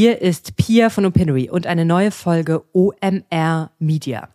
Hier 0.00 0.22
ist 0.22 0.56
Pia 0.56 0.88
von 0.88 1.04
Opinory 1.04 1.50
und 1.50 1.66
eine 1.66 1.84
neue 1.84 2.10
Folge 2.10 2.62
OMR 2.72 3.70
Media. 3.78 4.30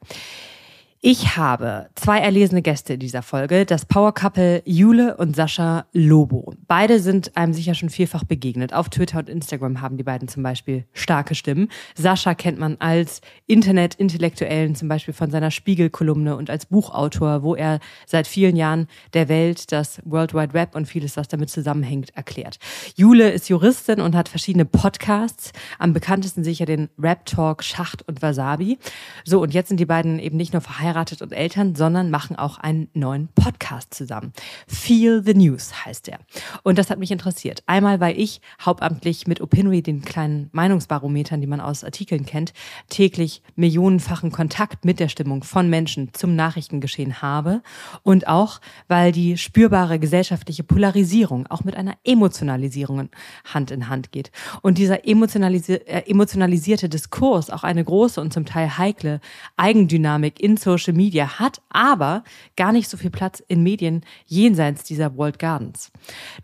Ich 1.08 1.38
habe 1.38 1.92
zwei 1.94 2.18
erlesene 2.18 2.64
Gäste 2.64 2.94
in 2.94 3.00
dieser 3.00 3.22
Folge, 3.22 3.68
das 3.68 3.86
Power 3.86 4.12
Couple 4.12 4.64
Jule 4.66 5.16
und 5.18 5.36
Sascha 5.36 5.86
Lobo. 5.94 6.56
Beide 6.68 7.00
sind 7.00 7.38
einem 7.38 7.54
sicher 7.54 7.76
schon 7.76 7.92
vielfach 7.92 8.24
begegnet. 8.24 8.74
Auf 8.74 8.90
Twitter 8.90 9.20
und 9.20 9.30
Instagram 9.30 9.82
haben 9.82 9.98
die 9.98 10.04
beiden 10.04 10.28
zum 10.28 10.42
Beispiel 10.42 10.86
starke 10.94 11.36
Stimmen. 11.36 11.70
Sascha 11.94 12.34
kennt 12.34 12.58
man 12.58 12.78
als 12.80 13.22
Internet-Intellektuellen, 13.46 14.74
zum 14.74 14.88
Beispiel 14.88 15.14
von 15.14 15.30
seiner 15.30 15.52
Spiegel-Kolumne 15.52 16.36
und 16.36 16.50
als 16.50 16.66
Buchautor, 16.66 17.44
wo 17.44 17.54
er 17.54 17.82
seit 18.08 18.26
vielen 18.26 18.56
Jahren 18.56 18.88
der 19.14 19.30
Welt 19.30 19.72
das 19.72 20.02
World 20.06 20.34
Wide 20.34 20.56
Web 20.56 20.74
und 20.74 20.88
vieles, 20.88 21.18
was 21.18 21.28
damit 21.28 21.52
zusammenhängt, 21.52 22.18
erklärt. 22.18 22.58
Jule 22.96 23.30
ist 23.30 23.48
Juristin 23.48 24.02
und 24.02 24.16
hat 24.16 24.28
verschiedene 24.28 24.66
Podcasts. 24.66 25.52
Am 25.78 25.94
bekanntesten 25.94 26.44
sicher 26.44 26.66
den 26.66 26.90
Rap 26.98 27.28
Talk 27.28 27.64
Schacht 27.64 28.02
und 28.08 28.24
Wasabi. 28.24 28.80
So, 29.24 29.40
und 29.44 29.54
jetzt 29.54 29.68
sind 29.68 29.80
die 29.80 29.86
beiden 29.86 30.18
eben 30.18 30.38
nicht 30.38 30.54
nur 30.54 30.64
verheiratet, 30.64 30.95
verheiratet 30.96 31.22
und 31.22 31.34
Eltern, 31.34 31.76
sondern 31.76 32.10
machen 32.10 32.38
auch 32.38 32.58
einen 32.58 32.88
neuen 32.94 33.28
Podcast 33.36 33.94
zusammen. 33.94 34.32
Feel 34.66 35.22
the 35.26 35.34
News 35.34 35.86
heißt 35.86 36.08
er. 36.08 36.20
Und 36.64 36.78
das 36.78 36.90
hat 36.90 37.00
mich 37.00 37.12
interessiert. 37.12 37.64
Einmal, 37.66 38.00
weil 38.00 38.18
ich 38.18 38.40
hauptamtlich 38.62 39.28
mit 39.28 39.42
Opinory, 39.42 39.82
den 39.82 40.04
kleinen 40.04 40.50
Meinungsbarometern, 40.54 41.42
die 41.42 41.48
man 41.48 41.60
aus 41.60 41.84
Artikeln 41.84 42.26
kennt, 42.26 42.54
täglich 42.90 43.42
millionenfachen 43.56 44.32
Kontakt 44.32 44.86
mit 44.86 45.02
der 45.02 45.10
Stimmung 45.10 45.44
von 45.44 45.70
Menschen 45.70 46.14
zum 46.14 46.36
Nachrichtengeschehen 46.36 47.22
habe. 47.22 47.62
Und 48.04 48.28
auch, 48.28 48.62
weil 48.88 49.12
die 49.12 49.38
spürbare 49.38 50.00
gesellschaftliche 50.00 50.64
Polarisierung 50.64 51.48
auch 51.48 51.66
mit 51.66 51.76
einer 51.76 51.96
Emotionalisierung 52.06 53.10
Hand 53.44 53.72
in 53.72 53.90
Hand 53.90 54.14
geht. 54.14 54.32
Und 54.62 54.78
dieser 54.78 55.06
emotionalisi 55.06 55.74
äh, 55.74 56.10
emotionalisierte 56.10 56.88
Diskurs 56.88 57.50
auch 57.50 57.64
eine 57.64 57.84
große 57.84 58.22
und 58.22 58.32
zum 58.32 58.46
Teil 58.46 58.78
heikle 58.78 59.20
Eigendynamik 59.58 60.40
in 60.40 60.56
Social 60.56 60.85
Social 60.86 60.96
Media 60.96 61.40
hat, 61.40 61.62
aber 61.70 62.24
gar 62.56 62.72
nicht 62.72 62.90
so 62.90 62.98
viel 62.98 63.10
Platz 63.10 63.44
in 63.48 63.64
Medien 63.64 64.02
jenseits 64.26 64.84
dieser 64.84 65.18
World 65.18 65.40
Gardens. 65.40 65.92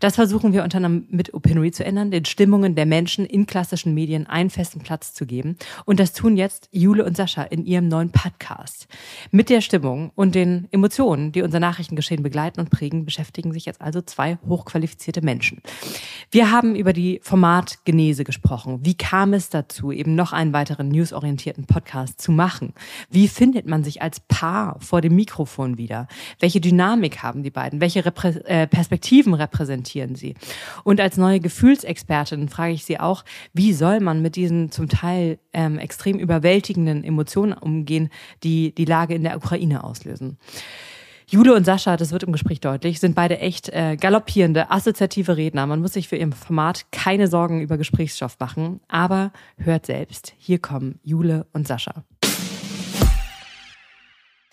Das 0.00 0.16
versuchen 0.16 0.52
wir 0.52 0.64
unter 0.64 0.78
anderem 0.78 1.06
mit 1.10 1.34
Opinory 1.34 1.70
zu 1.70 1.84
ändern, 1.84 2.10
den 2.10 2.24
Stimmungen 2.24 2.74
der 2.74 2.86
Menschen 2.86 3.24
in 3.24 3.46
klassischen 3.46 3.94
Medien 3.94 4.26
einen 4.26 4.50
festen 4.50 4.80
Platz 4.80 5.14
zu 5.14 5.26
geben. 5.26 5.56
Und 5.84 6.00
das 6.00 6.12
tun 6.12 6.36
jetzt 6.36 6.68
Jule 6.72 7.04
und 7.04 7.16
Sascha 7.16 7.42
in 7.42 7.64
ihrem 7.64 7.88
neuen 7.88 8.10
Podcast. 8.10 8.88
Mit 9.30 9.48
der 9.48 9.60
Stimmung 9.60 10.10
und 10.14 10.34
den 10.34 10.68
Emotionen, 10.70 11.32
die 11.32 11.42
unser 11.42 11.60
Nachrichtengeschehen 11.60 12.22
begleiten 12.22 12.60
und 12.60 12.70
prägen, 12.70 13.04
beschäftigen 13.04 13.52
sich 13.52 13.64
jetzt 13.64 13.80
also 13.80 14.00
zwei 14.02 14.38
hochqualifizierte 14.48 15.22
Menschen. 15.22 15.62
Wir 16.30 16.50
haben 16.50 16.74
über 16.74 16.92
die 16.92 17.20
Formatgenese 17.22 18.24
gesprochen. 18.24 18.80
Wie 18.82 18.94
kam 18.94 19.34
es 19.34 19.50
dazu, 19.50 19.92
eben 19.92 20.14
noch 20.14 20.32
einen 20.32 20.52
weiteren 20.52 20.88
newsorientierten 20.88 21.66
Podcast 21.66 22.20
zu 22.20 22.32
machen? 22.32 22.72
Wie 23.10 23.28
findet 23.28 23.66
man 23.66 23.84
sich 23.84 24.02
als 24.02 24.20
Paar 24.28 24.76
vor 24.80 25.00
dem 25.00 25.16
Mikrofon 25.16 25.78
wieder? 25.78 26.06
Welche 26.40 26.60
Dynamik 26.60 27.22
haben 27.22 27.42
die 27.42 27.50
beiden? 27.50 27.80
Welche 27.80 28.04
Reprä 28.04 28.28
äh, 28.44 28.66
Perspektiven 28.66 29.34
repräsentieren 29.34 30.14
sie? 30.14 30.34
Und 30.84 31.00
als 31.00 31.16
neue 31.16 31.40
Gefühlsexpertin 31.40 32.48
frage 32.48 32.72
ich 32.72 32.84
sie 32.84 33.00
auch, 33.00 33.24
wie 33.52 33.72
soll 33.72 34.00
man 34.00 34.22
mit 34.22 34.36
diesen 34.36 34.70
zum 34.70 34.88
Teil 34.88 35.38
ähm, 35.52 35.78
extrem 35.78 36.18
überwältigenden 36.18 37.04
Emotionen 37.04 37.52
umgehen, 37.52 38.08
die 38.42 38.74
die 38.74 38.84
Lage 38.84 39.14
in 39.14 39.22
der 39.22 39.36
Ukraine 39.36 39.84
auslösen? 39.84 40.38
Jule 41.32 41.54
und 41.54 41.64
Sascha, 41.64 41.96
das 41.96 42.12
wird 42.12 42.24
im 42.24 42.32
Gespräch 42.32 42.60
deutlich, 42.60 43.00
sind 43.00 43.14
beide 43.14 43.38
echt 43.38 43.70
äh, 43.70 43.96
galoppierende, 43.96 44.70
assoziative 44.70 45.38
Redner. 45.38 45.66
Man 45.66 45.80
muss 45.80 45.94
sich 45.94 46.06
für 46.06 46.16
ihr 46.16 46.30
Format 46.30 46.92
keine 46.92 47.26
Sorgen 47.26 47.62
über 47.62 47.78
Gesprächsstoff 47.78 48.38
machen. 48.38 48.80
Aber 48.86 49.32
hört 49.56 49.86
selbst, 49.86 50.34
hier 50.36 50.58
kommen 50.58 50.98
Jule 51.02 51.46
und 51.54 51.66
Sascha. 51.66 52.04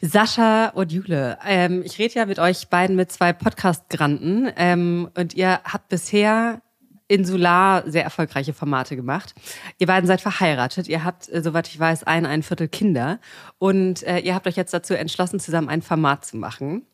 Sascha 0.01 0.69
und 0.69 0.93
Jule, 0.93 1.37
ähm, 1.45 1.81
ich 1.83 1.99
rede 1.99 2.13
ja 2.15 2.25
mit 2.25 2.39
euch 2.39 2.69
beiden 2.69 2.95
mit 2.95 3.11
zwei 3.11 3.33
Podcast-Granten 3.33 4.49
ähm, 4.55 5.09
und 5.17 5.33
ihr 5.33 5.59
habt 5.65 5.89
bisher 5.89 6.61
insular 7.09 7.83
sehr 7.89 8.03
erfolgreiche 8.03 8.53
Formate 8.53 8.95
gemacht. 8.95 9.33
Ihr 9.77 9.87
beiden 9.87 10.07
seid 10.07 10.21
verheiratet, 10.21 10.87
ihr 10.87 11.03
habt, 11.03 11.27
äh, 11.27 11.41
soweit 11.41 11.67
ich 11.67 11.77
weiß, 11.77 12.03
ein, 12.03 12.25
ein 12.25 12.43
Viertel 12.43 12.69
Kinder 12.69 13.19
und 13.57 14.03
äh, 14.03 14.19
ihr 14.19 14.35
habt 14.35 14.47
euch 14.47 14.55
jetzt 14.55 14.73
dazu 14.73 14.93
entschlossen, 14.93 15.39
zusammen 15.39 15.67
ein 15.67 15.81
Format 15.81 16.23
zu 16.25 16.37
machen. 16.37 16.85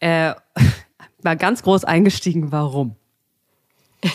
Äh, 0.00 0.34
mal 1.22 1.36
ganz 1.36 1.62
groß 1.62 1.84
eingestiegen, 1.84 2.52
warum? 2.52 2.96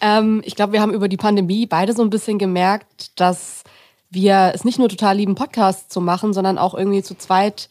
ähm, 0.00 0.40
ich 0.44 0.54
glaube, 0.54 0.74
wir 0.74 0.82
haben 0.82 0.94
über 0.94 1.08
die 1.08 1.16
Pandemie 1.16 1.66
beide 1.66 1.94
so 1.94 2.02
ein 2.02 2.10
bisschen 2.10 2.38
gemerkt, 2.38 3.18
dass 3.18 3.55
wir 4.10 4.52
es 4.54 4.64
nicht 4.64 4.78
nur 4.78 4.88
total 4.88 5.16
lieben, 5.16 5.34
Podcasts 5.34 5.88
zu 5.88 6.00
machen, 6.00 6.32
sondern 6.32 6.58
auch 6.58 6.74
irgendwie 6.74 7.02
zu 7.02 7.16
zweit 7.16 7.68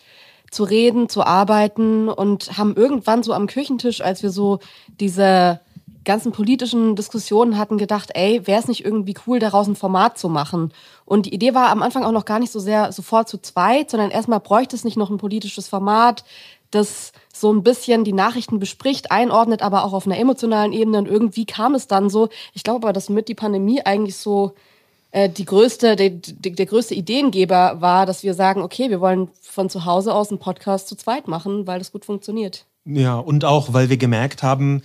zu 0.51 0.63
reden, 0.63 1.09
zu 1.09 1.23
arbeiten 1.23 2.07
und 2.07 2.57
haben 2.57 2.75
irgendwann 2.75 3.23
so 3.23 3.33
am 3.33 3.47
Küchentisch, 3.47 4.01
als 4.01 4.23
wir 4.23 4.29
so 4.29 4.59
diese 4.99 5.59
ganzen 6.05 6.31
politischen 6.31 6.95
Diskussionen 6.95 7.57
hatten, 7.57 7.77
gedacht, 7.77 8.11
ey, 8.13 8.45
wäre 8.45 8.61
es 8.61 8.67
nicht 8.67 8.85
irgendwie 8.85 9.15
cool, 9.27 9.39
daraus 9.39 9.67
ein 9.67 9.75
Format 9.75 10.17
zu 10.17 10.29
machen? 10.29 10.71
Und 11.03 11.25
die 11.25 11.33
Idee 11.33 11.53
war 11.53 11.69
am 11.69 11.81
Anfang 11.81 12.03
auch 12.03 12.11
noch 12.11 12.25
gar 12.25 12.39
nicht 12.39 12.51
so 12.51 12.59
sehr 12.59 12.91
sofort 12.91 13.27
zu 13.27 13.39
zweit, 13.39 13.89
sondern 13.89 14.11
erstmal 14.11 14.39
bräuchte 14.39 14.75
es 14.75 14.83
nicht 14.83 14.97
noch 14.97 15.09
ein 15.09 15.17
politisches 15.17 15.67
Format, 15.67 16.23
das 16.71 17.11
so 17.33 17.51
ein 17.51 17.63
bisschen 17.63 18.03
die 18.03 18.13
Nachrichten 18.13 18.59
bespricht, 18.59 19.11
einordnet, 19.11 19.61
aber 19.61 19.83
auch 19.83 19.93
auf 19.93 20.05
einer 20.05 20.17
emotionalen 20.17 20.73
Ebene. 20.73 20.99
Und 20.99 21.07
irgendwie 21.07 21.45
kam 21.45 21.75
es 21.75 21.87
dann 21.87 22.09
so. 22.09 22.29
Ich 22.53 22.63
glaube 22.63 22.85
aber, 22.85 22.93
dass 22.93 23.09
mit 23.09 23.27
die 23.27 23.35
Pandemie 23.35 23.81
eigentlich 23.81 24.17
so 24.17 24.53
äh, 25.15 25.29
die 25.29 25.45
größte, 25.45 25.95
der, 25.95 26.09
der 26.09 26.65
größte 26.65 26.93
Ideengeber 26.93 27.79
war, 27.79 28.05
dass 28.05 28.23
wir 28.23 28.33
sagen, 28.33 28.61
okay, 28.61 28.89
wir 28.89 28.99
wollen 28.99 29.29
von 29.41 29.69
zu 29.69 29.85
Hause 29.85 30.13
aus 30.13 30.29
einen 30.29 30.39
Podcast 30.39 30.89
zu 30.89 30.95
zweit 30.95 31.29
machen, 31.29 31.65
weil 31.65 31.79
das 31.79 31.93
gut 31.93 32.03
funktioniert. 32.03 32.65
Ja, 32.83 33.17
und 33.17 33.45
auch, 33.45 33.71
weil 33.71 33.89
wir 33.89 33.95
gemerkt 33.95 34.43
haben, 34.43 34.81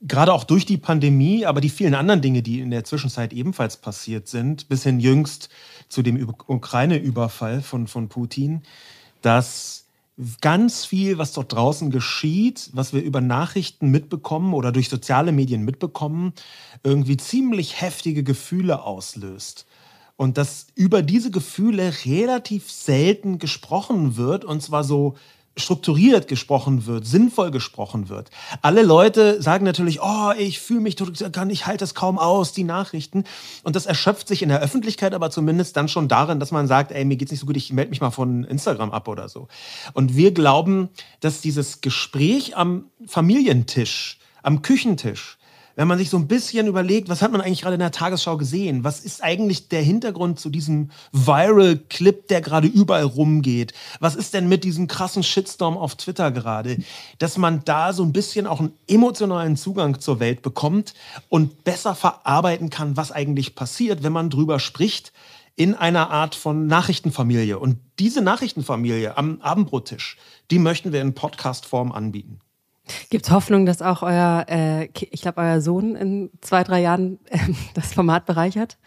gerade 0.00 0.32
auch 0.32 0.44
durch 0.44 0.64
die 0.64 0.78
Pandemie, 0.78 1.44
aber 1.44 1.60
die 1.60 1.68
vielen 1.68 1.94
anderen 1.94 2.22
Dinge, 2.22 2.42
die 2.42 2.60
in 2.60 2.70
der 2.70 2.84
Zwischenzeit 2.84 3.34
ebenfalls 3.34 3.76
passiert 3.76 4.28
sind, 4.28 4.70
bis 4.70 4.82
hin 4.82 4.98
jüngst 4.98 5.50
zu 5.90 6.00
dem 6.00 6.26
Ukraine-Überfall 6.46 7.60
von, 7.60 7.86
von 7.86 8.08
Putin, 8.08 8.62
dass 9.20 9.85
ganz 10.40 10.84
viel, 10.84 11.18
was 11.18 11.32
dort 11.32 11.52
draußen 11.52 11.90
geschieht, 11.90 12.70
was 12.72 12.92
wir 12.92 13.02
über 13.02 13.20
Nachrichten 13.20 13.90
mitbekommen 13.90 14.54
oder 14.54 14.72
durch 14.72 14.88
soziale 14.88 15.32
Medien 15.32 15.62
mitbekommen, 15.62 16.32
irgendwie 16.82 17.18
ziemlich 17.18 17.80
heftige 17.80 18.22
Gefühle 18.22 18.82
auslöst. 18.82 19.66
Und 20.16 20.38
dass 20.38 20.68
über 20.74 21.02
diese 21.02 21.30
Gefühle 21.30 21.92
relativ 22.06 22.70
selten 22.70 23.38
gesprochen 23.38 24.16
wird, 24.16 24.46
und 24.46 24.62
zwar 24.62 24.82
so 24.82 25.16
strukturiert 25.56 26.28
gesprochen 26.28 26.86
wird, 26.86 27.06
sinnvoll 27.06 27.50
gesprochen 27.50 28.08
wird. 28.08 28.30
Alle 28.62 28.82
Leute 28.82 29.40
sagen 29.42 29.64
natürlich, 29.64 30.00
oh, 30.02 30.32
ich 30.36 30.60
fühle 30.60 30.80
mich 30.80 30.96
total, 30.96 31.50
ich 31.50 31.66
halte 31.66 31.84
es 31.84 31.94
kaum 31.94 32.18
aus, 32.18 32.52
die 32.52 32.64
Nachrichten. 32.64 33.24
Und 33.62 33.74
das 33.74 33.86
erschöpft 33.86 34.28
sich 34.28 34.42
in 34.42 34.50
der 34.50 34.60
Öffentlichkeit 34.60 35.14
aber 35.14 35.30
zumindest 35.30 35.76
dann 35.76 35.88
schon 35.88 36.08
darin, 36.08 36.38
dass 36.38 36.52
man 36.52 36.66
sagt, 36.68 36.92
ey, 36.92 37.04
mir 37.04 37.16
geht's 37.16 37.30
nicht 37.30 37.40
so 37.40 37.46
gut, 37.46 37.56
ich 37.56 37.72
melde 37.72 37.90
mich 37.90 38.00
mal 38.00 38.10
von 38.10 38.44
Instagram 38.44 38.92
ab 38.92 39.08
oder 39.08 39.28
so. 39.28 39.48
Und 39.94 40.16
wir 40.16 40.32
glauben, 40.32 40.90
dass 41.20 41.40
dieses 41.40 41.80
Gespräch 41.80 42.56
am 42.56 42.84
Familientisch, 43.06 44.18
am 44.42 44.62
Küchentisch, 44.62 45.35
wenn 45.76 45.86
man 45.86 45.98
sich 45.98 46.10
so 46.10 46.16
ein 46.16 46.26
bisschen 46.26 46.66
überlegt, 46.66 47.08
was 47.08 47.22
hat 47.22 47.30
man 47.30 47.40
eigentlich 47.40 47.60
gerade 47.60 47.74
in 47.74 47.80
der 47.80 47.92
Tagesschau 47.92 48.38
gesehen? 48.38 48.82
Was 48.82 49.00
ist 49.00 49.22
eigentlich 49.22 49.68
der 49.68 49.82
Hintergrund 49.82 50.40
zu 50.40 50.48
diesem 50.48 50.90
Viral-Clip, 51.12 52.26
der 52.28 52.40
gerade 52.40 52.66
überall 52.66 53.04
rumgeht? 53.04 53.74
Was 54.00 54.16
ist 54.16 54.34
denn 54.34 54.48
mit 54.48 54.64
diesem 54.64 54.88
krassen 54.88 55.22
Shitstorm 55.22 55.76
auf 55.76 55.94
Twitter 55.94 56.30
gerade? 56.30 56.78
Dass 57.18 57.36
man 57.36 57.62
da 57.64 57.92
so 57.92 58.02
ein 58.02 58.12
bisschen 58.12 58.46
auch 58.46 58.60
einen 58.60 58.72
emotionalen 58.88 59.56
Zugang 59.56 60.00
zur 60.00 60.18
Welt 60.18 60.40
bekommt 60.40 60.94
und 61.28 61.62
besser 61.62 61.94
verarbeiten 61.94 62.70
kann, 62.70 62.96
was 62.96 63.12
eigentlich 63.12 63.54
passiert, 63.54 64.02
wenn 64.02 64.12
man 64.12 64.30
drüber 64.30 64.58
spricht 64.58 65.12
in 65.56 65.74
einer 65.74 66.10
Art 66.10 66.34
von 66.34 66.66
Nachrichtenfamilie. 66.66 67.58
Und 67.58 67.78
diese 67.98 68.22
Nachrichtenfamilie 68.22 69.16
am 69.16 69.40
Abendbrottisch, 69.42 70.16
die 70.50 70.58
möchten 70.58 70.92
wir 70.92 71.02
in 71.02 71.14
Podcast-Form 71.14 71.92
anbieten. 71.92 72.40
Gibt 73.10 73.26
es 73.26 73.30
Hoffnung, 73.30 73.66
dass 73.66 73.82
auch 73.82 74.02
euer, 74.02 74.46
äh, 74.48 74.88
ich 74.94 75.22
glaube, 75.22 75.40
euer 75.40 75.60
Sohn 75.60 75.96
in 75.96 76.30
zwei, 76.40 76.62
drei 76.62 76.80
Jahren 76.80 77.18
äh, 77.28 77.38
das 77.74 77.94
Format 77.94 78.26
bereichert? 78.26 78.78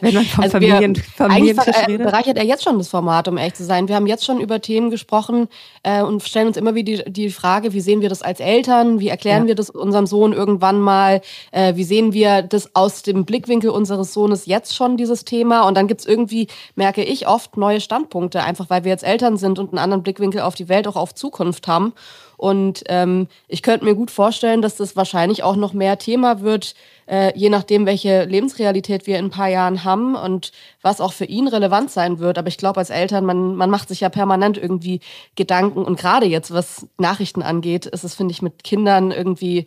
Wenn 0.00 0.14
man 0.14 0.24
von 0.24 0.44
also 0.44 0.58
Familien, 0.58 0.94
Familientisch 0.94 1.74
äh, 1.74 1.84
redet. 1.86 2.06
bereichert 2.06 2.36
er 2.36 2.44
jetzt 2.44 2.64
schon 2.64 2.78
das 2.78 2.88
Format, 2.88 3.28
um 3.28 3.38
ehrlich 3.38 3.54
zu 3.54 3.64
sein. 3.64 3.88
Wir 3.88 3.96
haben 3.96 4.06
jetzt 4.06 4.24
schon 4.24 4.40
über 4.40 4.60
Themen 4.60 4.90
gesprochen 4.90 5.48
äh, 5.82 6.02
und 6.02 6.22
stellen 6.22 6.48
uns 6.48 6.56
immer 6.56 6.74
wieder 6.74 7.04
die, 7.04 7.12
die 7.12 7.30
Frage, 7.30 7.72
wie 7.72 7.80
sehen 7.80 8.00
wir 8.00 8.08
das 8.08 8.22
als 8.22 8.40
Eltern? 8.40 9.00
Wie 9.00 9.08
erklären 9.08 9.42
ja. 9.42 9.48
wir 9.48 9.54
das 9.54 9.70
unserem 9.70 10.06
Sohn 10.06 10.32
irgendwann 10.32 10.80
mal? 10.80 11.22
Äh, 11.50 11.76
wie 11.76 11.84
sehen 11.84 12.12
wir 12.12 12.42
das 12.42 12.74
aus 12.74 13.02
dem 13.02 13.24
Blickwinkel 13.24 13.70
unseres 13.70 14.12
Sohnes 14.12 14.46
jetzt 14.46 14.74
schon, 14.74 14.96
dieses 14.96 15.24
Thema? 15.24 15.66
Und 15.66 15.76
dann 15.76 15.88
gibt's 15.88 16.04
irgendwie, 16.04 16.48
merke 16.74 17.02
ich, 17.02 17.26
oft 17.26 17.56
neue 17.56 17.80
Standpunkte, 17.80 18.42
einfach 18.42 18.68
weil 18.70 18.84
wir 18.84 18.90
jetzt 18.90 19.04
Eltern 19.04 19.36
sind 19.36 19.58
und 19.58 19.70
einen 19.70 19.78
anderen 19.78 20.02
Blickwinkel 20.02 20.42
auf 20.42 20.54
die 20.54 20.68
Welt, 20.68 20.86
auch 20.86 20.96
auf 20.96 21.14
Zukunft 21.14 21.68
haben. 21.68 21.94
Und 22.36 22.84
ähm, 22.88 23.28
ich 23.48 23.62
könnte 23.62 23.84
mir 23.84 23.94
gut 23.94 24.10
vorstellen, 24.10 24.60
dass 24.60 24.76
das 24.76 24.96
wahrscheinlich 24.96 25.42
auch 25.42 25.56
noch 25.56 25.72
mehr 25.72 25.98
Thema 25.98 26.40
wird, 26.40 26.74
äh, 27.06 27.36
je 27.36 27.50
nachdem, 27.50 27.86
welche 27.86 28.24
Lebensrealität 28.24 29.06
wir 29.06 29.18
in 29.18 29.26
ein 29.26 29.30
paar 29.30 29.48
Jahren 29.48 29.84
haben 29.84 30.14
und 30.14 30.52
was 30.82 31.00
auch 31.00 31.12
für 31.12 31.24
ihn 31.24 31.48
relevant 31.48 31.90
sein 31.90 32.18
wird. 32.18 32.38
Aber 32.38 32.48
ich 32.48 32.58
glaube, 32.58 32.78
als 32.78 32.90
Eltern, 32.90 33.24
man, 33.24 33.54
man 33.56 33.70
macht 33.70 33.88
sich 33.88 34.00
ja 34.00 34.08
permanent 34.08 34.58
irgendwie 34.58 35.00
Gedanken. 35.34 35.84
Und 35.84 35.98
gerade 35.98 36.26
jetzt, 36.26 36.52
was 36.52 36.86
Nachrichten 36.98 37.42
angeht, 37.42 37.86
ist 37.86 38.04
es, 38.04 38.14
finde 38.14 38.32
ich, 38.32 38.42
mit 38.42 38.64
Kindern 38.64 39.10
irgendwie 39.10 39.66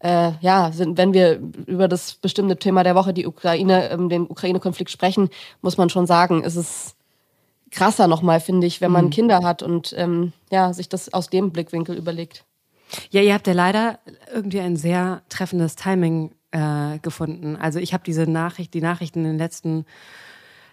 äh, 0.00 0.32
ja, 0.40 0.70
sind, 0.72 0.98
wenn 0.98 1.12
wir 1.12 1.40
über 1.66 1.88
das 1.88 2.14
bestimmte 2.14 2.56
Thema 2.56 2.82
der 2.84 2.94
Woche, 2.94 3.12
die 3.12 3.26
Ukraine, 3.26 3.90
ähm, 3.90 4.08
den 4.08 4.28
Ukraine-Konflikt 4.28 4.90
sprechen, 4.90 5.30
muss 5.62 5.78
man 5.78 5.88
schon 5.88 6.06
sagen, 6.06 6.44
ist 6.44 6.56
es 6.56 6.96
krasser 7.70 8.06
nochmal, 8.06 8.40
finde 8.40 8.66
ich, 8.66 8.80
wenn 8.80 8.92
man 8.92 9.06
mhm. 9.06 9.10
Kinder 9.10 9.42
hat 9.42 9.62
und 9.62 9.94
ähm, 9.96 10.32
ja, 10.50 10.72
sich 10.72 10.88
das 10.88 11.12
aus 11.12 11.28
dem 11.28 11.50
Blickwinkel 11.50 11.96
überlegt. 11.96 12.44
Ja, 13.10 13.20
ihr 13.20 13.34
habt 13.34 13.46
ja 13.46 13.52
leider 13.52 13.98
irgendwie 14.32 14.60
ein 14.60 14.76
sehr 14.76 15.22
treffendes 15.28 15.74
Timing 15.74 16.30
äh, 16.56 16.98
gefunden. 17.00 17.56
Also 17.56 17.78
ich 17.78 17.92
habe 17.92 18.02
diese 18.04 18.22
Nachricht, 18.22 18.72
die 18.72 18.80
Nachrichten 18.80 19.20
in 19.20 19.32
den 19.32 19.38
letzten 19.38 19.84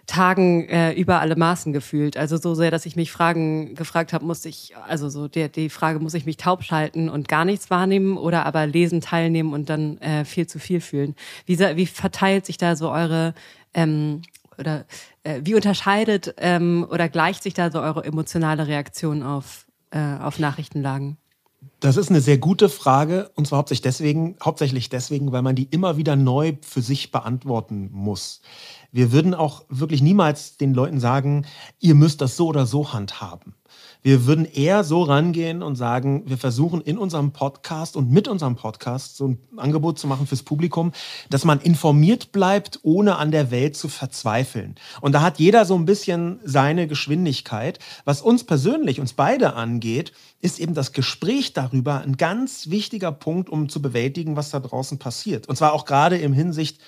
Tagen 0.06 0.68
äh, 0.68 0.92
über 0.92 1.20
alle 1.20 1.36
Maßen 1.36 1.72
gefühlt. 1.72 2.16
Also 2.16 2.36
so 2.36 2.54
sehr, 2.54 2.70
dass 2.70 2.86
ich 2.86 2.96
mich 2.96 3.10
Fragen 3.12 3.74
gefragt 3.74 4.12
habe, 4.12 4.24
muss 4.24 4.44
ich, 4.44 4.74
also 4.86 5.08
so 5.08 5.28
der, 5.28 5.48
die 5.48 5.70
Frage, 5.70 5.98
muss 5.98 6.14
ich 6.14 6.26
mich 6.26 6.36
taub 6.36 6.62
schalten 6.62 7.08
und 7.08 7.28
gar 7.28 7.44
nichts 7.44 7.70
wahrnehmen 7.70 8.16
oder 8.16 8.46
aber 8.46 8.66
lesen, 8.66 9.00
teilnehmen 9.00 9.52
und 9.52 9.68
dann 9.68 9.98
äh, 9.98 10.24
viel 10.24 10.46
zu 10.46 10.58
viel 10.58 10.80
fühlen. 10.80 11.14
Wie, 11.46 11.58
wie 11.58 11.86
verteilt 11.86 12.46
sich 12.46 12.56
da 12.58 12.76
so 12.76 12.90
eure 12.90 13.34
ähm, 13.72 14.22
oder 14.58 14.84
äh, 15.24 15.40
wie 15.42 15.54
unterscheidet 15.54 16.34
ähm, 16.38 16.86
oder 16.90 17.08
gleicht 17.08 17.42
sich 17.42 17.54
da 17.54 17.70
so 17.70 17.80
eure 17.80 18.04
emotionale 18.04 18.66
Reaktion 18.66 19.22
auf, 19.22 19.66
äh, 19.90 19.98
auf 19.98 20.38
Nachrichtenlagen? 20.38 21.16
Das 21.80 21.96
ist 21.96 22.10
eine 22.10 22.20
sehr 22.20 22.38
gute 22.38 22.68
Frage 22.68 23.30
und 23.34 23.46
zwar 23.46 23.58
hauptsächlich 23.58 23.82
deswegen, 23.82 24.36
hauptsächlich 24.42 24.88
deswegen, 24.88 25.32
weil 25.32 25.42
man 25.42 25.54
die 25.54 25.68
immer 25.70 25.96
wieder 25.96 26.16
neu 26.16 26.54
für 26.62 26.80
sich 26.80 27.10
beantworten 27.10 27.90
muss. 27.92 28.40
Wir 28.90 29.12
würden 29.12 29.34
auch 29.34 29.64
wirklich 29.68 30.00
niemals 30.00 30.56
den 30.56 30.72
Leuten 30.72 31.00
sagen, 31.00 31.46
ihr 31.80 31.94
müsst 31.94 32.20
das 32.20 32.36
so 32.36 32.46
oder 32.46 32.66
so 32.66 32.92
handhaben. 32.92 33.54
Wir 34.06 34.26
würden 34.26 34.44
eher 34.44 34.84
so 34.84 35.02
rangehen 35.02 35.62
und 35.62 35.76
sagen, 35.76 36.24
wir 36.26 36.36
versuchen 36.36 36.82
in 36.82 36.98
unserem 36.98 37.32
Podcast 37.32 37.96
und 37.96 38.10
mit 38.10 38.28
unserem 38.28 38.54
Podcast 38.54 39.16
so 39.16 39.28
ein 39.28 39.38
Angebot 39.56 39.98
zu 39.98 40.06
machen 40.06 40.26
fürs 40.26 40.42
Publikum, 40.42 40.92
dass 41.30 41.46
man 41.46 41.58
informiert 41.58 42.30
bleibt, 42.30 42.80
ohne 42.82 43.16
an 43.16 43.30
der 43.30 43.50
Welt 43.50 43.78
zu 43.78 43.88
verzweifeln. 43.88 44.74
Und 45.00 45.12
da 45.12 45.22
hat 45.22 45.38
jeder 45.38 45.64
so 45.64 45.74
ein 45.74 45.86
bisschen 45.86 46.38
seine 46.44 46.86
Geschwindigkeit. 46.86 47.78
Was 48.04 48.20
uns 48.20 48.44
persönlich, 48.44 49.00
uns 49.00 49.14
beide 49.14 49.54
angeht, 49.54 50.12
ist 50.42 50.60
eben 50.60 50.74
das 50.74 50.92
Gespräch 50.92 51.54
darüber 51.54 52.02
ein 52.02 52.18
ganz 52.18 52.68
wichtiger 52.68 53.10
Punkt, 53.10 53.48
um 53.48 53.70
zu 53.70 53.80
bewältigen, 53.80 54.36
was 54.36 54.50
da 54.50 54.60
draußen 54.60 54.98
passiert. 54.98 55.48
Und 55.48 55.56
zwar 55.56 55.72
auch 55.72 55.86
gerade 55.86 56.18
im 56.18 56.34
Hinsicht 56.34 56.78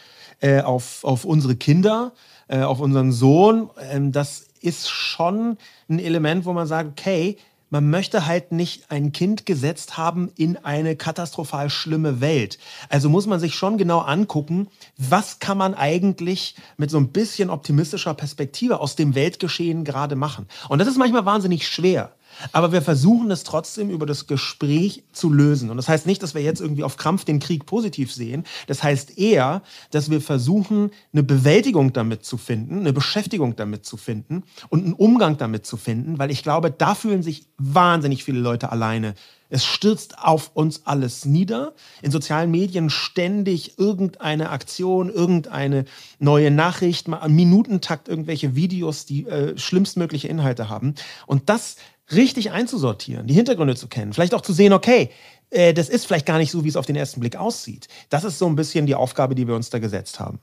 äh, 0.40 0.60
auf, 0.60 1.02
auf 1.02 1.24
unsere 1.24 1.56
Kinder, 1.56 2.12
äh, 2.48 2.60
auf 2.60 2.78
unseren 2.80 3.10
Sohn. 3.10 3.70
Ähm, 3.90 4.12
das 4.12 4.45
ist 4.60 4.88
schon 4.88 5.58
ein 5.88 5.98
Element, 5.98 6.44
wo 6.44 6.52
man 6.52 6.66
sagt, 6.66 6.90
okay, 6.98 7.36
man 7.70 7.90
möchte 7.90 8.26
halt 8.26 8.52
nicht 8.52 8.90
ein 8.90 9.12
Kind 9.12 9.44
gesetzt 9.44 9.98
haben 9.98 10.30
in 10.36 10.56
eine 10.56 10.94
katastrophal 10.94 11.68
schlimme 11.68 12.20
Welt. 12.20 12.58
Also 12.88 13.08
muss 13.08 13.26
man 13.26 13.40
sich 13.40 13.54
schon 13.54 13.76
genau 13.76 13.98
angucken, 13.98 14.68
was 14.96 15.40
kann 15.40 15.58
man 15.58 15.74
eigentlich 15.74 16.54
mit 16.76 16.90
so 16.90 16.98
ein 16.98 17.08
bisschen 17.08 17.50
optimistischer 17.50 18.14
Perspektive 18.14 18.80
aus 18.80 18.94
dem 18.94 19.14
Weltgeschehen 19.14 19.84
gerade 19.84 20.14
machen. 20.14 20.46
Und 20.68 20.78
das 20.78 20.88
ist 20.88 20.96
manchmal 20.96 21.26
wahnsinnig 21.26 21.66
schwer. 21.66 22.15
Aber 22.52 22.72
wir 22.72 22.82
versuchen 22.82 23.30
es 23.30 23.44
trotzdem 23.44 23.90
über 23.90 24.06
das 24.06 24.26
Gespräch 24.26 25.04
zu 25.12 25.32
lösen. 25.32 25.70
Und 25.70 25.76
das 25.76 25.88
heißt 25.88 26.06
nicht, 26.06 26.22
dass 26.22 26.34
wir 26.34 26.42
jetzt 26.42 26.60
irgendwie 26.60 26.84
auf 26.84 26.96
Krampf 26.96 27.24
den 27.24 27.40
Krieg 27.40 27.66
positiv 27.66 28.12
sehen. 28.12 28.44
Das 28.66 28.82
heißt 28.82 29.18
eher, 29.18 29.62
dass 29.90 30.10
wir 30.10 30.20
versuchen, 30.20 30.90
eine 31.12 31.22
Bewältigung 31.22 31.92
damit 31.92 32.24
zu 32.24 32.36
finden, 32.36 32.80
eine 32.80 32.92
Beschäftigung 32.92 33.56
damit 33.56 33.84
zu 33.84 33.96
finden 33.96 34.44
und 34.68 34.84
einen 34.84 34.94
Umgang 34.94 35.36
damit 35.38 35.66
zu 35.66 35.76
finden, 35.76 36.18
weil 36.18 36.30
ich 36.30 36.42
glaube, 36.42 36.70
da 36.70 36.94
fühlen 36.94 37.22
sich 37.22 37.46
wahnsinnig 37.58 38.24
viele 38.24 38.40
Leute 38.40 38.70
alleine. 38.72 39.14
Es 39.48 39.64
stürzt 39.64 40.18
auf 40.18 40.50
uns 40.54 40.86
alles 40.86 41.24
nieder. 41.24 41.74
In 42.02 42.10
sozialen 42.10 42.50
Medien 42.50 42.90
ständig 42.90 43.78
irgendeine 43.78 44.50
Aktion, 44.50 45.08
irgendeine 45.08 45.84
neue 46.18 46.50
Nachricht, 46.50 47.08
am 47.08 47.34
Minutentakt 47.34 48.08
irgendwelche 48.08 48.56
Videos, 48.56 49.06
die 49.06 49.26
äh, 49.26 49.56
schlimmstmögliche 49.56 50.28
Inhalte 50.28 50.68
haben. 50.68 50.94
Und 51.26 51.48
das 51.48 51.76
richtig 52.12 52.52
einzusortieren, 52.52 53.26
die 53.26 53.34
Hintergründe 53.34 53.74
zu 53.74 53.88
kennen, 53.88 54.12
vielleicht 54.12 54.34
auch 54.34 54.40
zu 54.40 54.52
sehen, 54.52 54.72
okay, 54.72 55.10
äh, 55.50 55.74
das 55.74 55.88
ist 55.88 56.06
vielleicht 56.06 56.26
gar 56.26 56.38
nicht 56.38 56.50
so, 56.50 56.64
wie 56.64 56.68
es 56.68 56.76
auf 56.76 56.86
den 56.86 56.96
ersten 56.96 57.20
Blick 57.20 57.36
aussieht. 57.36 57.88
Das 58.10 58.24
ist 58.24 58.38
so 58.38 58.46
ein 58.46 58.56
bisschen 58.56 58.86
die 58.86 58.94
Aufgabe, 58.94 59.34
die 59.34 59.46
wir 59.46 59.54
uns 59.54 59.70
da 59.70 59.78
gesetzt 59.78 60.20
haben. 60.20 60.38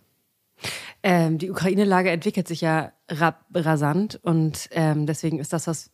Ähm, 1.01 1.37
die 1.37 1.51
Ukraine-Lage 1.51 2.09
entwickelt 2.09 2.47
sich 2.47 2.61
ja 2.61 2.93
rasant 3.09 4.19
und 4.23 4.69
ähm, 4.71 5.05
deswegen 5.05 5.39
ist 5.39 5.51
das, 5.51 5.67
was 5.67 5.91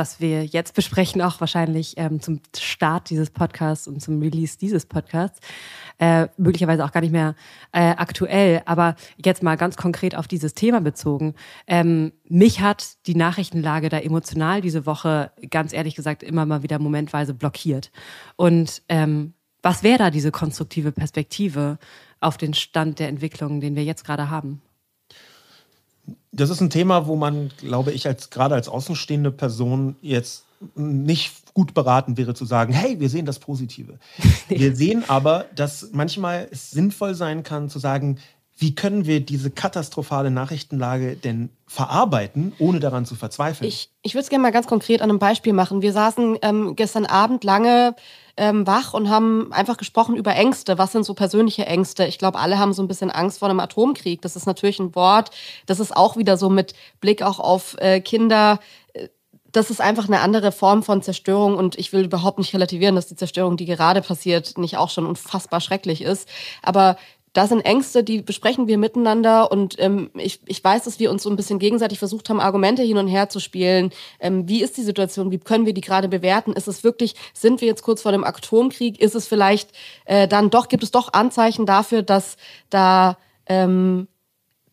was 0.00 0.18
wir 0.18 0.46
jetzt 0.46 0.74
besprechen, 0.74 1.20
auch 1.20 1.40
wahrscheinlich 1.40 1.98
ähm, 1.98 2.22
zum 2.22 2.40
Start 2.58 3.10
dieses 3.10 3.28
Podcasts 3.28 3.86
und 3.86 4.00
zum 4.00 4.18
Release 4.18 4.56
dieses 4.56 4.86
Podcasts, 4.86 5.40
äh, 5.98 6.28
möglicherweise 6.38 6.86
auch 6.86 6.92
gar 6.92 7.02
nicht 7.02 7.12
mehr 7.12 7.34
äh, 7.72 7.90
aktuell. 7.90 8.62
Aber 8.64 8.96
jetzt 9.22 9.42
mal 9.42 9.58
ganz 9.58 9.76
konkret 9.76 10.16
auf 10.16 10.26
dieses 10.26 10.54
Thema 10.54 10.80
bezogen. 10.80 11.34
Ähm, 11.66 12.12
mich 12.26 12.62
hat 12.62 12.96
die 13.06 13.14
Nachrichtenlage 13.14 13.90
da 13.90 13.98
emotional 13.98 14.62
diese 14.62 14.86
Woche, 14.86 15.32
ganz 15.50 15.74
ehrlich 15.74 15.96
gesagt, 15.96 16.22
immer 16.22 16.46
mal 16.46 16.62
wieder 16.62 16.78
momentweise 16.78 17.34
blockiert. 17.34 17.92
Und 18.36 18.80
ähm, 18.88 19.34
was 19.60 19.82
wäre 19.82 19.98
da 19.98 20.10
diese 20.10 20.30
konstruktive 20.30 20.92
Perspektive 20.92 21.78
auf 22.20 22.38
den 22.38 22.54
Stand 22.54 23.00
der 23.00 23.08
Entwicklung, 23.08 23.60
den 23.60 23.76
wir 23.76 23.84
jetzt 23.84 24.06
gerade 24.06 24.30
haben? 24.30 24.62
Das 26.32 26.50
ist 26.50 26.60
ein 26.60 26.70
Thema, 26.70 27.06
wo 27.06 27.16
man, 27.16 27.50
glaube 27.58 27.92
ich, 27.92 28.06
als 28.06 28.30
gerade 28.30 28.54
als 28.54 28.68
außenstehende 28.68 29.32
Person 29.32 29.96
jetzt 30.00 30.44
nicht 30.74 31.54
gut 31.54 31.74
beraten 31.74 32.16
wäre 32.16 32.34
zu 32.34 32.44
sagen, 32.44 32.72
hey, 32.72 33.00
wir 33.00 33.08
sehen 33.08 33.26
das 33.26 33.38
Positive. 33.38 33.98
wir 34.48 34.76
sehen 34.76 35.04
aber, 35.08 35.46
dass 35.54 35.90
manchmal 35.92 36.48
es 36.50 36.70
sinnvoll 36.70 37.14
sein 37.14 37.42
kann 37.42 37.68
zu 37.68 37.78
sagen, 37.78 38.18
wie 38.60 38.74
können 38.74 39.06
wir 39.06 39.20
diese 39.20 39.50
katastrophale 39.50 40.30
Nachrichtenlage 40.30 41.16
denn 41.16 41.48
verarbeiten, 41.66 42.52
ohne 42.58 42.78
daran 42.78 43.06
zu 43.06 43.14
verzweifeln? 43.14 43.66
Ich, 43.66 43.88
ich 44.02 44.12
würde 44.12 44.24
es 44.24 44.28
gerne 44.28 44.42
mal 44.42 44.52
ganz 44.52 44.66
konkret 44.66 45.00
an 45.00 45.08
einem 45.08 45.18
Beispiel 45.18 45.54
machen. 45.54 45.80
Wir 45.80 45.94
saßen 45.94 46.38
ähm, 46.42 46.76
gestern 46.76 47.06
Abend 47.06 47.42
lange 47.42 47.96
ähm, 48.36 48.66
wach 48.66 48.92
und 48.92 49.08
haben 49.08 49.50
einfach 49.50 49.78
gesprochen 49.78 50.14
über 50.14 50.34
Ängste. 50.36 50.76
Was 50.76 50.92
sind 50.92 51.04
so 51.04 51.14
persönliche 51.14 51.64
Ängste? 51.64 52.04
Ich 52.04 52.18
glaube, 52.18 52.38
alle 52.38 52.58
haben 52.58 52.74
so 52.74 52.82
ein 52.82 52.88
bisschen 52.88 53.10
Angst 53.10 53.38
vor 53.38 53.48
einem 53.48 53.60
Atomkrieg. 53.60 54.20
Das 54.20 54.36
ist 54.36 54.44
natürlich 54.44 54.78
ein 54.78 54.94
Wort, 54.94 55.30
das 55.64 55.80
ist 55.80 55.96
auch 55.96 56.18
wieder 56.18 56.36
so 56.36 56.50
mit 56.50 56.74
Blick 57.00 57.22
auch 57.22 57.38
auf 57.40 57.78
äh, 57.78 58.00
Kinder 58.00 58.60
äh, 58.92 59.08
das 59.52 59.68
ist 59.68 59.80
einfach 59.80 60.06
eine 60.06 60.20
andere 60.20 60.52
Form 60.52 60.84
von 60.84 61.02
Zerstörung 61.02 61.56
und 61.56 61.76
ich 61.76 61.92
will 61.92 62.04
überhaupt 62.04 62.38
nicht 62.38 62.54
relativieren, 62.54 62.94
dass 62.94 63.08
die 63.08 63.16
Zerstörung, 63.16 63.56
die 63.56 63.64
gerade 63.64 64.00
passiert, 64.00 64.56
nicht 64.58 64.76
auch 64.76 64.90
schon 64.90 65.06
unfassbar 65.06 65.60
schrecklich 65.60 66.02
ist. 66.02 66.28
Aber 66.62 66.96
da 67.32 67.46
sind 67.46 67.60
Ängste, 67.60 68.02
die 68.02 68.22
besprechen 68.22 68.66
wir 68.66 68.76
miteinander 68.76 69.52
und 69.52 69.76
ähm, 69.78 70.10
ich, 70.14 70.40
ich 70.46 70.62
weiß, 70.62 70.84
dass 70.84 70.98
wir 70.98 71.10
uns 71.10 71.22
so 71.22 71.30
ein 71.30 71.36
bisschen 71.36 71.58
gegenseitig 71.58 71.98
versucht 71.98 72.28
haben, 72.28 72.40
Argumente 72.40 72.82
hin 72.82 72.96
und 72.96 73.06
her 73.06 73.28
zu 73.28 73.38
spielen. 73.38 73.90
Ähm, 74.18 74.48
wie 74.48 74.62
ist 74.62 74.76
die 74.76 74.82
Situation? 74.82 75.30
Wie 75.30 75.38
können 75.38 75.66
wir 75.66 75.74
die 75.74 75.80
gerade 75.80 76.08
bewerten? 76.08 76.52
Ist 76.52 76.66
es 76.66 76.82
wirklich, 76.82 77.14
sind 77.32 77.60
wir 77.60 77.68
jetzt 77.68 77.82
kurz 77.82 78.02
vor 78.02 78.12
dem 78.12 78.24
Atomkrieg? 78.24 79.00
Ist 79.00 79.14
es 79.14 79.28
vielleicht 79.28 79.70
äh, 80.06 80.26
dann 80.26 80.50
doch, 80.50 80.68
gibt 80.68 80.82
es 80.82 80.90
doch 80.90 81.12
Anzeichen 81.12 81.66
dafür, 81.66 82.02
dass 82.02 82.36
da 82.68 83.16
ähm, 83.46 84.08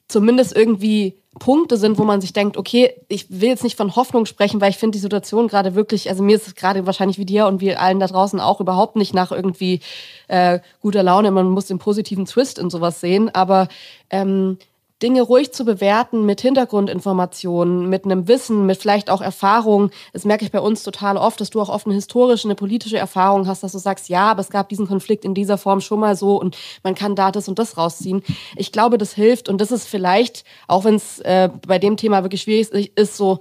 zumindest 0.08 0.56
irgendwie 0.56 1.22
Punkte 1.40 1.78
sind, 1.78 1.98
wo 1.98 2.04
man 2.04 2.22
sich 2.22 2.34
denkt, 2.34 2.58
okay, 2.58 2.94
ich 3.08 3.30
will 3.30 3.50
jetzt 3.50 3.64
nicht 3.64 3.78
von 3.78 3.96
Hoffnung 3.96 4.26
sprechen, 4.26 4.62
weil 4.62 4.70
ich 4.70 4.78
finde 4.78 4.98
die 4.98 5.02
Situation 5.02 5.48
gerade 5.48 5.76
wirklich, 5.76 6.10
also 6.10 6.24
mir 6.24 6.36
ist 6.36 6.48
es 6.48 6.56
gerade 6.56 6.86
wahrscheinlich 6.86 7.18
wie 7.18 7.26
dir 7.26 7.48
und 7.48 7.62
wir 7.62 7.82
allen 7.82 8.00
da 8.00 8.08
draußen 8.08 8.40
auch 8.40 8.60
überhaupt 8.60 8.96
nicht 8.96 9.14
nach 9.14 9.32
irgendwie 9.32 9.82
äh, 10.28 10.60
guter 10.82 11.04
Laune. 11.04 11.32
Man 11.32 11.50
muss 11.50 11.68
den 11.68 11.80
positiven 11.80 12.26
Twist 12.26 12.60
in 12.60 12.70
sowas 12.70 13.00
sehen, 13.00 13.34
aber 13.34 13.68
ähm, 14.10 14.58
Dinge 15.02 15.22
ruhig 15.22 15.54
zu 15.54 15.64
bewerten 15.64 16.26
mit 16.26 16.42
Hintergrundinformationen, 16.42 17.88
mit 17.88 18.06
einem 18.06 18.28
Wissen, 18.28 18.66
mit 18.66 18.78
vielleicht 18.78 19.10
auch 19.10 19.22
Erfahrung. 19.22 19.92
Das 20.14 20.26
merke 20.26 20.44
ich 20.44 20.52
bei 20.52 20.60
uns 20.60 20.84
total 20.84 21.18
oft, 21.18 21.40
dass 21.40 21.52
du 21.52 21.62
auch 21.62 21.70
oft 21.70 21.86
eine 21.86 21.96
historische, 21.96 22.48
eine 22.48 22.56
politische 22.56 22.98
Erfahrung 22.98 23.48
hast, 23.48 23.64
dass 23.64 23.74
du 23.74 23.78
sagst, 23.78 24.10
ja, 24.10 24.32
aber 24.32 24.42
es 24.42 24.50
gab 24.50 24.70
diesen 24.70 24.88
Konflikt 24.88 25.24
in 25.24 25.36
dieser 25.36 25.58
Form 25.58 25.82
schon 25.82 26.00
mal 26.00 26.16
so 26.16 26.40
und 26.40 26.58
man 26.84 26.96
kann 26.96 27.16
da 27.16 27.32
das 27.32 27.48
und 27.48 27.60
das 27.60 27.78
rausziehen. 27.78 28.24
Ich 28.56 28.72
glaube, 28.72 28.98
das 28.98 29.14
hilft 29.14 29.50
und 29.50 29.62
das 29.62 29.72
ist 29.72 29.88
vielleicht, 29.88 30.44
auch 30.68 30.84
wenn 30.84 30.96
es 30.96 31.20
äh, 31.20 31.50
bei 31.68 31.78
dem 31.78 31.98
Thema 31.98 32.24
wirklich 32.24 32.42
schwierig 32.42 32.98
ist 32.98 33.18
so 33.18 33.40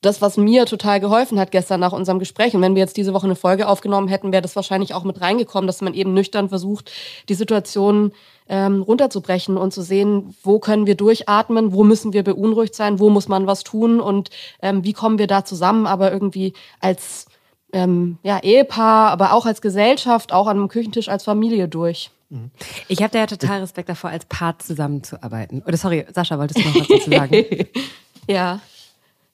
das, 0.00 0.22
was 0.22 0.36
mir 0.36 0.64
total 0.66 1.00
geholfen 1.00 1.40
hat 1.40 1.50
gestern 1.50 1.80
nach 1.80 1.92
unserem 1.92 2.20
Gespräch. 2.20 2.54
Und 2.54 2.62
wenn 2.62 2.76
wir 2.76 2.80
jetzt 2.80 2.96
diese 2.96 3.14
Woche 3.14 3.26
eine 3.26 3.34
Folge 3.34 3.66
aufgenommen 3.66 4.08
hätten, 4.08 4.32
wäre 4.32 4.42
das 4.42 4.54
wahrscheinlich 4.54 4.94
auch 4.94 5.02
mit 5.02 5.20
reingekommen, 5.20 5.66
dass 5.66 5.80
man 5.80 5.94
eben 5.94 6.14
nüchtern 6.14 6.48
versucht, 6.48 6.92
die 7.28 7.34
Situation 7.34 8.12
ähm, 8.48 8.82
runterzubrechen 8.82 9.56
und 9.56 9.72
zu 9.72 9.82
sehen, 9.82 10.34
wo 10.42 10.60
können 10.60 10.86
wir 10.86 10.94
durchatmen, 10.94 11.72
wo 11.72 11.82
müssen 11.82 12.12
wir 12.12 12.22
beunruhigt 12.22 12.74
sein, 12.74 13.00
wo 13.00 13.10
muss 13.10 13.28
man 13.28 13.46
was 13.46 13.64
tun 13.64 14.00
und 14.00 14.30
ähm, 14.62 14.84
wie 14.84 14.92
kommen 14.92 15.18
wir 15.18 15.26
da 15.26 15.44
zusammen, 15.44 15.86
aber 15.86 16.12
irgendwie 16.12 16.52
als 16.80 17.26
ähm, 17.72 18.18
ja, 18.22 18.38
Ehepaar, 18.38 19.10
aber 19.10 19.32
auch 19.32 19.46
als 19.46 19.60
Gesellschaft, 19.60 20.32
auch 20.32 20.46
an 20.46 20.58
einem 20.58 20.68
Küchentisch 20.68 21.08
als 21.08 21.24
Familie 21.24 21.68
durch. 21.68 22.10
Mhm. 22.30 22.50
Ich 22.86 23.02
habe 23.02 23.12
da 23.12 23.18
ja 23.18 23.26
total 23.26 23.60
Respekt 23.60 23.88
davor, 23.88 24.10
als 24.10 24.24
Paar 24.26 24.58
zusammenzuarbeiten. 24.58 25.62
Oder 25.66 25.76
sorry, 25.76 26.06
Sascha, 26.14 26.38
wolltest 26.38 26.60
du 26.60 26.68
noch 26.68 26.76
was 26.76 26.88
dazu 26.88 27.10
sagen? 27.10 27.44
ja. 28.28 28.60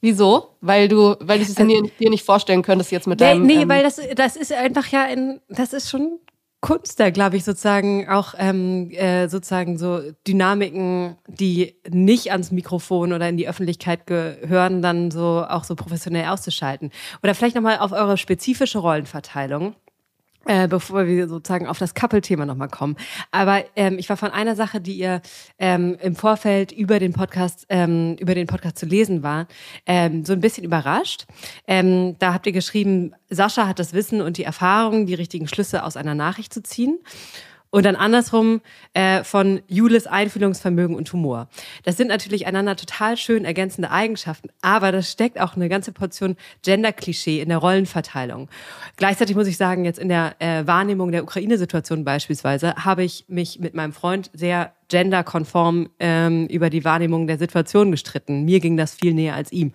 Wieso? 0.05 0.51
Weil 0.61 0.89
du, 0.89 1.17
weil 1.21 1.39
du 1.39 1.45
es 1.45 1.55
dir, 1.55 1.83
dir 1.99 2.11
nicht 2.11 2.27
vorstellen 2.27 2.61
könntest 2.61 2.93
jetzt 2.93 3.07
mit 3.07 3.23
deinem. 3.23 3.47
Nee, 3.47 3.63
ähm, 3.63 3.71
weil 3.71 3.83
das, 3.83 3.99
das 4.15 4.37
ist 4.37 4.53
einfach 4.53 4.87
ja 4.89 5.05
ein, 5.05 5.41
das 5.49 5.73
ist 5.73 5.89
schon 5.89 6.19
Kunst 6.61 7.01
da, 7.01 7.09
glaube 7.09 7.39
ich, 7.39 7.45
sozusagen 7.45 8.07
auch 8.09 8.35
ähm, 8.37 8.91
äh, 8.91 9.29
sozusagen 9.29 9.79
so 9.79 10.01
Dynamiken, 10.27 11.17
die 11.27 11.77
nicht 11.89 12.33
ans 12.33 12.51
Mikrofon 12.51 13.15
oder 13.15 13.31
in 13.31 13.39
die 13.39 13.49
Öffentlichkeit 13.49 14.07
gehören, 14.07 14.83
dann 14.83 15.11
so 15.11 15.45
auch 15.49 15.65
so 15.65 15.75
professionell 15.75 16.29
auszuschalten. 16.29 16.91
Oder 17.23 17.35
vielleicht 17.35 17.57
nochmal 17.57 17.79
auf 17.79 17.93
eure 17.93 18.19
spezifische 18.19 18.81
Rollenverteilung. 18.81 19.75
Äh, 20.47 20.69
bevor 20.69 21.07
wir 21.07 21.29
sozusagen 21.29 21.67
auf 21.67 21.79
das 21.79 21.95
Couple-Thema 21.95 22.47
nochmal 22.47 22.69
kommen. 22.69 22.97
Aber 23.31 23.65
ähm, 23.77 23.99
ich 23.99 24.09
war 24.09 24.17
von 24.17 24.31
einer 24.31 24.57
Sache, 24.57 24.81
die 24.81 24.95
ihr 24.95 25.23
ähm, 25.59 25.97
im 26.01 26.17
Vorfeld 26.17 26.73
über 26.73 26.99
den 26.99 27.13
Podcast, 27.13 27.67
ähm, 27.69 28.17
über 28.21 28.35
den 28.35 28.47
Podcast 28.47 28.79
zu 28.79 28.87
lesen 28.87 29.23
war, 29.23 29.47
ähm, 29.87 30.25
so 30.25 30.33
ein 30.33 30.41
bisschen 30.41 30.65
überrascht. 30.65 31.27
Ähm, 31.67 32.17
da 32.19 32.35
habt 32.35 32.47
ihr 32.47 32.53
geschrieben, 32.53 33.15
Sascha 33.31 33.67
hat 33.67 33.79
das 33.79 33.93
Wissen 33.93 34.21
und 34.21 34.37
die 34.37 34.45
Erfahrung, 34.45 35.07
die 35.07 35.15
richtigen 35.15 35.49
Schlüsse 35.49 35.83
aus 35.83 35.97
einer 35.97 36.15
Nachricht 36.15 36.53
zu 36.53 36.63
ziehen 36.63 36.99
und 37.75 37.85
dann 37.85 37.97
andersrum 37.97 38.61
äh, 38.93 39.25
von 39.25 39.61
Jules 39.67 40.07
Einfühlungsvermögen 40.07 40.95
und 40.95 41.13
Humor. 41.13 41.49
Das 41.83 41.97
sind 41.97 42.07
natürlich 42.07 42.47
einander 42.47 42.77
total 42.77 43.17
schön 43.17 43.45
ergänzende 43.45 43.91
Eigenschaften, 43.91 44.51
aber 44.63 44.93
das 44.93 45.11
steckt 45.11 45.41
auch 45.41 45.57
eine 45.57 45.69
ganze 45.69 45.91
Portion 45.91 46.37
Gender-Klischee 46.63 47.41
in 47.41 47.49
der 47.49 47.59
Rollenverteilung. 47.59 48.49
Gleichzeitig 48.97 49.35
muss 49.35 49.49
ich 49.49 49.57
sagen, 49.57 49.85
jetzt 49.85 49.99
in 49.99 50.09
der 50.09 50.37
äh, 50.39 50.65
Wahrnehmung 50.69 51.11
der 51.11 51.25
Ukraine-Situation 51.25 52.05
beispielsweise 52.05 52.77
habe 52.77 53.03
ich 53.03 53.25
mich 53.27 53.59
mit 53.59 53.75
meinem 53.75 53.93
Freund 53.93 54.31
sehr 54.33 54.73
genderkonform 54.89 55.89
ähm, 55.99 56.47
über 56.47 56.71
die 56.71 56.85
Wahrnehmung 56.85 57.27
der 57.27 57.39
Situation 57.39 57.91
gestritten. 57.91 58.45
Mir 58.45 58.61
ging 58.61 58.77
das 58.77 58.95
viel 58.95 59.15
näher 59.15 59.35
als 59.35 59.51
ihm. 59.51 59.73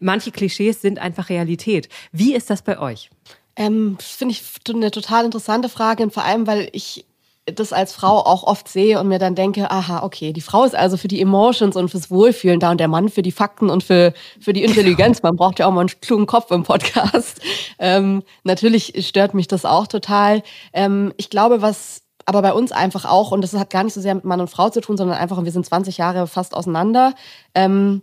Manche 0.00 0.30
Klischees 0.30 0.80
sind 0.80 0.98
einfach 0.98 1.28
Realität. 1.28 1.90
Wie 2.12 2.34
ist 2.34 2.48
das 2.48 2.62
bei 2.62 2.78
euch? 2.78 3.10
Ähm, 3.56 3.98
Finde 4.00 4.32
ich 4.32 4.42
eine 4.70 4.90
total 4.90 5.26
interessante 5.26 5.68
Frage, 5.68 6.04
und 6.04 6.14
vor 6.14 6.24
allem, 6.24 6.46
weil 6.46 6.70
ich 6.72 7.04
das 7.46 7.72
als 7.72 7.92
Frau 7.92 8.18
auch 8.18 8.44
oft 8.44 8.68
sehe 8.68 9.00
und 9.00 9.08
mir 9.08 9.18
dann 9.18 9.34
denke, 9.34 9.70
aha, 9.70 10.04
okay, 10.04 10.32
die 10.32 10.40
Frau 10.40 10.64
ist 10.64 10.76
also 10.76 10.96
für 10.96 11.08
die 11.08 11.20
Emotions 11.20 11.74
und 11.74 11.88
fürs 11.88 12.10
Wohlfühlen 12.10 12.60
da 12.60 12.70
und 12.70 12.78
der 12.78 12.88
Mann 12.88 13.08
für 13.08 13.22
die 13.22 13.32
Fakten 13.32 13.68
und 13.68 13.82
für, 13.82 14.14
für 14.40 14.52
die 14.52 14.62
Intelligenz. 14.62 15.22
Man 15.22 15.36
braucht 15.36 15.58
ja 15.58 15.66
auch 15.66 15.72
mal 15.72 15.80
einen 15.80 16.00
klugen 16.00 16.26
Kopf 16.26 16.50
im 16.50 16.62
Podcast. 16.62 17.40
Ähm, 17.78 18.22
natürlich 18.44 19.06
stört 19.06 19.34
mich 19.34 19.48
das 19.48 19.64
auch 19.64 19.88
total. 19.88 20.42
Ähm, 20.72 21.12
ich 21.16 21.30
glaube, 21.30 21.62
was 21.62 22.02
aber 22.26 22.42
bei 22.42 22.52
uns 22.52 22.70
einfach 22.70 23.04
auch, 23.04 23.32
und 23.32 23.42
das 23.42 23.54
hat 23.54 23.70
gar 23.70 23.82
nicht 23.82 23.94
so 23.94 24.00
sehr 24.00 24.14
mit 24.14 24.24
Mann 24.24 24.40
und 24.40 24.48
Frau 24.48 24.70
zu 24.70 24.80
tun, 24.80 24.96
sondern 24.96 25.18
einfach, 25.18 25.42
wir 25.42 25.50
sind 25.50 25.66
20 25.66 25.96
Jahre 25.98 26.28
fast 26.28 26.54
auseinander. 26.54 27.14
Ähm, 27.56 28.02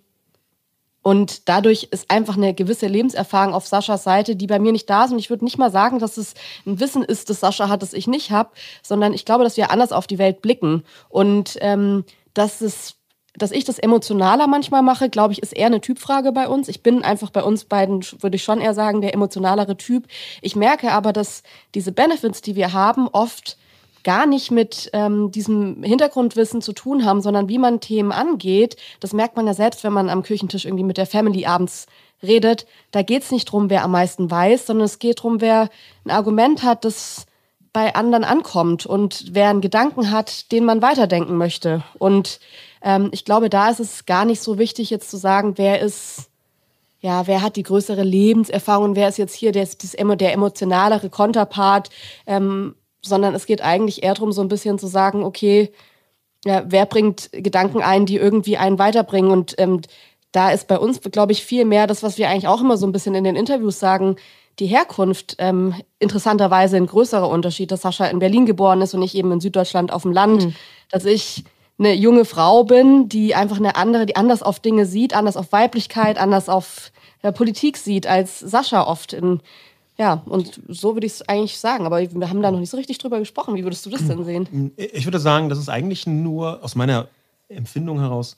und 1.09 1.49
dadurch 1.49 1.87
ist 1.89 2.11
einfach 2.11 2.37
eine 2.37 2.53
gewisse 2.53 2.85
Lebenserfahrung 2.85 3.55
auf 3.55 3.65
Saschas 3.65 4.03
Seite, 4.03 4.35
die 4.35 4.45
bei 4.45 4.59
mir 4.59 4.71
nicht 4.71 4.87
da 4.91 5.05
ist. 5.05 5.11
Und 5.11 5.17
ich 5.17 5.31
würde 5.31 5.43
nicht 5.43 5.57
mal 5.57 5.71
sagen, 5.71 5.97
dass 5.97 6.17
es 6.17 6.35
ein 6.67 6.79
Wissen 6.79 7.03
ist, 7.03 7.31
das 7.31 7.39
Sascha 7.39 7.67
hat, 7.67 7.81
das 7.81 7.93
ich 7.93 8.05
nicht 8.05 8.29
habe, 8.29 8.51
sondern 8.83 9.15
ich 9.15 9.25
glaube, 9.25 9.43
dass 9.43 9.57
wir 9.57 9.71
anders 9.71 9.91
auf 9.91 10.05
die 10.05 10.19
Welt 10.19 10.43
blicken. 10.43 10.83
Und 11.07 11.57
ähm, 11.61 12.05
dass 12.35 12.61
es 12.61 12.93
dass 13.33 13.49
ich 13.49 13.63
das 13.63 13.79
emotionaler 13.79 14.45
manchmal 14.45 14.83
mache, 14.83 15.09
glaube 15.09 15.33
ich, 15.33 15.41
ist 15.41 15.53
eher 15.53 15.65
eine 15.65 15.81
Typfrage 15.81 16.31
bei 16.31 16.47
uns. 16.47 16.67
Ich 16.67 16.83
bin 16.83 17.03
einfach 17.03 17.31
bei 17.31 17.41
uns 17.41 17.65
beiden, 17.65 18.05
würde 18.19 18.35
ich 18.35 18.43
schon 18.43 18.61
eher 18.61 18.75
sagen, 18.75 19.01
der 19.01 19.15
emotionalere 19.15 19.77
Typ. 19.77 20.05
Ich 20.43 20.55
merke 20.55 20.91
aber, 20.91 21.11
dass 21.11 21.41
diese 21.73 21.91
Benefits, 21.91 22.43
die 22.43 22.55
wir 22.55 22.71
haben, 22.71 23.07
oft 23.07 23.57
gar 24.03 24.25
nicht 24.25 24.51
mit 24.51 24.89
ähm, 24.93 25.31
diesem 25.31 25.83
Hintergrundwissen 25.83 26.61
zu 26.61 26.73
tun 26.73 27.05
haben, 27.05 27.21
sondern 27.21 27.49
wie 27.49 27.57
man 27.57 27.79
Themen 27.79 28.11
angeht. 28.11 28.75
Das 28.99 29.13
merkt 29.13 29.35
man 29.35 29.47
ja 29.47 29.53
selbst, 29.53 29.83
wenn 29.83 29.93
man 29.93 30.09
am 30.09 30.23
Küchentisch 30.23 30.65
irgendwie 30.65 30.83
mit 30.83 30.97
der 30.97 31.05
Family 31.05 31.45
abends 31.45 31.87
redet. 32.21 32.65
Da 32.91 33.01
geht 33.01 33.23
es 33.23 33.31
nicht 33.31 33.45
drum, 33.45 33.69
wer 33.69 33.83
am 33.83 33.91
meisten 33.91 34.29
weiß, 34.29 34.65
sondern 34.65 34.85
es 34.85 34.99
geht 34.99 35.23
drum, 35.23 35.41
wer 35.41 35.69
ein 36.05 36.11
Argument 36.11 36.63
hat, 36.63 36.85
das 36.85 37.25
bei 37.71 37.93
anderen 37.95 38.23
ankommt 38.23 38.85
und 38.85 39.25
wer 39.31 39.49
einen 39.49 39.61
Gedanken 39.61 40.11
hat, 40.11 40.51
den 40.51 40.65
man 40.65 40.81
weiterdenken 40.81 41.37
möchte. 41.37 41.83
Und 41.97 42.39
ähm, 42.81 43.09
ich 43.11 43.25
glaube, 43.25 43.49
da 43.49 43.69
ist 43.69 43.79
es 43.79 44.05
gar 44.05 44.25
nicht 44.25 44.41
so 44.41 44.57
wichtig, 44.57 44.89
jetzt 44.89 45.09
zu 45.09 45.17
sagen, 45.17 45.57
wer 45.57 45.79
ist, 45.79 46.29
ja, 46.99 47.27
wer 47.27 47.41
hat 47.41 47.55
die 47.55 47.63
größere 47.63 48.03
Lebenserfahrung, 48.03 48.95
wer 48.95 49.07
ist 49.07 49.17
jetzt 49.17 49.35
hier 49.35 49.51
der, 49.51 49.67
der 49.67 50.33
emotionalere 50.33 51.09
Konterpart. 51.09 51.89
Ähm, 52.25 52.75
sondern 53.01 53.35
es 53.35 53.45
geht 53.45 53.61
eigentlich 53.61 54.03
eher 54.03 54.13
darum, 54.13 54.31
so 54.31 54.41
ein 54.41 54.47
bisschen 54.47 54.79
zu 54.79 54.87
sagen, 54.87 55.23
okay, 55.23 55.71
ja, 56.45 56.63
wer 56.67 56.85
bringt 56.85 57.29
Gedanken 57.31 57.81
ein, 57.81 58.05
die 58.05 58.17
irgendwie 58.17 58.57
einen 58.57 58.79
weiterbringen. 58.79 59.31
Und 59.31 59.55
ähm, 59.57 59.81
da 60.31 60.51
ist 60.51 60.67
bei 60.67 60.77
uns, 60.77 61.01
glaube 61.01 61.31
ich, 61.31 61.43
viel 61.43 61.65
mehr 61.65 61.87
das, 61.87 62.03
was 62.03 62.17
wir 62.17 62.29
eigentlich 62.29 62.47
auch 62.47 62.61
immer 62.61 62.77
so 62.77 62.85
ein 62.85 62.91
bisschen 62.91 63.15
in 63.15 63.23
den 63.23 63.35
Interviews 63.35 63.79
sagen, 63.79 64.15
die 64.59 64.67
Herkunft 64.67 65.35
ähm, 65.39 65.73
interessanterweise 65.99 66.77
ein 66.77 66.85
größerer 66.85 67.29
Unterschied, 67.29 67.71
dass 67.71 67.81
Sascha 67.81 68.05
in 68.05 68.19
Berlin 68.19 68.45
geboren 68.45 68.81
ist 68.81 68.93
und 68.93 69.01
ich 69.01 69.15
eben 69.15 69.31
in 69.31 69.39
Süddeutschland 69.39 69.91
auf 69.91 70.03
dem 70.03 70.11
Land, 70.11 70.45
mhm. 70.45 70.55
dass 70.91 71.05
ich 71.05 71.45
eine 71.77 71.93
junge 71.93 72.25
Frau 72.25 72.65
bin, 72.65 73.07
die 73.07 73.35
einfach 73.35 73.57
eine 73.57 73.77
andere, 73.77 74.05
die 74.05 74.17
anders 74.17 74.43
auf 74.43 74.59
Dinge 74.59 74.85
sieht, 74.85 75.15
anders 75.15 75.37
auf 75.37 75.53
Weiblichkeit, 75.53 76.17
anders 76.17 76.49
auf 76.49 76.91
Politik 77.33 77.77
sieht 77.77 78.07
als 78.07 78.39
Sascha 78.39 78.85
oft 78.85 79.13
in 79.13 79.41
ja, 79.99 80.13
und 80.25 80.61
so 80.69 80.95
würde 80.95 81.05
ich 81.05 81.13
es 81.13 81.21
eigentlich 81.27 81.59
sagen. 81.59 81.85
Aber 81.85 81.99
wir 81.99 82.29
haben 82.29 82.41
da 82.41 82.51
noch 82.51 82.59
nicht 82.59 82.69
so 82.69 82.77
richtig 82.77 82.97
drüber 82.99 83.19
gesprochen. 83.19 83.55
Wie 83.55 83.63
würdest 83.63 83.85
du 83.85 83.89
das 83.89 84.07
denn 84.07 84.23
sehen? 84.23 84.71
Ich 84.77 85.05
würde 85.05 85.19
sagen, 85.19 85.49
das 85.49 85.59
ist 85.59 85.67
eigentlich 85.67 86.07
nur 86.07 86.63
aus 86.63 86.75
meiner 86.75 87.09
Empfindung 87.49 87.99
heraus 87.99 88.37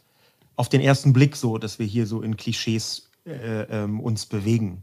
auf 0.56 0.70
den 0.70 0.82
ersten 0.82 1.14
Blick 1.14 1.36
so, 1.36 1.60
dass 1.60 1.78
wir 1.78 1.86
hier 1.86 2.08
so 2.08 2.22
in 2.22 2.36
Klischees 2.36 3.10
äh, 3.26 3.62
ähm, 3.64 4.00
uns 4.00 4.26
bewegen. 4.26 4.82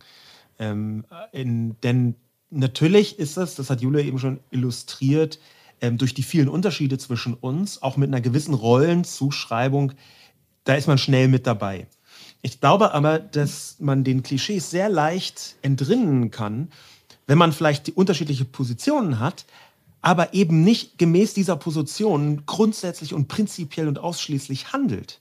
Ähm, 0.60 1.04
in, 1.32 1.76
denn 1.82 2.14
natürlich 2.50 3.18
ist 3.18 3.36
es, 3.36 3.56
das 3.56 3.70
hat 3.70 3.80
Julia 3.80 4.04
eben 4.04 4.20
schon 4.20 4.38
illustriert, 4.50 5.40
ähm, 5.80 5.98
durch 5.98 6.14
die 6.14 6.22
vielen 6.22 6.48
Unterschiede 6.48 6.98
zwischen 6.98 7.34
uns, 7.34 7.82
auch 7.82 7.96
mit 7.96 8.08
einer 8.08 8.20
gewissen 8.20 8.54
Rollenzuschreibung, 8.54 9.92
da 10.64 10.74
ist 10.74 10.86
man 10.86 10.98
schnell 10.98 11.28
mit 11.28 11.46
dabei. 11.46 11.86
Ich 12.42 12.60
glaube 12.60 12.94
aber, 12.94 13.18
dass 13.18 13.76
man 13.80 14.04
den 14.04 14.22
Klischees 14.22 14.70
sehr 14.70 14.88
leicht 14.88 15.56
entrinnen 15.62 16.30
kann, 16.30 16.68
wenn 17.26 17.38
man 17.38 17.52
vielleicht 17.52 17.88
die 17.88 17.92
unterschiedliche 17.92 18.44
Positionen 18.44 19.18
hat, 19.18 19.44
aber 20.00 20.34
eben 20.34 20.62
nicht 20.62 20.98
gemäß 20.98 21.34
dieser 21.34 21.56
Position 21.56 22.44
grundsätzlich 22.46 23.12
und 23.12 23.28
prinzipiell 23.28 23.88
und 23.88 23.98
ausschließlich 23.98 24.72
handelt. 24.72 25.20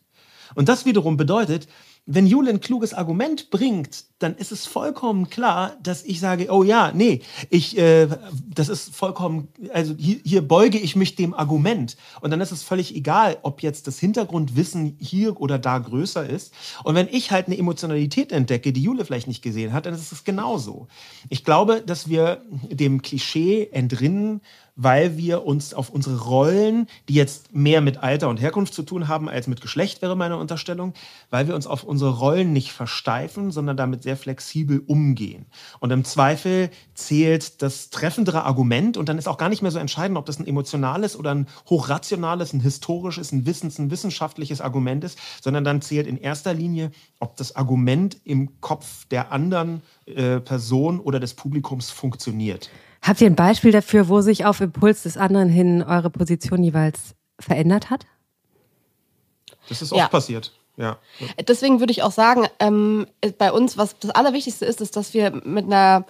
Und 0.55 0.69
das 0.69 0.85
wiederum 0.85 1.17
bedeutet, 1.17 1.67
wenn 2.09 2.25
Jule 2.25 2.49
ein 2.49 2.61
kluges 2.61 2.93
Argument 2.93 3.49
bringt, 3.49 4.05
dann 4.19 4.35
ist 4.35 4.53
es 4.53 4.65
vollkommen 4.65 5.29
klar, 5.29 5.75
dass 5.83 6.03
ich 6.03 6.21
sage, 6.21 6.47
oh 6.49 6.63
ja, 6.63 6.93
nee, 6.93 7.21
ich, 7.49 7.77
äh, 7.77 8.07
das 8.47 8.69
ist 8.69 8.95
vollkommen, 8.95 9.49
also 9.73 9.93
hier, 9.97 10.17
hier, 10.23 10.41
beuge 10.41 10.79
ich 10.79 10.95
mich 10.95 11.15
dem 11.15 11.33
Argument. 11.33 11.97
Und 12.21 12.31
dann 12.31 12.39
ist 12.39 12.51
es 12.51 12.63
völlig 12.63 12.95
egal, 12.95 13.37
ob 13.43 13.61
jetzt 13.61 13.87
das 13.87 13.99
Hintergrundwissen 13.99 14.95
hier 14.99 15.39
oder 15.39 15.59
da 15.59 15.77
größer 15.77 16.27
ist. 16.27 16.53
Und 16.85 16.95
wenn 16.95 17.09
ich 17.09 17.31
halt 17.31 17.47
eine 17.47 17.57
Emotionalität 17.57 18.31
entdecke, 18.31 18.71
die 18.71 18.81
Jule 18.81 19.03
vielleicht 19.03 19.27
nicht 19.27 19.43
gesehen 19.43 19.73
hat, 19.73 19.85
dann 19.85 19.93
ist 19.93 20.13
es 20.13 20.23
genauso. 20.23 20.87
Ich 21.27 21.43
glaube, 21.43 21.83
dass 21.85 22.07
wir 22.07 22.41
dem 22.71 23.01
Klischee 23.01 23.67
entrinnen 23.73 24.39
weil 24.77 25.17
wir 25.17 25.43
uns 25.45 25.73
auf 25.73 25.89
unsere 25.89 26.21
Rollen, 26.21 26.87
die 27.09 27.15
jetzt 27.15 27.53
mehr 27.53 27.81
mit 27.81 27.97
Alter 27.97 28.29
und 28.29 28.39
Herkunft 28.39 28.73
zu 28.73 28.83
tun 28.83 29.07
haben 29.07 29.27
als 29.27 29.47
mit 29.47 29.59
Geschlecht, 29.59 30.01
wäre 30.03 30.15
meine 30.15 30.37
Unterstellung, 30.37 30.93
weil 31.31 31.47
wir 31.47 31.55
uns 31.55 31.65
auf 31.67 31.83
unsere 31.83 32.17
Rollen 32.19 32.53
nicht 32.53 32.71
versteifen, 32.71 33.51
sondern 33.51 33.75
damit 33.75 34.03
sehr 34.03 34.15
flexibel 34.15 34.83
umgehen. 34.85 35.47
Und 35.79 35.91
im 35.91 36.05
Zweifel 36.05 36.69
zählt 36.93 37.61
das 37.63 37.89
treffendere 37.89 38.43
Argument 38.43 38.97
und 38.97 39.09
dann 39.09 39.17
ist 39.17 39.27
auch 39.27 39.37
gar 39.37 39.49
nicht 39.49 39.63
mehr 39.63 39.71
so 39.71 39.79
entscheidend, 39.79 40.17
ob 40.17 40.27
das 40.27 40.39
ein 40.39 40.47
emotionales 40.47 41.17
oder 41.17 41.33
ein 41.33 41.47
hochrationales, 41.67 42.53
ein 42.53 42.61
historisches, 42.61 43.31
ein 43.31 43.47
wissens-, 43.47 43.79
ein 43.79 43.89
wissenschaftliches 43.89 44.61
Argument 44.61 45.03
ist, 45.03 45.17
sondern 45.41 45.63
dann 45.63 45.81
zählt 45.81 46.05
in 46.05 46.17
erster 46.17 46.53
Linie, 46.53 46.91
ob 47.19 47.35
das 47.35 47.55
Argument 47.55 48.17
im 48.23 48.61
Kopf 48.61 49.05
der 49.07 49.31
anderen 49.31 49.81
äh, 50.05 50.39
Person 50.39 50.99
oder 50.99 51.19
des 51.19 51.33
Publikums 51.33 51.89
funktioniert. 51.89 52.69
Habt 53.07 53.21
ihr 53.21 53.27
ein 53.27 53.35
Beispiel 53.35 53.71
dafür, 53.71 54.09
wo 54.09 54.19
sich 54.19 54.43
auf 54.43 54.59
Impuls 54.59 55.03
des 55.03 55.15
anderen 55.15 55.47
hin 55.47 55.81
eure 55.81 56.09
Position 56.09 56.61
jeweils 56.61 57.15
verändert 57.39 57.89
hat? 57.89 58.05
Das 59.69 59.81
ist 59.81 59.93
oft 59.93 59.99
ja. 59.99 60.07
passiert. 60.09 60.51
Ja. 60.75 60.97
Deswegen 61.47 61.79
würde 61.79 61.91
ich 61.91 62.03
auch 62.03 62.11
sagen, 62.11 62.47
ähm, 62.59 63.07
bei 63.37 63.51
uns, 63.51 63.77
was 63.77 63.97
das 63.99 64.11
Allerwichtigste 64.11 64.65
ist, 64.65 64.81
ist, 64.81 64.97
dass 64.97 65.13
wir 65.13 65.31
mit 65.45 65.65
einer 65.65 66.05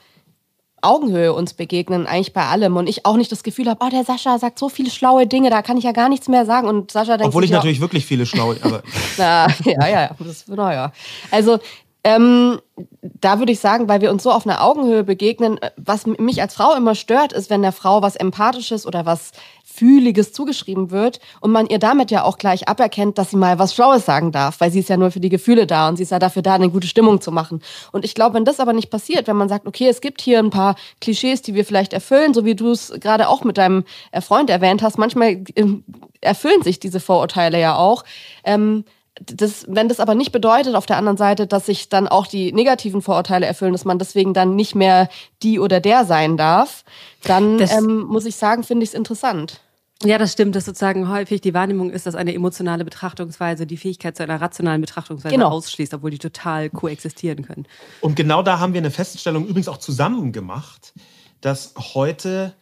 Augenhöhe 0.81 1.33
uns 1.33 1.53
begegnen, 1.53 2.07
eigentlich 2.07 2.33
bei 2.33 2.45
allem. 2.45 2.75
Und 2.77 2.87
ich 2.87 3.05
auch 3.05 3.15
nicht 3.15 3.31
das 3.31 3.43
Gefühl 3.43 3.69
habe, 3.69 3.83
oh, 3.85 3.89
der 3.89 4.03
Sascha 4.03 4.37
sagt 4.39 4.57
so 4.57 4.67
viele 4.67 4.89
schlaue 4.89 5.27
Dinge, 5.27 5.49
da 5.49 5.61
kann 5.61 5.77
ich 5.77 5.83
ja 5.83 5.91
gar 5.91 6.09
nichts 6.09 6.27
mehr 6.27 6.45
sagen. 6.45 6.67
Und 6.67 6.91
Sascha 6.91 7.17
denkt 7.17 7.27
Obwohl 7.27 7.43
ich 7.43 7.51
natürlich 7.51 7.79
wirklich 7.79 8.05
viele 8.05 8.25
schlaue, 8.25 8.57
aber. 8.61 8.81
Na, 9.17 9.47
ja, 9.63 9.87
ja, 9.87 10.01
ja. 10.01 10.09
Das, 10.19 10.47
naja. 10.47 10.91
Also, 11.31 11.59
ähm, 12.03 12.59
da 13.01 13.39
würde 13.39 13.51
ich 13.51 13.59
sagen, 13.59 13.87
weil 13.87 14.01
wir 14.01 14.11
uns 14.11 14.23
so 14.23 14.31
auf 14.31 14.45
einer 14.45 14.63
Augenhöhe 14.63 15.03
begegnen, 15.03 15.61
äh, 15.61 15.71
was 15.77 16.05
mich 16.05 16.41
als 16.41 16.53
Frau 16.53 16.75
immer 16.75 16.95
stört, 16.95 17.33
ist, 17.33 17.49
wenn 17.49 17.61
der 17.61 17.71
Frau 17.71 18.01
was 18.01 18.15
Empathisches 18.15 18.85
oder 18.85 19.05
was 19.05 19.31
Fühliges 19.77 20.33
zugeschrieben 20.33 20.89
wird 20.89 21.19
und 21.39 21.51
man 21.51 21.67
ihr 21.67 21.77
damit 21.77 22.09
ja 22.09 22.23
auch 22.23 22.39
gleich 22.39 22.67
aberkennt, 22.67 23.19
dass 23.19 23.29
sie 23.29 23.37
mal 23.37 23.59
was 23.59 23.75
Schlaues 23.75 24.05
sagen 24.05 24.31
darf, 24.31 24.59
weil 24.59 24.71
sie 24.71 24.79
ist 24.79 24.89
ja 24.89 24.97
nur 24.97 25.11
für 25.11 25.19
die 25.19 25.29
Gefühle 25.29 25.67
da 25.67 25.87
und 25.87 25.97
sie 25.97 26.03
ist 26.03 26.11
ja 26.11 26.17
dafür 26.17 26.41
da, 26.41 26.55
eine 26.55 26.69
gute 26.69 26.87
Stimmung 26.87 27.21
zu 27.21 27.31
machen. 27.31 27.61
Und 27.91 28.03
ich 28.03 28.15
glaube, 28.15 28.35
wenn 28.35 28.45
das 28.45 28.59
aber 28.59 28.73
nicht 28.73 28.89
passiert, 28.89 29.27
wenn 29.27 29.35
man 29.35 29.49
sagt, 29.49 29.67
okay, 29.67 29.87
es 29.87 30.01
gibt 30.01 30.21
hier 30.21 30.39
ein 30.39 30.49
paar 30.49 30.75
Klischees, 30.99 31.43
die 31.43 31.53
wir 31.53 31.63
vielleicht 31.63 31.93
erfüllen, 31.93 32.33
so 32.33 32.43
wie 32.43 32.55
du 32.55 32.71
es 32.71 32.91
gerade 32.99 33.29
auch 33.29 33.43
mit 33.43 33.59
deinem 33.59 33.83
äh, 34.11 34.21
Freund 34.21 34.49
erwähnt 34.49 34.81
hast, 34.81 34.97
manchmal 34.97 35.43
ähm, 35.55 35.83
erfüllen 36.21 36.63
sich 36.63 36.79
diese 36.79 36.99
Vorurteile 36.99 37.59
ja 37.59 37.75
auch. 37.75 38.03
Ähm, 38.43 38.83
das, 39.25 39.65
wenn 39.67 39.89
das 39.89 40.00
aber 40.00 40.15
nicht 40.15 40.31
bedeutet 40.31 40.75
auf 40.75 40.86
der 40.86 40.97
anderen 40.97 41.17
Seite, 41.17 41.47
dass 41.47 41.65
sich 41.65 41.89
dann 41.89 42.07
auch 42.07 42.27
die 42.27 42.51
negativen 42.53 43.01
Vorurteile 43.01 43.45
erfüllen, 43.45 43.71
dass 43.71 43.86
man 43.86 44.00
deswegen 44.00 44.33
dann 44.33 44.55
nicht 44.55 44.75
mehr 44.75 45.09
die 45.43 45.59
oder 45.59 45.79
der 45.79 46.05
sein 46.05 46.38
darf, 46.38 46.83
dann 47.24 47.59
ähm, 47.59 48.05
muss 48.05 48.25
ich 48.25 48.36
sagen, 48.36 48.63
finde 48.63 48.83
ich 48.83 48.89
es 48.89 48.93
interessant. 48.93 49.62
Ja, 50.03 50.19
das 50.19 50.31
stimmt, 50.31 50.55
dass 50.55 50.65
sozusagen 50.65 51.09
häufig 51.09 51.41
die 51.41 51.55
Wahrnehmung 51.55 51.89
ist, 51.89 52.05
dass 52.05 52.13
eine 52.13 52.33
emotionale 52.33 52.86
Betrachtungsweise 52.86 53.65
die 53.65 53.77
Fähigkeit 53.77 54.15
zu 54.15 54.21
einer 54.21 54.39
rationalen 54.39 54.81
Betrachtungsweise 54.81 55.33
genau. 55.33 55.50
ausschließt, 55.50 55.93
obwohl 55.95 56.12
die 56.12 56.19
total 56.19 56.69
koexistieren 56.69 57.43
können. 57.43 57.65
Und 58.01 58.15
genau 58.15 58.43
da 58.43 58.59
haben 58.59 58.74
wir 58.74 58.81
eine 58.81 58.91
Feststellung 58.91 59.47
übrigens 59.47 59.67
auch 59.67 59.77
zusammen 59.77 60.31
gemacht, 60.31 60.93
dass 61.41 61.74
heute 61.95 62.53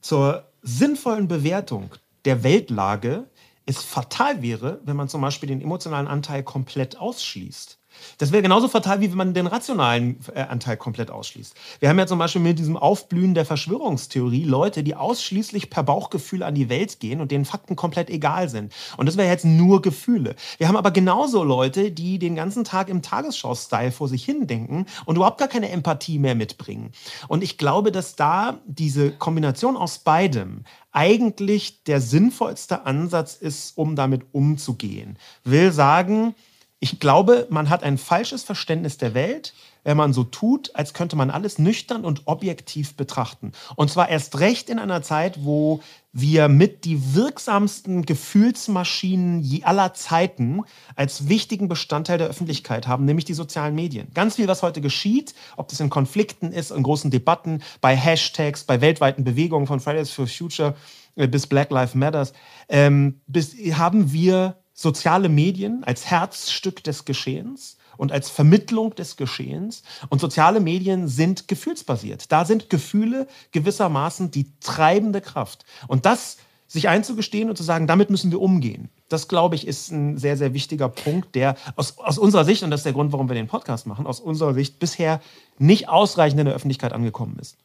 zur 0.00 0.48
sinnvollen 0.62 1.28
Bewertung 1.28 1.90
der 2.24 2.42
Weltlage 2.42 3.28
es 3.66 3.82
fatal 3.82 4.42
wäre, 4.42 4.80
wenn 4.84 4.96
man 4.96 5.08
zum 5.08 5.20
Beispiel 5.20 5.48
den 5.48 5.60
emotionalen 5.60 6.08
Anteil 6.08 6.42
komplett 6.44 6.96
ausschließt. 6.98 7.81
Das 8.18 8.32
wäre 8.32 8.42
genauso 8.42 8.68
fatal, 8.68 9.00
wie 9.00 9.10
wenn 9.10 9.18
man 9.18 9.34
den 9.34 9.46
rationalen 9.46 10.18
äh, 10.34 10.42
Anteil 10.42 10.76
komplett 10.76 11.10
ausschließt. 11.10 11.54
Wir 11.80 11.88
haben 11.88 11.98
ja 11.98 12.06
zum 12.06 12.18
Beispiel 12.18 12.42
mit 12.42 12.58
diesem 12.58 12.76
Aufblühen 12.76 13.34
der 13.34 13.44
Verschwörungstheorie 13.44 14.44
Leute, 14.44 14.82
die 14.82 14.94
ausschließlich 14.94 15.70
per 15.70 15.82
Bauchgefühl 15.82 16.42
an 16.42 16.54
die 16.54 16.68
Welt 16.68 17.00
gehen 17.00 17.20
und 17.20 17.30
denen 17.30 17.44
Fakten 17.44 17.76
komplett 17.76 18.10
egal 18.10 18.48
sind. 18.48 18.72
Und 18.96 19.06
das 19.06 19.16
wäre 19.16 19.28
jetzt 19.28 19.44
nur 19.44 19.82
Gefühle. 19.82 20.34
Wir 20.58 20.68
haben 20.68 20.76
aber 20.76 20.90
genauso 20.90 21.44
Leute, 21.44 21.90
die 21.90 22.18
den 22.18 22.34
ganzen 22.34 22.64
Tag 22.64 22.88
im 22.88 23.02
Tagesschau-Style 23.02 23.92
vor 23.92 24.08
sich 24.08 24.24
hin 24.24 24.46
denken 24.46 24.86
und 25.04 25.16
überhaupt 25.16 25.38
gar 25.38 25.48
keine 25.48 25.70
Empathie 25.70 26.18
mehr 26.18 26.34
mitbringen. 26.34 26.92
Und 27.28 27.42
ich 27.42 27.58
glaube, 27.58 27.92
dass 27.92 28.16
da 28.16 28.60
diese 28.66 29.12
Kombination 29.12 29.76
aus 29.76 29.98
beidem 29.98 30.64
eigentlich 30.92 31.84
der 31.84 32.00
sinnvollste 32.00 32.84
Ansatz 32.86 33.34
ist, 33.34 33.76
um 33.76 33.96
damit 33.96 34.26
umzugehen. 34.32 35.18
Will 35.44 35.72
sagen, 35.72 36.34
ich 36.82 36.98
glaube, 36.98 37.46
man 37.48 37.70
hat 37.70 37.84
ein 37.84 37.96
falsches 37.96 38.42
Verständnis 38.42 38.98
der 38.98 39.14
Welt, 39.14 39.54
wenn 39.84 39.96
man 39.96 40.12
so 40.12 40.24
tut, 40.24 40.74
als 40.74 40.94
könnte 40.94 41.14
man 41.14 41.30
alles 41.30 41.60
nüchtern 41.60 42.04
und 42.04 42.22
objektiv 42.24 42.96
betrachten. 42.96 43.52
Und 43.76 43.88
zwar 43.88 44.08
erst 44.08 44.40
recht 44.40 44.68
in 44.68 44.80
einer 44.80 45.00
Zeit, 45.00 45.44
wo 45.44 45.80
wir 46.12 46.48
mit 46.48 46.84
die 46.84 47.14
wirksamsten 47.14 48.04
Gefühlsmaschinen 48.04 49.62
aller 49.62 49.94
Zeiten 49.94 50.62
als 50.96 51.28
wichtigen 51.28 51.68
Bestandteil 51.68 52.18
der 52.18 52.26
Öffentlichkeit 52.26 52.88
haben, 52.88 53.04
nämlich 53.04 53.26
die 53.26 53.34
sozialen 53.34 53.76
Medien. 53.76 54.08
Ganz 54.12 54.34
viel, 54.34 54.48
was 54.48 54.64
heute 54.64 54.80
geschieht, 54.80 55.36
ob 55.56 55.68
das 55.68 55.78
in 55.78 55.88
Konflikten 55.88 56.50
ist, 56.50 56.72
in 56.72 56.82
großen 56.82 57.12
Debatten, 57.12 57.62
bei 57.80 57.94
Hashtags, 57.94 58.64
bei 58.64 58.80
weltweiten 58.80 59.22
Bewegungen 59.22 59.68
von 59.68 59.78
Fridays 59.78 60.10
for 60.10 60.26
Future 60.26 60.74
äh, 61.14 61.28
bis 61.28 61.46
Black 61.46 61.70
Lives 61.70 61.94
Matters, 61.94 62.32
ähm, 62.68 63.20
bis, 63.28 63.54
haben 63.76 64.12
wir 64.12 64.61
soziale 64.74 65.28
Medien 65.28 65.84
als 65.84 66.06
Herzstück 66.06 66.82
des 66.84 67.04
Geschehens 67.04 67.76
und 67.96 68.12
als 68.12 68.30
Vermittlung 68.30 68.94
des 68.94 69.16
Geschehens. 69.16 69.82
Und 70.08 70.20
soziale 70.20 70.60
Medien 70.60 71.08
sind 71.08 71.48
gefühlsbasiert. 71.48 72.32
Da 72.32 72.44
sind 72.44 72.70
Gefühle 72.70 73.26
gewissermaßen 73.52 74.30
die 74.30 74.46
treibende 74.60 75.20
Kraft. 75.20 75.64
Und 75.88 76.06
das 76.06 76.38
sich 76.72 76.88
einzugestehen 76.88 77.50
und 77.50 77.56
zu 77.56 77.62
sagen, 77.62 77.86
damit 77.86 78.08
müssen 78.08 78.30
wir 78.30 78.40
umgehen. 78.40 78.88
Das, 79.10 79.28
glaube 79.28 79.56
ich, 79.56 79.66
ist 79.66 79.90
ein 79.90 80.16
sehr, 80.16 80.38
sehr 80.38 80.54
wichtiger 80.54 80.88
Punkt, 80.88 81.34
der 81.34 81.54
aus, 81.76 81.98
aus 81.98 82.16
unserer 82.16 82.46
Sicht, 82.46 82.62
und 82.62 82.70
das 82.70 82.80
ist 82.80 82.84
der 82.86 82.94
Grund, 82.94 83.12
warum 83.12 83.28
wir 83.28 83.34
den 83.34 83.46
Podcast 83.46 83.86
machen, 83.86 84.06
aus 84.06 84.20
unserer 84.20 84.54
Sicht 84.54 84.78
bisher 84.78 85.20
nicht 85.58 85.90
ausreichend 85.90 86.40
in 86.40 86.46
der 86.46 86.54
Öffentlichkeit 86.54 86.94
angekommen 86.94 87.36
ist. 87.38 87.58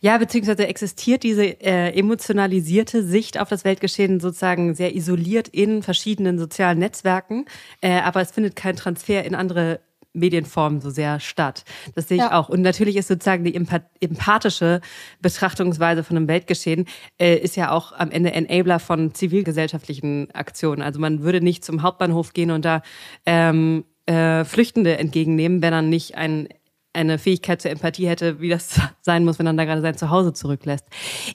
Ja, 0.00 0.18
beziehungsweise 0.18 0.66
existiert 0.66 1.22
diese 1.22 1.44
äh, 1.44 1.96
emotionalisierte 1.98 3.04
Sicht 3.04 3.38
auf 3.38 3.48
das 3.48 3.64
Weltgeschehen 3.64 4.20
sozusagen 4.20 4.74
sehr 4.74 4.94
isoliert 4.94 5.48
in 5.48 5.82
verschiedenen 5.82 6.38
sozialen 6.38 6.78
Netzwerken, 6.78 7.46
äh, 7.80 8.00
aber 8.00 8.20
es 8.20 8.30
findet 8.30 8.56
kein 8.56 8.76
Transfer 8.76 9.24
in 9.24 9.34
andere 9.34 9.80
Medienformen 10.12 10.80
so 10.80 10.90
sehr 10.90 11.20
statt. 11.20 11.64
Das 11.94 12.08
sehe 12.08 12.16
ich 12.16 12.22
ja. 12.22 12.38
auch. 12.38 12.48
Und 12.48 12.62
natürlich 12.62 12.96
ist 12.96 13.08
sozusagen 13.08 13.44
die 13.44 13.54
empathische 13.54 14.80
Betrachtungsweise 15.20 16.02
von 16.04 16.16
einem 16.16 16.28
Weltgeschehen 16.28 16.86
äh, 17.18 17.36
ist 17.36 17.56
ja 17.56 17.70
auch 17.70 17.92
am 17.92 18.10
Ende 18.10 18.32
Enabler 18.32 18.80
von 18.80 19.14
zivilgesellschaftlichen 19.14 20.30
Aktionen. 20.32 20.82
Also 20.82 21.00
man 21.00 21.22
würde 21.22 21.40
nicht 21.40 21.64
zum 21.64 21.82
Hauptbahnhof 21.82 22.32
gehen 22.32 22.50
und 22.50 22.64
da 22.64 22.82
ähm, 23.26 23.84
äh, 24.06 24.44
Flüchtende 24.44 24.98
entgegennehmen, 24.98 25.62
wenn 25.62 25.72
dann 25.72 25.88
nicht 25.88 26.16
ein 26.16 26.48
eine 26.92 27.18
Fähigkeit 27.18 27.62
zur 27.62 27.70
Empathie 27.70 28.08
hätte, 28.08 28.40
wie 28.40 28.48
das 28.48 28.80
sein 29.02 29.24
muss, 29.24 29.38
wenn 29.38 29.46
man 29.46 29.56
da 29.56 29.64
gerade 29.64 29.82
sein 29.82 29.96
Zuhause 29.96 30.32
zurücklässt. 30.32 30.86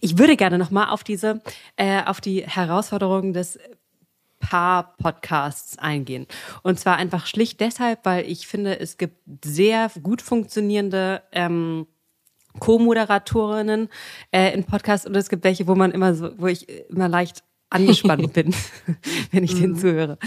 Ich 0.01 0.17
würde 0.17 0.35
gerne 0.35 0.57
nochmal 0.57 0.89
auf 0.89 1.03
diese, 1.03 1.41
äh, 1.75 2.03
auf 2.03 2.21
die 2.21 2.45
Herausforderungen 2.45 3.33
des 3.33 3.59
Paar-Podcasts 4.39 5.79
eingehen. 5.79 6.27
Und 6.63 6.79
zwar 6.79 6.97
einfach 6.97 7.27
schlicht 7.27 7.61
deshalb, 7.61 7.99
weil 8.03 8.25
ich 8.29 8.47
finde, 8.47 8.79
es 8.79 8.97
gibt 8.97 9.17
sehr 9.45 9.89
gut 10.01 10.21
funktionierende 10.21 11.23
ähm, 11.31 11.87
Co-Moderatorinnen 12.59 13.89
äh, 14.31 14.53
in 14.53 14.65
Podcasts 14.65 15.07
und 15.07 15.15
es 15.15 15.29
gibt 15.29 15.43
welche, 15.43 15.65
wo 15.67 15.75
man 15.75 15.91
immer 15.91 16.13
so, 16.13 16.37
wo 16.37 16.47
ich 16.47 16.67
immer 16.89 17.07
leicht 17.07 17.43
angespannt 17.73 18.33
bin, 18.33 18.53
wenn 19.31 19.43
ich 19.43 19.55
den 19.55 19.71
mhm. 19.71 19.77
zuhöre. 19.77 20.17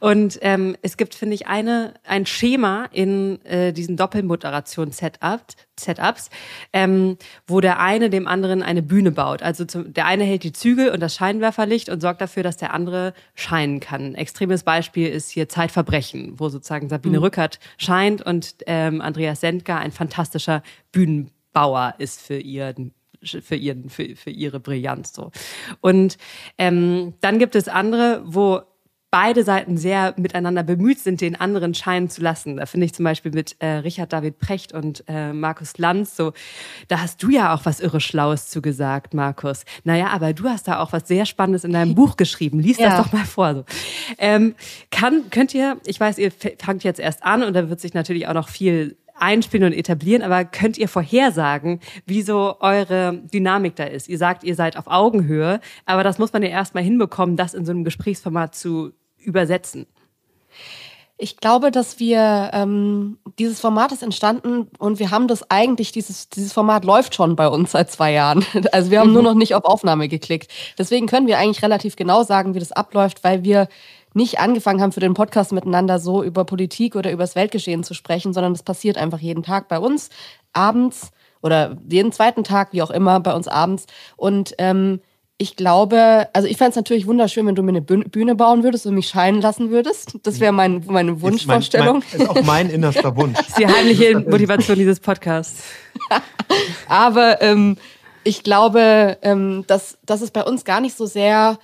Und 0.00 0.38
ähm, 0.42 0.76
es 0.82 0.96
gibt, 0.96 1.14
finde 1.14 1.34
ich, 1.34 1.46
eine, 1.46 1.94
ein 2.04 2.26
Schema 2.26 2.86
in 2.92 3.44
äh, 3.44 3.72
diesen 3.72 3.96
Doppelmoderation-Setups, 3.96 5.56
Setups, 5.78 6.30
ähm, 6.72 7.18
wo 7.46 7.60
der 7.60 7.80
eine 7.80 8.08
dem 8.10 8.26
anderen 8.26 8.62
eine 8.62 8.82
Bühne 8.82 9.12
baut. 9.12 9.42
Also 9.42 9.64
zum, 9.64 9.92
der 9.92 10.06
eine 10.06 10.24
hält 10.24 10.42
die 10.42 10.52
Zügel 10.52 10.90
und 10.90 11.00
das 11.00 11.14
Scheinwerferlicht 11.14 11.88
und 11.88 12.00
sorgt 12.00 12.20
dafür, 12.20 12.42
dass 12.42 12.56
der 12.56 12.72
andere 12.72 13.12
scheinen 13.34 13.80
kann. 13.80 14.02
Ein 14.02 14.14
extremes 14.14 14.62
Beispiel 14.62 15.08
ist 15.08 15.30
hier 15.30 15.48
Zeitverbrechen, 15.48 16.38
wo 16.38 16.48
sozusagen 16.48 16.88
Sabine 16.88 17.18
mhm. 17.18 17.24
Rückert 17.24 17.58
scheint 17.76 18.22
und 18.22 18.56
ähm, 18.66 19.00
Andreas 19.00 19.40
Sendker 19.40 19.78
ein 19.78 19.92
fantastischer 19.92 20.62
Bühnenbauer 20.92 21.94
ist 21.98 22.20
für 22.22 22.38
ihren 22.38 22.92
für, 23.26 23.56
ihren, 23.56 23.88
für, 23.90 24.16
für 24.16 24.30
ihre 24.30 24.60
Brillanz. 24.60 25.12
So. 25.12 25.30
Und 25.80 26.18
ähm, 26.58 27.14
dann 27.20 27.38
gibt 27.38 27.54
es 27.54 27.68
andere, 27.68 28.22
wo 28.24 28.62
beide 29.10 29.44
Seiten 29.44 29.78
sehr 29.78 30.14
miteinander 30.18 30.62
bemüht 30.62 30.98
sind, 30.98 31.20
den 31.20 31.36
anderen 31.36 31.74
scheinen 31.74 32.10
zu 32.10 32.20
lassen. 32.20 32.56
Da 32.56 32.66
finde 32.66 32.86
ich 32.86 32.94
zum 32.94 33.04
Beispiel 33.04 33.32
mit 33.32 33.56
äh, 33.60 33.66
Richard 33.66 34.12
David 34.12 34.38
Precht 34.38 34.74
und 34.74 35.04
äh, 35.06 35.32
Markus 35.32 35.78
Lanz 35.78 36.16
so, 36.16 36.32
da 36.88 37.00
hast 37.00 37.22
du 37.22 37.30
ja 37.30 37.54
auch 37.54 37.64
was 37.64 37.80
irre 37.80 38.00
Schlaues 38.00 38.48
zu 38.48 38.60
gesagt, 38.60 39.14
Markus. 39.14 39.64
Naja, 39.84 40.08
aber 40.08 40.32
du 40.34 40.48
hast 40.48 40.68
da 40.68 40.80
auch 40.80 40.92
was 40.92 41.08
sehr 41.08 41.24
Spannendes 41.24 41.64
in 41.64 41.72
deinem 41.72 41.94
Buch 41.94 42.16
geschrieben. 42.16 42.60
Lies 42.60 42.78
ja. 42.78 42.90
das 42.90 43.06
doch 43.06 43.12
mal 43.12 43.24
vor. 43.24 43.54
So. 43.54 43.64
Ähm, 44.18 44.54
kann, 44.90 45.30
könnt 45.30 45.54
ihr, 45.54 45.80
ich 45.86 45.98
weiß, 45.98 46.18
ihr 46.18 46.30
fangt 46.58 46.84
jetzt 46.84 47.00
erst 47.00 47.24
an 47.24 47.42
und 47.42 47.54
da 47.54 47.70
wird 47.70 47.80
sich 47.80 47.94
natürlich 47.94 48.28
auch 48.28 48.34
noch 48.34 48.48
viel 48.48 48.96
einspielen 49.18 49.72
und 49.72 49.78
etablieren, 49.78 50.22
aber 50.22 50.44
könnt 50.44 50.78
ihr 50.78 50.88
vorhersagen, 50.88 51.80
wie 52.04 52.22
so 52.22 52.56
eure 52.60 53.22
Dynamik 53.32 53.76
da 53.76 53.84
ist? 53.84 54.08
Ihr 54.08 54.18
sagt, 54.18 54.44
ihr 54.44 54.54
seid 54.54 54.76
auf 54.76 54.86
Augenhöhe, 54.86 55.60
aber 55.84 56.04
das 56.04 56.18
muss 56.18 56.32
man 56.32 56.42
ja 56.42 56.48
erstmal 56.48 56.82
hinbekommen, 56.82 57.36
das 57.36 57.54
in 57.54 57.64
so 57.64 57.72
einem 57.72 57.84
Gesprächsformat 57.84 58.54
zu 58.54 58.92
übersetzen. 59.18 59.86
Ich 61.18 61.38
glaube, 61.38 61.70
dass 61.70 61.98
wir 61.98 62.50
ähm, 62.52 63.16
dieses 63.38 63.58
Format 63.58 63.90
ist 63.90 64.02
entstanden 64.02 64.68
und 64.78 64.98
wir 64.98 65.10
haben 65.10 65.28
das 65.28 65.50
eigentlich, 65.50 65.90
dieses, 65.90 66.28
dieses 66.28 66.52
Format 66.52 66.84
läuft 66.84 67.14
schon 67.14 67.36
bei 67.36 67.48
uns 67.48 67.72
seit 67.72 67.90
zwei 67.90 68.12
Jahren. 68.12 68.44
Also 68.72 68.90
wir 68.90 69.00
haben 69.00 69.08
mhm. 69.08 69.14
nur 69.14 69.22
noch 69.22 69.34
nicht 69.34 69.54
auf 69.54 69.64
Aufnahme 69.64 70.08
geklickt. 70.08 70.52
Deswegen 70.78 71.06
können 71.06 71.26
wir 71.26 71.38
eigentlich 71.38 71.62
relativ 71.62 71.96
genau 71.96 72.22
sagen, 72.22 72.54
wie 72.54 72.58
das 72.58 72.72
abläuft, 72.72 73.24
weil 73.24 73.44
wir 73.44 73.68
nicht 74.16 74.40
angefangen 74.40 74.80
haben, 74.80 74.92
für 74.92 75.00
den 75.00 75.14
Podcast 75.14 75.52
miteinander 75.52 75.98
so 75.98 76.22
über 76.22 76.44
Politik 76.44 76.96
oder 76.96 77.12
über 77.12 77.22
das 77.22 77.36
Weltgeschehen 77.36 77.84
zu 77.84 77.94
sprechen, 77.94 78.32
sondern 78.32 78.54
das 78.54 78.62
passiert 78.62 78.96
einfach 78.96 79.18
jeden 79.18 79.42
Tag 79.42 79.68
bei 79.68 79.78
uns, 79.78 80.08
abends 80.52 81.10
oder 81.42 81.76
jeden 81.88 82.12
zweiten 82.12 82.42
Tag, 82.42 82.72
wie 82.72 82.82
auch 82.82 82.90
immer, 82.90 83.20
bei 83.20 83.34
uns 83.34 83.46
abends. 83.46 83.86
Und 84.16 84.54
ähm, 84.58 85.00
ich 85.38 85.54
glaube, 85.54 86.28
also 86.32 86.48
ich 86.48 86.56
fände 86.56 86.70
es 86.70 86.76
natürlich 86.76 87.06
wunderschön, 87.06 87.46
wenn 87.46 87.54
du 87.54 87.62
mir 87.62 87.72
eine 87.72 87.82
Bühne 87.82 88.34
bauen 88.34 88.62
würdest 88.62 88.86
und 88.86 88.94
mich 88.94 89.08
scheinen 89.08 89.42
lassen 89.42 89.70
würdest. 89.70 90.16
Das 90.22 90.40
wäre 90.40 90.52
mein, 90.52 90.82
meine 90.86 91.20
Wunschvorstellung. 91.20 91.98
Ist, 91.98 92.18
mein, 92.18 92.26
mein, 92.26 92.36
ist 92.36 92.42
auch 92.42 92.46
mein 92.46 92.70
innerster 92.70 93.16
Wunsch. 93.16 93.36
Das 93.36 93.48
ist 93.48 93.58
die 93.58 93.66
heimliche 93.66 94.18
Motivation 94.20 94.78
dieses 94.78 94.98
Podcasts. 94.98 95.62
Aber 96.88 97.42
ähm, 97.42 97.76
ich 98.24 98.42
glaube, 98.42 99.18
ähm, 99.20 99.64
dass, 99.66 99.98
dass 100.06 100.22
es 100.22 100.30
bei 100.30 100.42
uns 100.42 100.64
gar 100.64 100.80
nicht 100.80 100.96
so 100.96 101.04
sehr 101.04 101.58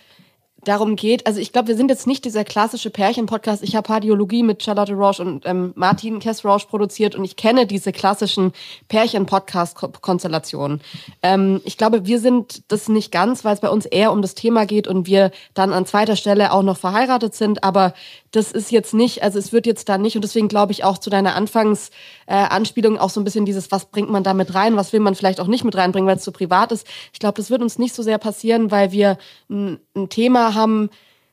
darum 0.64 0.96
geht, 0.96 1.26
also 1.26 1.40
ich 1.40 1.52
glaube, 1.52 1.68
wir 1.68 1.76
sind 1.76 1.90
jetzt 1.90 2.06
nicht 2.06 2.24
dieser 2.24 2.44
klassische 2.44 2.90
Pärchen-Podcast. 2.90 3.62
Ich 3.62 3.74
habe 3.74 3.86
Pardiologie 3.86 4.42
mit 4.42 4.62
Charlotte 4.62 4.94
Roche 4.94 5.22
und 5.22 5.44
ähm, 5.44 5.72
Martin 5.74 6.20
Kess 6.20 6.44
Roche 6.44 6.68
produziert 6.68 7.14
und 7.14 7.24
ich 7.24 7.36
kenne 7.36 7.66
diese 7.66 7.92
klassischen 7.92 8.52
Pärchen-Podcast-Konstellationen. 8.88 10.80
Ähm, 11.22 11.60
ich 11.64 11.76
glaube, 11.76 12.06
wir 12.06 12.20
sind 12.20 12.62
das 12.68 12.88
nicht 12.88 13.10
ganz, 13.10 13.44
weil 13.44 13.54
es 13.54 13.60
bei 13.60 13.70
uns 13.70 13.86
eher 13.86 14.12
um 14.12 14.22
das 14.22 14.34
Thema 14.34 14.66
geht 14.66 14.86
und 14.86 15.06
wir 15.06 15.32
dann 15.54 15.72
an 15.72 15.86
zweiter 15.86 16.16
Stelle 16.16 16.52
auch 16.52 16.62
noch 16.62 16.78
verheiratet 16.78 17.34
sind. 17.34 17.64
Aber 17.64 17.94
das 18.32 18.50
ist 18.50 18.72
jetzt 18.72 18.94
nicht, 18.94 19.22
also 19.22 19.38
es 19.38 19.52
wird 19.52 19.66
jetzt 19.66 19.88
da 19.88 19.98
nicht 19.98 20.16
und 20.16 20.22
deswegen 20.22 20.48
glaube 20.48 20.72
ich 20.72 20.84
auch 20.84 20.98
zu 20.98 21.10
deiner 21.10 21.36
Anfangsanspielung 21.36 22.96
äh, 22.96 22.98
auch 22.98 23.10
so 23.10 23.20
ein 23.20 23.24
bisschen 23.24 23.44
dieses, 23.44 23.70
was 23.70 23.86
bringt 23.86 24.10
man 24.10 24.24
da 24.24 24.32
mit 24.32 24.54
rein, 24.54 24.76
was 24.76 24.92
will 24.92 25.00
man 25.00 25.14
vielleicht 25.14 25.38
auch 25.38 25.46
nicht 25.46 25.64
mit 25.64 25.76
reinbringen, 25.76 26.08
weil 26.08 26.16
es 26.16 26.24
zu 26.24 26.32
privat 26.32 26.72
ist. 26.72 26.86
Ich 27.12 27.20
glaube, 27.20 27.36
das 27.36 27.50
wird 27.50 27.62
uns 27.62 27.78
nicht 27.78 27.94
so 27.94 28.02
sehr 28.02 28.18
passieren, 28.18 28.70
weil 28.70 28.90
wir 28.90 29.18
ein, 29.50 29.78
ein 29.94 30.08
Thema 30.08 30.54
haben, 30.54 30.88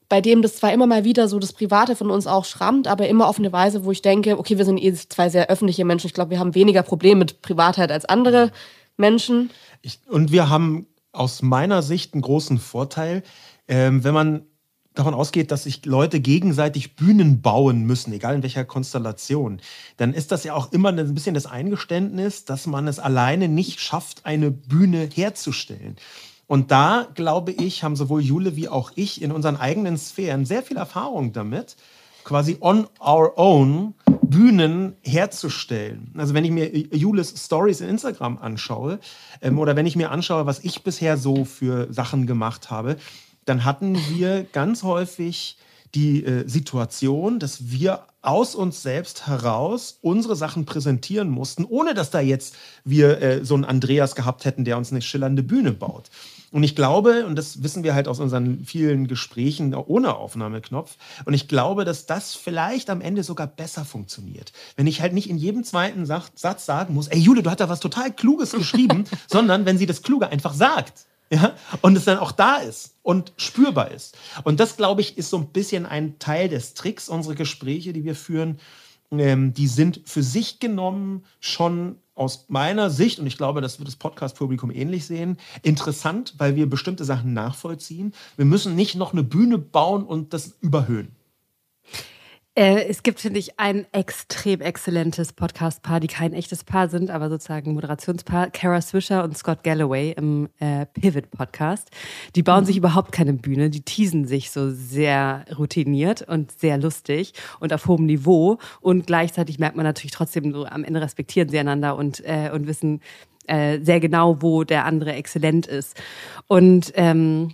bei 0.10 0.20
dem 0.20 0.42
das 0.42 0.58
zwar 0.58 0.74
immer 0.74 0.88
mal 0.88 1.06
wieder 1.06 1.28
so 1.30 1.40
das 1.40 1.54
Private 1.54 1.96
von 1.96 2.12
uns 2.12 2.28
auch 2.28 2.44
schrammt, 2.44 2.88
aber 2.88 3.08
immer 3.08 3.28
auf 3.28 3.40
eine 3.40 3.54
Weise, 3.54 3.86
wo 3.86 3.92
ich 3.92 4.02
denke, 4.02 4.38
okay, 4.38 4.58
wir 4.58 4.66
sind 4.66 4.78
eh 4.78 4.94
zwei 4.94 5.30
sehr 5.30 5.50
öffentliche 5.50 5.86
Menschen. 5.86 6.08
Ich 6.08 6.14
glaube, 6.14 6.32
wir 6.32 6.40
haben 6.40 6.56
weniger 6.56 6.84
Probleme 6.84 7.20
mit 7.20 7.42
Privatheit 7.42 7.92
als 7.92 8.06
andere 8.06 8.52
Menschen. 8.98 9.52
Ich, 9.82 10.00
und 10.10 10.32
wir 10.32 10.50
haben 10.50 10.88
aus 11.14 11.42
meiner 11.42 11.82
Sicht 11.82 12.14
einen 12.14 12.24
großen 12.24 12.58
Vorteil, 12.58 13.24
ähm, 13.68 14.04
wenn 14.04 14.14
man 14.14 14.49
davon 15.00 15.14
ausgeht, 15.14 15.52
dass 15.52 15.64
sich 15.64 15.86
Leute 15.86 16.20
gegenseitig 16.20 16.96
Bühnen 16.96 17.42
bauen 17.42 17.86
müssen, 17.86 18.14
egal 18.14 18.36
in 18.36 18.44
welcher 18.44 18.66
Konstellation, 18.66 19.62
dann 19.98 20.14
ist 20.14 20.32
das 20.32 20.44
ja 20.44 20.54
auch 20.54 20.72
immer 20.72 20.90
ein 20.90 21.14
bisschen 21.14 21.34
das 21.34 21.46
Eingeständnis, 21.46 22.46
dass 22.46 22.68
man 22.68 22.88
es 22.88 23.00
alleine 23.00 23.48
nicht 23.48 23.80
schafft, 23.80 24.26
eine 24.26 24.52
Bühne 24.52 25.10
herzustellen. 25.12 25.96
Und 26.48 26.72
da, 26.72 27.08
glaube 27.14 27.52
ich, 27.52 27.84
haben 27.84 27.96
sowohl 27.96 28.22
Jule 28.22 28.56
wie 28.56 28.70
auch 28.70 28.92
ich 28.96 29.22
in 29.22 29.32
unseren 29.32 29.56
eigenen 29.56 29.98
Sphären 29.98 30.46
sehr 30.46 30.64
viel 30.64 30.78
Erfahrung 30.78 31.32
damit, 31.32 31.76
quasi 32.24 32.58
on 32.60 32.88
our 33.00 33.38
own 33.38 33.94
Bühnen 34.22 34.96
herzustellen. 35.02 36.14
Also 36.16 36.34
wenn 36.34 36.46
ich 36.46 36.52
mir 36.52 36.70
Jules 36.96 37.34
Stories 37.44 37.82
in 37.82 37.90
Instagram 37.90 38.38
anschaue 38.38 39.00
ähm, 39.42 39.58
oder 39.58 39.76
wenn 39.76 39.88
ich 39.88 39.96
mir 39.96 40.12
anschaue, 40.12 40.46
was 40.46 40.64
ich 40.64 40.84
bisher 40.84 41.18
so 41.18 41.46
für 41.46 41.92
Sachen 41.92 42.28
gemacht 42.28 42.70
habe, 42.70 42.98
dann 43.50 43.66
hatten 43.66 43.98
wir 44.10 44.46
ganz 44.52 44.84
häufig 44.84 45.58
die 45.96 46.24
äh, 46.24 46.48
Situation, 46.48 47.40
dass 47.40 47.72
wir 47.72 48.02
aus 48.22 48.54
uns 48.54 48.84
selbst 48.84 49.28
heraus 49.28 49.98
unsere 50.02 50.36
Sachen 50.36 50.66
präsentieren 50.66 51.30
mussten, 51.30 51.66
ohne 51.66 51.94
dass 51.94 52.12
da 52.12 52.20
jetzt 52.20 52.56
wir 52.84 53.22
äh, 53.22 53.46
so 53.46 53.56
einen 53.56 53.66
Andreas 53.66 54.14
gehabt 54.14 54.46
hätten, 54.46 54.66
der 54.66 54.78
uns 54.78 54.92
eine 54.92 55.02
schillernde 55.02 55.42
Bühne 55.42 55.72
baut. 55.72 56.10
Und 56.52 56.64
ich 56.64 56.76
glaube, 56.76 57.26
und 57.26 57.36
das 57.36 57.64
wissen 57.64 57.84
wir 57.84 57.94
halt 57.94 58.08
aus 58.08 58.20
unseren 58.20 58.66
vielen 58.66 59.08
Gesprächen 59.08 59.74
ohne 59.74 60.16
Aufnahmeknopf, 60.16 60.98
und 61.26 61.34
ich 61.34 61.48
glaube, 61.48 61.86
dass 61.86 62.06
das 62.06 62.36
vielleicht 62.36 62.90
am 62.90 63.02
Ende 63.02 63.24
sogar 63.24 63.48
besser 63.48 63.86
funktioniert. 63.86 64.52
Wenn 64.76 64.88
ich 64.88 65.02
halt 65.02 65.14
nicht 65.14 65.30
in 65.30 65.38
jedem 65.38 65.64
zweiten 65.64 66.06
Satz 66.06 66.66
sagen 66.66 66.94
muss, 66.94 67.08
ey 67.08 67.20
Jule, 67.20 67.44
du 67.44 67.50
hast 67.50 67.60
da 67.60 67.70
was 67.70 67.80
total 67.80 68.12
Kluges 68.12 68.52
geschrieben, 68.52 69.06
sondern 69.28 69.66
wenn 69.66 69.78
sie 69.78 69.86
das 69.86 70.02
Kluge 70.02 70.30
einfach 70.30 70.54
sagt. 70.54 71.06
Ja, 71.34 71.54
und 71.82 71.96
es 71.96 72.06
dann 72.06 72.18
auch 72.18 72.32
da 72.32 72.56
ist 72.56 72.96
und 73.04 73.34
spürbar 73.38 73.92
ist. 73.92 74.18
Und 74.44 74.60
das, 74.60 74.78
glaube 74.78 75.02
ich, 75.02 75.16
ist 75.16 75.30
so 75.30 75.38
ein 75.38 75.50
bisschen 75.50 75.86
ein 75.86 76.18
Teil 76.18 76.50
des 76.50 76.74
Tricks. 76.74 77.08
Unsere 77.08 77.36
Gespräche, 77.36 77.94
die 77.94 78.04
wir 78.04 78.16
führen, 78.16 78.60
ähm, 79.12 79.54
die 79.54 79.68
sind 79.68 80.02
für 80.06 80.24
sich 80.24 80.60
genommen 80.60 81.24
schon 81.40 81.98
aus 82.16 82.46
meiner 82.50 82.90
Sicht, 82.90 83.20
und 83.20 83.28
ich 83.28 83.38
glaube, 83.38 83.62
das 83.62 83.80
wird 83.80 83.88
das 83.88 83.96
Podcast-Publikum 83.96 84.72
ähnlich 84.72 85.06
sehen, 85.06 85.38
interessant, 85.62 86.34
weil 86.38 86.56
wir 86.56 86.70
bestimmte 86.70 87.06
Sachen 87.06 87.34
nachvollziehen. 87.34 88.14
Wir 88.36 88.46
müssen 88.46 88.76
nicht 88.76 88.96
noch 88.96 89.14
eine 89.14 89.24
Bühne 89.24 89.58
bauen 89.58 90.04
und 90.04 90.34
das 90.34 90.58
überhöhen. 90.60 91.16
Äh, 92.60 92.90
es 92.90 93.04
gibt, 93.04 93.22
finde 93.22 93.40
ich, 93.40 93.58
ein 93.58 93.86
extrem 93.94 94.60
exzellentes 94.60 95.32
Podcast-Paar, 95.32 96.02
die 96.02 96.08
kein 96.08 96.34
echtes 96.34 96.66
Paar 96.66 96.90
sind, 96.90 97.10
aber 97.10 97.30
sozusagen 97.30 97.74
Moderationspaar. 97.74 98.52
Kara 98.52 98.82
Swisher 98.82 99.24
und 99.24 99.38
Scott 99.38 99.64
Galloway 99.64 100.12
im 100.18 100.50
äh, 100.60 100.86
Pivot-Podcast. 100.86 101.90
Die 102.36 102.44
bauen 102.44 102.64
mhm. 102.64 102.66
sich 102.66 102.76
überhaupt 102.76 103.14
keine 103.14 103.32
Bühne, 103.32 103.70
die 103.70 103.80
teasen 103.80 104.26
sich 104.26 104.52
so 104.52 104.72
sehr 104.72 105.46
routiniert 105.58 106.22
und 106.22 106.52
sehr 106.52 106.78
lustig 106.78 107.32
und 107.62 107.72
auf 107.72 107.88
hohem 107.88 108.06
Niveau. 108.06 108.58
Und 108.82 109.08
gleichzeitig 109.08 109.58
merkt 109.58 109.78
man 109.78 109.86
natürlich 109.86 110.12
trotzdem, 110.12 110.52
so 110.52 110.66
am 110.66 110.84
Ende 110.84 111.00
respektieren 111.00 111.48
sie 111.48 111.60
einander 111.60 111.96
und, 111.96 112.22
äh, 112.26 112.52
und 112.54 112.68
wissen 112.68 113.00
äh, 113.48 113.80
sehr 113.82 114.02
genau, 114.02 114.42
wo 114.42 114.66
der 114.66 114.84
andere 114.84 115.14
exzellent 115.14 115.66
ist. 115.66 115.96
Und 116.48 116.92
ähm, 116.96 117.54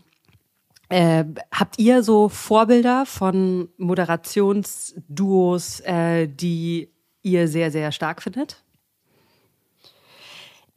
äh, 0.89 1.26
habt 1.52 1.80
ihr 1.80 2.04
so 2.04 2.30
Vorbilder 2.30 3.06
von 3.06 3.69
Moderationsduos, 3.78 5.80
äh, 5.82 6.28
die 6.28 6.89
ihr 7.24 7.48
sehr, 7.48 7.71
sehr 7.71 7.91
stark 7.91 8.21
findet? 8.21 8.62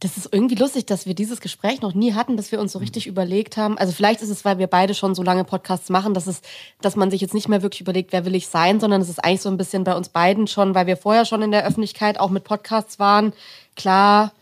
Das 0.01 0.16
ist 0.16 0.33
irgendwie 0.33 0.55
lustig, 0.55 0.87
dass 0.87 1.07
wir 1.07 1.14
dieses 1.14 1.40
Gespräch 1.40 1.83
noch 1.83 1.92
nie 1.92 2.14
hatten, 2.14 2.37
dass 2.37 2.53
wir 2.53 2.61
uns 2.61 2.71
so 2.71 2.79
richtig 2.79 3.09
überlegt 3.09 3.57
haben. 3.57 3.77
Also 3.79 3.92
vielleicht 3.92 4.23
ist 4.23 4.29
es, 4.29 4.44
weil 4.44 4.59
wir 4.59 4.68
beide 4.68 4.94
schon 4.94 5.16
so 5.16 5.25
lange 5.25 5.42
Podcasts 5.42 5.90
machen, 5.90 6.14
dass 6.14 6.29
es, 6.29 6.40
dass 6.81 6.94
man 6.94 7.11
sich 7.11 7.21
jetzt 7.21 7.35
nicht 7.35 7.49
mehr 7.49 7.62
wirklich 7.62 7.81
überlegt, 7.81 8.12
wer 8.12 8.25
will 8.25 8.37
ich 8.37 8.47
sein, 8.47 8.79
sondern 8.79 9.01
es 9.01 9.09
ist 9.09 9.25
eigentlich 9.25 9.40
so 9.40 9.49
ein 9.49 9.57
bisschen 9.57 9.83
bei 9.83 9.97
uns 9.97 10.09
beiden 10.09 10.47
schon, 10.47 10.77
weil 10.77 10.87
wir 10.87 10.97
vorher 10.97 11.25
schon 11.25 11.42
in 11.42 11.51
der 11.51 11.66
Öffentlichkeit 11.66 12.21
auch 12.21 12.31
mit 12.31 12.44
Podcasts 12.44 13.01
waren, 13.01 13.33
klar, 13.75 14.33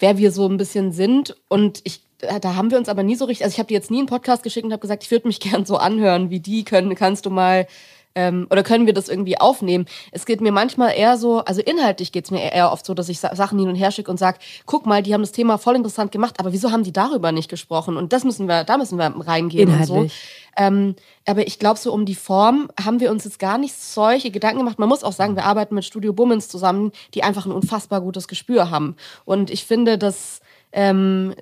wer 0.00 0.18
wir 0.18 0.32
so 0.32 0.48
ein 0.48 0.56
bisschen 0.56 0.90
sind. 0.90 1.36
Und 1.46 1.80
ich 1.84 2.00
da 2.18 2.54
haben 2.54 2.70
wir 2.70 2.78
uns 2.78 2.88
aber 2.88 3.02
nie 3.02 3.14
so 3.14 3.24
richtig, 3.24 3.44
also 3.44 3.54
ich 3.54 3.58
habe 3.58 3.68
dir 3.68 3.74
jetzt 3.74 3.90
nie 3.90 3.98
einen 3.98 4.06
Podcast 4.06 4.42
geschickt 4.42 4.64
und 4.64 4.72
habe 4.72 4.80
gesagt, 4.80 5.04
ich 5.04 5.10
würde 5.10 5.28
mich 5.28 5.40
gern 5.40 5.64
so 5.64 5.76
anhören 5.76 6.30
wie 6.30 6.40
die, 6.40 6.64
können, 6.64 6.94
kannst 6.94 7.26
du 7.26 7.30
mal 7.30 7.66
ähm, 8.14 8.48
oder 8.50 8.64
können 8.64 8.86
wir 8.86 8.94
das 8.94 9.08
irgendwie 9.08 9.38
aufnehmen? 9.38 9.86
Es 10.10 10.26
geht 10.26 10.40
mir 10.40 10.50
manchmal 10.50 10.92
eher 10.96 11.16
so, 11.16 11.38
also 11.40 11.60
inhaltlich 11.60 12.10
geht 12.10 12.24
es 12.24 12.30
mir 12.32 12.52
eher 12.52 12.72
oft 12.72 12.84
so, 12.84 12.92
dass 12.94 13.08
ich 13.08 13.20
Sachen 13.20 13.58
hin 13.58 13.68
und 13.68 13.76
her 13.76 13.92
schicke 13.92 14.10
und 14.10 14.16
sage, 14.16 14.38
guck 14.66 14.86
mal, 14.86 15.04
die 15.04 15.14
haben 15.14 15.20
das 15.20 15.30
Thema 15.30 15.56
voll 15.56 15.76
interessant 15.76 16.10
gemacht, 16.10 16.40
aber 16.40 16.52
wieso 16.52 16.72
haben 16.72 16.82
die 16.82 16.92
darüber 16.92 17.30
nicht 17.30 17.48
gesprochen? 17.48 17.96
Und 17.96 18.12
das 18.12 18.24
müssen 18.24 18.48
wir, 18.48 18.64
da 18.64 18.76
müssen 18.76 18.98
wir 18.98 19.14
reingehen 19.24 19.68
inhaltlich. 19.68 19.90
und 19.90 20.10
so. 20.10 20.14
Ähm, 20.56 20.96
aber 21.26 21.46
ich 21.46 21.60
glaube, 21.60 21.78
so 21.78 21.92
um 21.92 22.06
die 22.06 22.16
Form 22.16 22.68
haben 22.82 22.98
wir 22.98 23.12
uns 23.12 23.24
jetzt 23.24 23.38
gar 23.38 23.58
nicht 23.58 23.80
solche 23.80 24.32
Gedanken 24.32 24.58
gemacht. 24.58 24.80
Man 24.80 24.88
muss 24.88 25.04
auch 25.04 25.12
sagen, 25.12 25.36
wir 25.36 25.44
arbeiten 25.44 25.76
mit 25.76 25.84
Studio 25.84 26.12
Bummens 26.12 26.48
zusammen, 26.48 26.90
die 27.14 27.22
einfach 27.22 27.46
ein 27.46 27.52
unfassbar 27.52 28.00
gutes 28.00 28.26
Gespür 28.26 28.70
haben. 28.70 28.96
Und 29.24 29.50
ich 29.50 29.64
finde, 29.64 29.96
dass 29.96 30.40
ähm, 30.72 31.34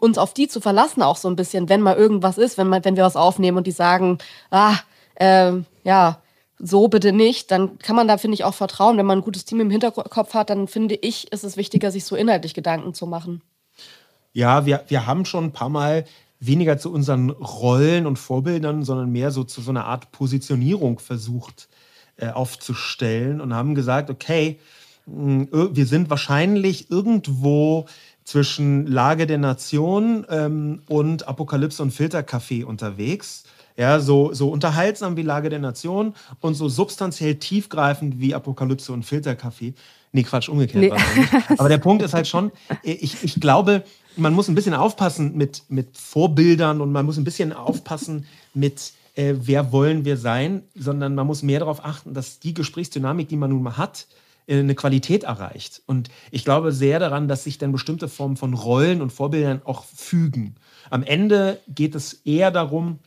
uns 0.00 0.18
auf 0.18 0.34
die 0.34 0.48
zu 0.48 0.60
verlassen 0.60 1.02
auch 1.02 1.16
so 1.16 1.28
ein 1.28 1.36
bisschen, 1.36 1.68
wenn 1.68 1.80
mal 1.80 1.96
irgendwas 1.96 2.38
ist, 2.38 2.58
wenn, 2.58 2.68
man, 2.68 2.84
wenn 2.84 2.96
wir 2.96 3.04
was 3.04 3.16
aufnehmen 3.16 3.58
und 3.58 3.66
die 3.66 3.72
sagen, 3.72 4.18
ah, 4.50 4.76
äh, 5.14 5.52
ja, 5.84 6.20
so 6.58 6.88
bitte 6.88 7.12
nicht, 7.12 7.50
dann 7.50 7.78
kann 7.78 7.96
man 7.96 8.08
da, 8.08 8.18
finde 8.18 8.34
ich, 8.34 8.44
auch 8.44 8.54
vertrauen. 8.54 8.96
Wenn 8.98 9.06
man 9.06 9.18
ein 9.18 9.24
gutes 9.24 9.44
Team 9.44 9.60
im 9.60 9.70
Hinterkopf 9.70 10.34
hat, 10.34 10.50
dann 10.50 10.66
finde 10.66 10.96
ich, 10.96 11.32
ist 11.32 11.44
es 11.44 11.56
wichtiger, 11.56 11.90
sich 11.90 12.04
so 12.04 12.16
inhaltlich 12.16 12.54
Gedanken 12.54 12.94
zu 12.94 13.06
machen. 13.06 13.42
Ja, 14.32 14.66
wir, 14.66 14.84
wir 14.88 15.06
haben 15.06 15.24
schon 15.24 15.44
ein 15.44 15.52
paar 15.52 15.68
Mal 15.68 16.04
weniger 16.40 16.78
zu 16.78 16.92
unseren 16.92 17.30
Rollen 17.30 18.06
und 18.06 18.18
Vorbildern, 18.18 18.82
sondern 18.84 19.10
mehr 19.10 19.30
so 19.30 19.44
zu 19.44 19.60
so 19.60 19.70
einer 19.70 19.86
Art 19.86 20.12
Positionierung 20.12 20.98
versucht 20.98 21.68
äh, 22.16 22.28
aufzustellen 22.30 23.40
und 23.40 23.54
haben 23.54 23.74
gesagt, 23.74 24.10
okay, 24.10 24.58
wir 25.06 25.86
sind 25.86 26.10
wahrscheinlich 26.10 26.90
irgendwo 26.90 27.86
zwischen 28.28 28.86
Lage 28.86 29.26
der 29.26 29.38
Nation 29.38 30.26
ähm, 30.28 30.82
und 30.86 31.26
Apokalypse 31.26 31.82
und 31.82 31.92
Filterkaffee 31.92 32.62
unterwegs. 32.62 33.44
Ja, 33.74 34.00
so, 34.00 34.34
so 34.34 34.50
unterhaltsam 34.50 35.16
wie 35.16 35.22
Lage 35.22 35.48
der 35.48 35.60
Nation 35.60 36.12
und 36.40 36.52
so 36.52 36.68
substanziell 36.68 37.36
tiefgreifend 37.36 38.20
wie 38.20 38.34
Apokalypse 38.34 38.92
und 38.92 39.06
Filterkaffee. 39.06 39.72
Nee, 40.12 40.24
Quatsch, 40.24 40.50
umgekehrt. 40.50 40.82
Nee. 40.82 40.92
Aber 41.56 41.70
der 41.70 41.78
Punkt 41.78 42.02
ist 42.02 42.12
halt 42.12 42.28
schon, 42.28 42.52
ich, 42.82 43.24
ich 43.24 43.40
glaube, 43.40 43.82
man 44.16 44.34
muss 44.34 44.48
ein 44.48 44.54
bisschen 44.54 44.74
aufpassen 44.74 45.34
mit, 45.34 45.62
mit 45.70 45.96
Vorbildern 45.96 46.82
und 46.82 46.92
man 46.92 47.06
muss 47.06 47.16
ein 47.16 47.24
bisschen 47.24 47.54
aufpassen 47.54 48.26
mit, 48.52 48.92
äh, 49.14 49.36
wer 49.38 49.72
wollen 49.72 50.04
wir 50.04 50.18
sein, 50.18 50.64
sondern 50.74 51.14
man 51.14 51.26
muss 51.26 51.42
mehr 51.42 51.60
darauf 51.60 51.82
achten, 51.82 52.12
dass 52.12 52.40
die 52.40 52.52
Gesprächsdynamik, 52.52 53.26
die 53.28 53.36
man 53.36 53.48
nun 53.48 53.62
mal 53.62 53.78
hat, 53.78 54.06
eine 54.48 54.74
Qualität 54.74 55.24
erreicht. 55.24 55.82
Und 55.86 56.10
ich 56.30 56.44
glaube 56.44 56.72
sehr 56.72 56.98
daran, 56.98 57.28
dass 57.28 57.44
sich 57.44 57.58
dann 57.58 57.72
bestimmte 57.72 58.08
Formen 58.08 58.36
von 58.36 58.54
Rollen 58.54 59.02
und 59.02 59.12
Vorbildern 59.12 59.62
auch 59.64 59.84
fügen. 59.84 60.56
Am 60.90 61.02
Ende 61.02 61.60
geht 61.68 61.94
es 61.94 62.14
eher 62.24 62.50
darum, 62.50 62.98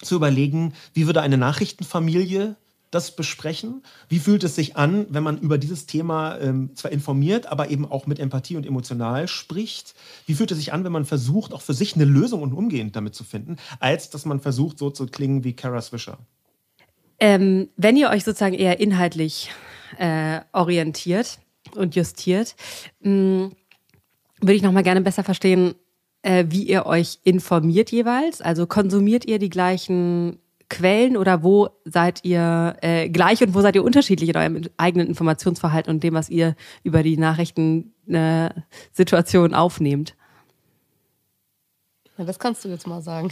zu 0.00 0.16
überlegen, 0.16 0.74
wie 0.94 1.06
würde 1.06 1.22
eine 1.22 1.38
Nachrichtenfamilie 1.38 2.56
das 2.90 3.16
besprechen? 3.16 3.82
Wie 4.08 4.18
fühlt 4.18 4.44
es 4.44 4.54
sich 4.54 4.76
an, 4.76 5.06
wenn 5.10 5.22
man 5.22 5.38
über 5.38 5.58
dieses 5.58 5.86
Thema 5.86 6.38
ähm, 6.38 6.70
zwar 6.74 6.92
informiert, 6.92 7.46
aber 7.46 7.70
eben 7.70 7.84
auch 7.84 8.06
mit 8.06 8.18
Empathie 8.18 8.56
und 8.56 8.66
emotional 8.66 9.28
spricht? 9.28 9.94
Wie 10.26 10.34
fühlt 10.34 10.50
es 10.50 10.58
sich 10.58 10.72
an, 10.72 10.84
wenn 10.84 10.92
man 10.92 11.04
versucht, 11.04 11.52
auch 11.52 11.62
für 11.62 11.74
sich 11.74 11.94
eine 11.94 12.04
Lösung 12.04 12.42
und 12.42 12.52
umgehend 12.52 12.96
damit 12.96 13.14
zu 13.14 13.24
finden, 13.24 13.56
als 13.80 14.10
dass 14.10 14.24
man 14.24 14.40
versucht, 14.40 14.78
so 14.78 14.90
zu 14.90 15.06
klingen 15.06 15.44
wie 15.44 15.54
Kara 15.54 15.80
Swisher? 15.80 16.18
Ähm, 17.18 17.68
wenn 17.76 17.96
ihr 17.96 18.10
euch 18.10 18.24
sozusagen 18.24 18.54
eher 18.54 18.78
inhaltlich 18.78 19.50
äh, 19.98 20.42
orientiert 20.52 21.38
und 21.74 21.96
justiert, 21.96 22.54
mh, 23.00 23.10
mm, 23.10 23.52
würde 24.40 24.54
ich 24.54 24.62
noch 24.62 24.72
mal 24.72 24.82
gerne 24.82 25.00
besser 25.00 25.24
verstehen, 25.24 25.74
äh, 26.22 26.44
wie 26.48 26.64
ihr 26.64 26.86
euch 26.86 27.18
informiert 27.24 27.90
jeweils. 27.90 28.40
Also 28.40 28.66
konsumiert 28.66 29.24
ihr 29.24 29.38
die 29.38 29.48
gleichen 29.48 30.38
Quellen 30.68 31.16
oder 31.16 31.44
wo 31.44 31.68
seid 31.84 32.24
ihr 32.24 32.76
äh, 32.82 33.08
gleich 33.08 33.40
und 33.42 33.54
wo 33.54 33.60
seid 33.60 33.76
ihr 33.76 33.84
unterschiedlich 33.84 34.30
in 34.30 34.36
eurem 34.36 34.62
eigenen 34.76 35.06
Informationsverhalten 35.06 35.92
und 35.92 36.02
dem, 36.02 36.14
was 36.14 36.28
ihr 36.28 36.56
über 36.82 37.04
die 37.04 37.16
Nachrichtensituation 37.16 39.52
äh, 39.52 39.54
aufnehmt? 39.54 40.16
Ja, 42.18 42.24
das 42.24 42.38
kannst 42.38 42.64
du 42.64 42.68
jetzt 42.68 42.86
mal 42.86 43.02
sagen. 43.02 43.30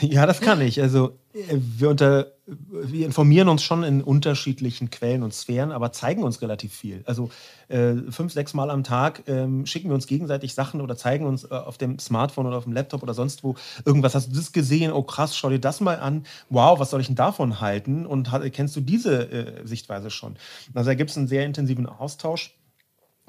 ja, 0.00 0.24
das 0.24 0.40
kann 0.40 0.60
ich. 0.60 0.80
Also 0.80 1.18
wir, 1.32 1.90
unter, 1.90 2.32
wir 2.46 3.06
informieren 3.06 3.48
uns 3.48 3.62
schon 3.62 3.82
in 3.82 4.02
unterschiedlichen 4.02 4.90
Quellen 4.90 5.24
und 5.24 5.34
Sphären, 5.34 5.72
aber 5.72 5.90
zeigen 5.90 6.22
uns 6.22 6.40
relativ 6.40 6.72
viel. 6.72 7.02
Also 7.06 7.30
äh, 7.68 7.94
fünf, 8.10 8.32
sechs 8.32 8.54
Mal 8.54 8.70
am 8.70 8.84
Tag 8.84 9.24
ähm, 9.26 9.66
schicken 9.66 9.88
wir 9.88 9.94
uns 9.94 10.06
gegenseitig 10.06 10.54
Sachen 10.54 10.80
oder 10.80 10.96
zeigen 10.96 11.26
uns 11.26 11.44
äh, 11.44 11.48
auf 11.48 11.76
dem 11.76 11.98
Smartphone 11.98 12.46
oder 12.46 12.58
auf 12.58 12.64
dem 12.64 12.72
Laptop 12.72 13.02
oder 13.02 13.14
sonst 13.14 13.42
wo 13.42 13.56
irgendwas. 13.84 14.14
Hast 14.14 14.30
du 14.30 14.36
das 14.36 14.52
gesehen? 14.52 14.92
Oh 14.92 15.02
krass, 15.02 15.36
schau 15.36 15.50
dir 15.50 15.58
das 15.58 15.80
mal 15.80 15.98
an. 15.98 16.24
Wow, 16.50 16.78
was 16.78 16.90
soll 16.90 17.00
ich 17.00 17.08
denn 17.08 17.16
davon 17.16 17.60
halten? 17.60 18.06
Und 18.06 18.30
kennst 18.52 18.76
du 18.76 18.80
diese 18.80 19.30
äh, 19.30 19.66
Sichtweise 19.66 20.10
schon? 20.10 20.36
Also 20.72 20.90
da 20.90 20.94
gibt 20.94 21.10
es 21.10 21.16
einen 21.16 21.28
sehr 21.28 21.44
intensiven 21.44 21.86
Austausch. 21.86 22.57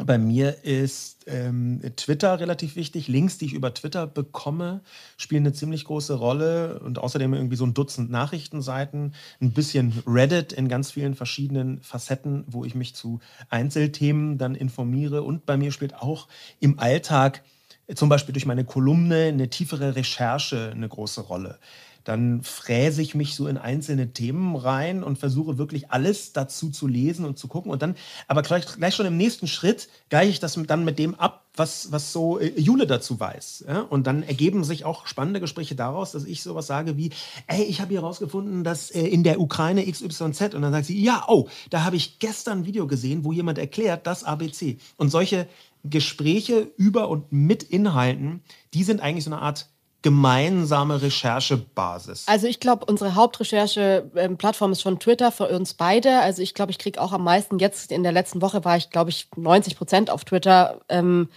Bei 0.06 0.18
mir 0.18 0.64
ist 0.64 1.26
ähm, 1.28 1.82
Twitter 1.98 2.40
relativ 2.40 2.78
wichtig. 2.78 3.10
Links, 3.10 3.38
die 3.38 3.46
ich 3.46 3.54
über 3.54 3.74
Twitter 3.74 4.08
bekomme, 4.08 4.80
spielen 5.18 5.44
eine 5.44 5.52
ziemlich 5.52 5.84
große 5.84 6.14
Rolle 6.14 6.80
und 6.80 7.00
außerdem 7.00 7.34
irgendwie 7.34 7.58
so 7.58 7.66
ein 7.66 7.74
Dutzend 7.74 8.10
Nachrichtenseiten, 8.10 9.14
ein 9.42 9.52
bisschen 9.52 10.02
Reddit 10.08 10.54
in 10.54 10.70
ganz 10.70 10.92
vielen 10.92 11.16
verschiedenen 11.16 11.82
Facetten, 11.82 12.46
wo 12.48 12.64
ich 12.64 12.76
mich 12.76 12.96
zu 12.96 13.20
Einzelthemen 13.50 14.38
dann 14.38 14.56
informiere. 14.56 15.22
Und 15.24 15.46
bei 15.46 15.58
mir 15.58 15.74
spielt 15.74 15.96
auch 15.96 16.30
im 16.62 16.80
Alltag 16.80 17.44
zum 17.94 18.08
Beispiel 18.08 18.34
durch 18.34 18.46
meine 18.46 18.64
Kolumne 18.64 19.26
eine 19.26 19.50
tiefere 19.50 19.98
Recherche 19.98 20.72
eine 20.74 20.88
große 20.88 21.22
Rolle 21.22 21.60
dann 22.10 22.42
fräse 22.42 23.04
ich 23.04 23.14
mich 23.14 23.36
so 23.36 23.48
in 23.48 23.60
einzelne 23.60 24.14
Themen 24.14 24.56
rein 24.56 25.04
und 25.04 25.20
versuche 25.20 25.60
wirklich 25.60 25.92
alles 25.92 26.34
dazu 26.34 26.72
zu 26.72 26.88
lesen 26.88 27.24
und 27.24 27.38
zu 27.38 27.48
gucken. 27.48 27.72
Und 27.72 27.84
dann, 27.84 27.96
aber 28.28 28.42
gleich, 28.42 28.66
gleich 28.66 28.96
schon 28.96 29.06
im 29.06 29.16
nächsten 29.16 29.46
Schritt 29.46 29.90
gleiche 30.10 30.32
ich 30.32 30.40
das 30.40 30.60
dann 30.66 30.84
mit 30.84 30.98
dem 30.98 31.14
ab, 31.14 31.46
was, 31.56 31.92
was 31.92 32.12
so 32.12 32.40
äh, 32.40 32.60
Jule 32.60 32.88
dazu 32.88 33.20
weiß. 33.20 33.66
Ja? 33.68 33.82
Und 33.82 34.08
dann 34.08 34.24
ergeben 34.24 34.64
sich 34.64 34.86
auch 34.86 35.06
spannende 35.06 35.40
Gespräche 35.40 35.76
daraus, 35.76 36.14
dass 36.14 36.26
ich 36.26 36.42
sowas 36.42 36.66
sage 36.66 36.98
wie, 36.98 37.12
ey, 37.46 37.62
ich 37.62 37.80
habe 37.80 37.92
hier 37.92 38.02
rausgefunden, 38.02 38.64
dass 38.64 38.90
äh, 38.90 39.02
in 39.02 39.24
der 39.24 39.40
Ukraine 39.40 39.86
XYZ. 39.86 40.56
Und 40.56 40.64
dann 40.64 40.72
sagt 40.72 40.88
sie, 40.88 41.00
ja, 41.00 41.26
oh, 41.28 41.48
da 41.70 41.84
habe 41.84 41.96
ich 41.96 42.18
gestern 42.18 42.60
ein 42.60 42.66
Video 42.66 42.88
gesehen, 42.88 43.24
wo 43.24 43.34
jemand 43.34 43.60
erklärt, 43.60 44.08
das 44.08 44.24
ABC. 44.24 44.80
Und 44.98 45.12
solche 45.12 45.48
Gespräche 45.84 46.72
über 46.76 47.08
und 47.08 47.32
mit 47.32 47.62
Inhalten, 47.62 48.42
die 48.74 48.84
sind 48.84 49.00
eigentlich 49.00 49.26
so 49.26 49.32
eine 49.32 49.42
Art 49.42 49.70
gemeinsame 50.02 51.02
Recherchebasis? 51.02 52.26
Also 52.28 52.48
ich 52.48 52.60
glaube, 52.60 52.86
unsere 52.86 53.16
Hauptrecherche-Plattform 53.16 54.72
ist 54.72 54.82
schon 54.82 55.00
Twitter 55.00 55.32
für 55.32 55.48
uns 55.48 55.74
beide. 55.74 56.20
Also 56.20 56.42
ich 56.42 56.54
glaube, 56.54 56.72
ich 56.72 56.80
kriege 56.80 57.02
auch 57.02 57.12
am 57.12 57.24
meisten 57.24 57.60
jetzt 57.60 57.92
in 57.92 58.04
der 58.04 58.12
letzten 58.12 58.42
Woche 58.42 58.64
war 58.64 58.78
ich, 58.78 58.90
glaube 58.90 59.10
ich, 59.10 59.28
90 59.36 59.76
Prozent 59.78 60.10
auf 60.10 60.26
Twitter. 60.26 60.80
Ähm, 60.90 61.30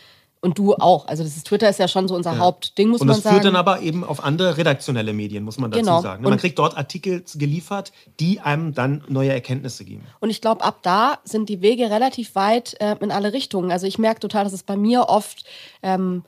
und 0.45 0.59
du 0.59 0.75
auch. 0.75 1.07
Also 1.07 1.23
das 1.23 1.37
ist, 1.37 1.47
Twitter 1.47 1.69
ist 1.69 1.79
ja 1.79 1.87
schon 1.87 2.09
so 2.09 2.17
unser 2.17 2.33
ja. 2.33 2.39
Hauptding, 2.39 2.89
muss 2.89 2.99
man 2.99 3.09
sagen. 3.09 3.17
Und 3.17 3.25
das 3.25 3.33
führt 3.33 3.45
dann 3.45 3.57
aber 3.57 3.81
eben 3.81 4.03
auf 4.03 4.25
andere 4.25 4.57
redaktionelle 4.57 5.13
Medien, 5.13 5.45
muss 5.45 5.57
man 5.57 5.71
dazu 5.71 5.85
genau. 5.85 6.03
sagen. 6.03 6.25
Man 6.25 6.33
und 6.33 6.41
kriegt 6.41 6.59
dort 6.59 6.77
Artikel 6.77 7.25
geliefert, 7.37 7.93
die 8.19 8.41
einem 8.41 8.75
dann 8.75 9.05
neue 9.09 9.33
Erkenntnisse 9.33 9.85
geben. 9.85 10.05
Und 10.19 10.31
ich 10.31 10.41
glaube, 10.41 10.65
ab 10.65 10.81
da 10.83 11.19
sind 11.23 11.49
die 11.49 11.63
Wege 11.63 11.91
relativ 11.91 12.35
weit 12.35 12.75
äh, 12.81 12.97
in 12.99 13.13
alle 13.13 13.33
Richtungen. 13.33 13.71
Also 13.71 13.87
ich 13.87 13.99
merke 13.99 14.19
total, 14.19 14.43
dass 14.43 14.53
es 14.53 14.65
bei 14.65 14.77
mir 14.77 15.09
oft 15.09 15.45
ähm, 15.83 16.25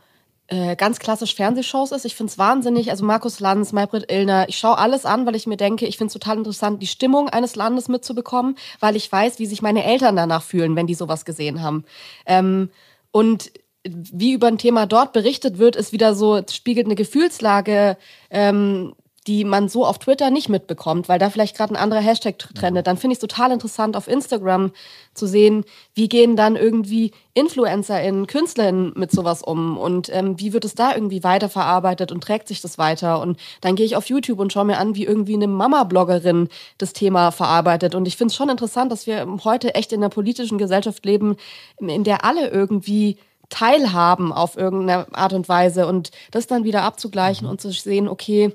äh, 0.48 0.76
ganz 0.76 0.98
klassisch 0.98 1.34
Fernsehshows 1.34 1.92
ist. 1.92 2.04
Ich 2.04 2.14
finde 2.14 2.30
es 2.30 2.38
wahnsinnig. 2.38 2.90
Also 2.90 3.04
Markus 3.04 3.40
Lanz, 3.40 3.72
Maybrit 3.72 4.10
Illner, 4.10 4.48
ich 4.48 4.58
schaue 4.58 4.78
alles 4.78 5.06
an, 5.06 5.24
weil 5.26 5.36
ich 5.36 5.46
mir 5.46 5.56
denke, 5.56 5.86
ich 5.86 5.96
finde 5.96 6.08
es 6.08 6.12
total 6.12 6.38
interessant, 6.38 6.82
die 6.82 6.86
Stimmung 6.86 7.28
eines 7.30 7.56
Landes 7.56 7.88
mitzubekommen, 7.88 8.56
weil 8.80 8.96
ich 8.96 9.10
weiß, 9.10 9.38
wie 9.38 9.46
sich 9.46 9.62
meine 9.62 9.84
Eltern 9.84 10.16
danach 10.16 10.42
fühlen, 10.42 10.76
wenn 10.76 10.86
die 10.86 10.94
sowas 10.94 11.24
gesehen 11.24 11.62
haben. 11.62 11.84
Ähm, 12.26 12.70
und 13.10 13.52
wie 13.86 14.32
über 14.32 14.48
ein 14.48 14.58
Thema 14.58 14.86
dort 14.86 15.12
berichtet 15.12 15.58
wird, 15.58 15.76
ist 15.76 15.92
wieder 15.92 16.14
so, 16.14 16.40
spiegelt 16.50 16.86
eine 16.86 16.94
Gefühlslage 16.94 17.96
ähm, 18.30 18.94
die 19.26 19.44
man 19.44 19.68
so 19.68 19.86
auf 19.86 19.98
Twitter 19.98 20.30
nicht 20.30 20.48
mitbekommt, 20.48 21.08
weil 21.08 21.18
da 21.18 21.30
vielleicht 21.30 21.56
gerade 21.56 21.72
ein 21.72 21.82
anderer 21.82 22.00
Hashtag 22.00 22.38
trendet. 22.38 22.86
Dann 22.86 22.98
finde 22.98 23.12
ich 23.12 23.16
es 23.16 23.20
total 23.20 23.52
interessant, 23.52 23.96
auf 23.96 24.06
Instagram 24.06 24.72
zu 25.14 25.26
sehen, 25.26 25.64
wie 25.94 26.08
gehen 26.08 26.36
dann 26.36 26.56
irgendwie 26.56 27.12
InfluencerInnen, 27.32 28.26
KünstlerInnen 28.26 28.92
mit 28.96 29.12
sowas 29.12 29.42
um 29.42 29.78
und 29.78 30.10
ähm, 30.12 30.38
wie 30.38 30.52
wird 30.52 30.64
es 30.64 30.74
da 30.74 30.94
irgendwie 30.94 31.24
weiterverarbeitet 31.24 32.12
und 32.12 32.22
trägt 32.22 32.48
sich 32.48 32.60
das 32.60 32.76
weiter. 32.76 33.20
Und 33.20 33.38
dann 33.62 33.76
gehe 33.76 33.86
ich 33.86 33.96
auf 33.96 34.10
YouTube 34.10 34.40
und 34.40 34.52
schaue 34.52 34.66
mir 34.66 34.78
an, 34.78 34.94
wie 34.94 35.04
irgendwie 35.04 35.34
eine 35.34 35.46
Mama-Bloggerin 35.46 36.48
das 36.76 36.92
Thema 36.92 37.30
verarbeitet. 37.30 37.94
Und 37.94 38.06
ich 38.06 38.16
finde 38.16 38.32
es 38.32 38.36
schon 38.36 38.50
interessant, 38.50 38.92
dass 38.92 39.06
wir 39.06 39.26
heute 39.44 39.74
echt 39.74 39.92
in 39.92 40.00
einer 40.00 40.10
politischen 40.10 40.58
Gesellschaft 40.58 41.04
leben, 41.06 41.36
in 41.78 42.04
der 42.04 42.24
alle 42.24 42.48
irgendwie 42.48 43.16
teilhaben 43.48 44.32
auf 44.32 44.56
irgendeine 44.56 45.06
Art 45.14 45.32
und 45.32 45.48
Weise 45.48 45.86
und 45.86 46.10
das 46.30 46.46
dann 46.46 46.64
wieder 46.64 46.82
abzugleichen 46.82 47.46
mhm. 47.46 47.52
und 47.52 47.60
zu 47.60 47.70
sehen, 47.70 48.08
okay, 48.08 48.54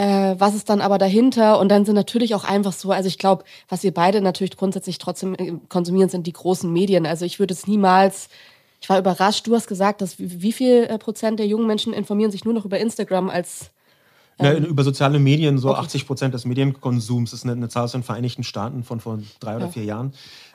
äh, 0.00 0.34
was 0.38 0.54
ist 0.54 0.70
dann 0.70 0.80
aber 0.80 0.96
dahinter? 0.96 1.58
Und 1.58 1.68
dann 1.68 1.84
sind 1.84 1.94
natürlich 1.94 2.34
auch 2.34 2.44
einfach 2.44 2.72
so, 2.72 2.90
also 2.90 3.06
ich 3.06 3.18
glaube, 3.18 3.44
was 3.68 3.82
wir 3.82 3.92
beide 3.92 4.22
natürlich 4.22 4.56
grundsätzlich 4.56 4.96
trotzdem 4.96 5.34
äh, 5.34 5.52
konsumieren, 5.68 6.08
sind 6.08 6.26
die 6.26 6.32
großen 6.32 6.72
Medien. 6.72 7.04
Also 7.04 7.26
ich 7.26 7.38
würde 7.38 7.52
es 7.52 7.66
niemals, 7.66 8.30
ich 8.80 8.88
war 8.88 8.98
überrascht, 8.98 9.46
du 9.46 9.54
hast 9.54 9.66
gesagt, 9.66 10.00
dass 10.00 10.14
wie, 10.18 10.52
viel 10.52 10.84
äh, 10.84 10.96
Prozent 10.96 11.38
der 11.38 11.46
jungen 11.46 11.66
Menschen 11.66 11.92
informieren 11.92 12.30
sich 12.30 12.46
nur 12.46 12.54
noch 12.54 12.64
über 12.64 12.78
Instagram 12.78 13.28
als 13.28 13.72
ja, 14.42 14.54
über 14.54 14.84
soziale 14.84 15.18
Medien, 15.18 15.58
so 15.58 15.70
okay. 15.70 15.80
80 15.80 16.06
Prozent 16.06 16.34
des 16.34 16.44
Medienkonsums 16.44 17.32
ist 17.32 17.44
eine, 17.44 17.52
eine, 17.52 17.68
Zahl 17.68 17.84
aus 17.84 17.92
den 17.92 18.02
Vereinigten 18.02 18.42
Staaten 18.42 18.84
von 18.84 19.00
vor 19.00 19.18
drei 19.40 19.56
oder 19.56 19.66
ja. 19.66 19.70
vier 19.70 19.84
Jahren, 19.84 20.12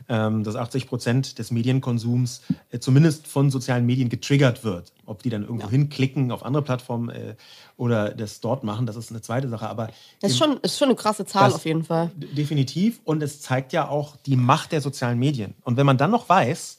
ähm, 0.09 0.43
dass 0.43 0.55
80 0.55 0.87
Prozent 0.87 1.39
des 1.39 1.51
Medienkonsums 1.51 2.41
äh, 2.71 2.79
zumindest 2.79 3.27
von 3.27 3.49
sozialen 3.49 3.85
Medien 3.85 4.09
getriggert 4.09 4.63
wird. 4.63 4.93
Ob 5.05 5.23
die 5.23 5.29
dann 5.29 5.43
irgendwo 5.43 5.67
ja. 5.67 5.71
hinklicken 5.71 6.31
auf 6.31 6.43
andere 6.43 6.63
Plattformen 6.63 7.09
äh, 7.09 7.35
oder 7.77 8.09
das 8.09 8.41
dort 8.41 8.63
machen, 8.63 8.85
das 8.85 8.95
ist 8.95 9.11
eine 9.11 9.21
zweite 9.21 9.49
Sache. 9.49 9.69
Aber 9.69 9.89
das 10.21 10.31
ist 10.31 10.37
schon, 10.37 10.57
ist 10.57 10.77
schon 10.77 10.89
eine 10.89 10.95
krasse 10.95 11.25
Zahl 11.25 11.53
auf 11.53 11.65
jeden 11.65 11.83
Fall. 11.83 12.11
Definitiv. 12.15 13.01
Und 13.03 13.21
es 13.21 13.41
zeigt 13.41 13.73
ja 13.73 13.87
auch 13.87 14.15
die 14.25 14.35
Macht 14.35 14.71
der 14.71 14.81
sozialen 14.81 15.19
Medien. 15.19 15.53
Und 15.63 15.77
wenn 15.77 15.85
man 15.85 15.97
dann 15.97 16.11
noch 16.11 16.27
weiß, 16.29 16.77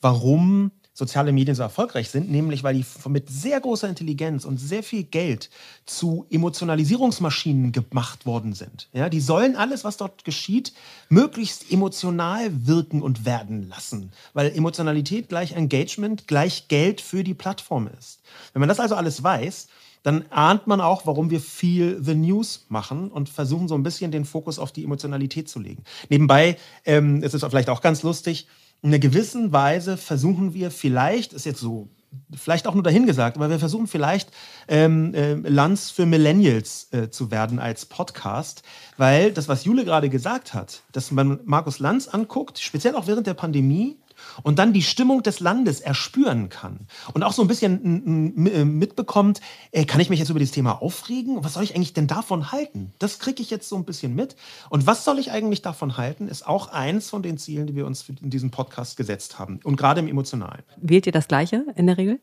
warum 0.00 0.72
soziale 0.98 1.30
Medien 1.30 1.54
so 1.54 1.62
erfolgreich 1.62 2.10
sind, 2.10 2.28
nämlich 2.28 2.64
weil 2.64 2.74
die 2.74 2.84
mit 3.08 3.28
sehr 3.30 3.60
großer 3.60 3.88
Intelligenz 3.88 4.44
und 4.44 4.58
sehr 4.58 4.82
viel 4.82 5.04
Geld 5.04 5.48
zu 5.86 6.26
Emotionalisierungsmaschinen 6.28 7.70
gemacht 7.70 8.26
worden 8.26 8.52
sind. 8.52 8.88
Ja, 8.92 9.08
die 9.08 9.20
sollen 9.20 9.54
alles, 9.54 9.84
was 9.84 9.96
dort 9.96 10.24
geschieht, 10.24 10.72
möglichst 11.08 11.70
emotional 11.70 12.50
wirken 12.66 13.00
und 13.00 13.24
werden 13.24 13.68
lassen, 13.68 14.10
weil 14.34 14.50
Emotionalität 14.50 15.28
gleich 15.28 15.52
Engagement 15.52 16.26
gleich 16.26 16.66
Geld 16.66 17.00
für 17.00 17.22
die 17.22 17.34
Plattform 17.34 17.88
ist. 17.96 18.18
Wenn 18.52 18.58
man 18.60 18.68
das 18.68 18.80
also 18.80 18.96
alles 18.96 19.22
weiß, 19.22 19.68
dann 20.02 20.24
ahnt 20.30 20.66
man 20.66 20.80
auch, 20.80 21.06
warum 21.06 21.30
wir 21.30 21.40
viel 21.40 22.02
The 22.02 22.16
News 22.16 22.66
machen 22.68 23.08
und 23.08 23.28
versuchen 23.28 23.68
so 23.68 23.76
ein 23.76 23.84
bisschen 23.84 24.10
den 24.10 24.24
Fokus 24.24 24.58
auf 24.58 24.72
die 24.72 24.82
Emotionalität 24.82 25.48
zu 25.48 25.60
legen. 25.60 25.84
Nebenbei 26.08 26.56
ähm, 26.84 27.22
ist 27.22 27.34
es 27.34 27.44
vielleicht 27.44 27.68
auch 27.68 27.82
ganz 27.82 28.02
lustig, 28.02 28.48
in 28.82 28.90
einer 28.90 28.98
gewissen 28.98 29.52
Weise 29.52 29.96
versuchen 29.96 30.54
wir 30.54 30.70
vielleicht, 30.70 31.32
ist 31.32 31.46
jetzt 31.46 31.60
so 31.60 31.88
vielleicht 32.34 32.66
auch 32.66 32.74
nur 32.74 32.82
dahingesagt, 32.82 33.36
aber 33.36 33.50
wir 33.50 33.58
versuchen 33.58 33.86
vielleicht 33.86 34.30
ähm, 34.66 35.14
äh, 35.14 35.34
Lanz 35.34 35.90
für 35.90 36.06
Millennials 36.06 36.88
äh, 36.92 37.10
zu 37.10 37.30
werden 37.30 37.58
als 37.58 37.86
Podcast, 37.86 38.62
weil 38.96 39.32
das, 39.32 39.48
was 39.48 39.64
Jule 39.64 39.84
gerade 39.84 40.08
gesagt 40.08 40.54
hat, 40.54 40.82
dass 40.92 41.10
man 41.10 41.40
Markus 41.44 41.78
Lanz 41.78 42.08
anguckt, 42.08 42.58
speziell 42.58 42.94
auch 42.94 43.06
während 43.06 43.26
der 43.26 43.34
Pandemie, 43.34 43.98
und 44.42 44.58
dann 44.58 44.72
die 44.72 44.82
Stimmung 44.82 45.22
des 45.22 45.40
Landes 45.40 45.80
erspüren 45.80 46.48
kann 46.48 46.86
und 47.14 47.22
auch 47.22 47.32
so 47.32 47.42
ein 47.42 47.48
bisschen 47.48 48.46
äh, 48.46 48.64
mitbekommt, 48.64 49.40
äh, 49.72 49.84
kann 49.84 50.00
ich 50.00 50.10
mich 50.10 50.18
jetzt 50.18 50.30
über 50.30 50.38
dieses 50.38 50.54
Thema 50.54 50.82
aufregen? 50.82 51.44
Was 51.44 51.54
soll 51.54 51.64
ich 51.64 51.74
eigentlich 51.74 51.92
denn 51.92 52.06
davon 52.06 52.52
halten? 52.52 52.92
Das 52.98 53.18
kriege 53.18 53.42
ich 53.42 53.50
jetzt 53.50 53.68
so 53.68 53.76
ein 53.76 53.84
bisschen 53.84 54.14
mit. 54.14 54.36
Und 54.70 54.86
was 54.86 55.04
soll 55.04 55.18
ich 55.18 55.30
eigentlich 55.30 55.62
davon 55.62 55.96
halten, 55.96 56.28
ist 56.28 56.46
auch 56.46 56.68
eins 56.68 57.10
von 57.10 57.22
den 57.22 57.38
Zielen, 57.38 57.66
die 57.66 57.76
wir 57.76 57.86
uns 57.86 58.08
in 58.08 58.30
diesem 58.30 58.50
Podcast 58.50 58.96
gesetzt 58.96 59.38
haben. 59.38 59.60
Und 59.64 59.76
gerade 59.76 60.00
im 60.00 60.08
Emotionalen. 60.08 60.62
Wählt 60.76 61.06
ihr 61.06 61.12
das 61.12 61.28
Gleiche 61.28 61.64
in 61.76 61.86
der 61.86 61.98
Regel? 61.98 62.20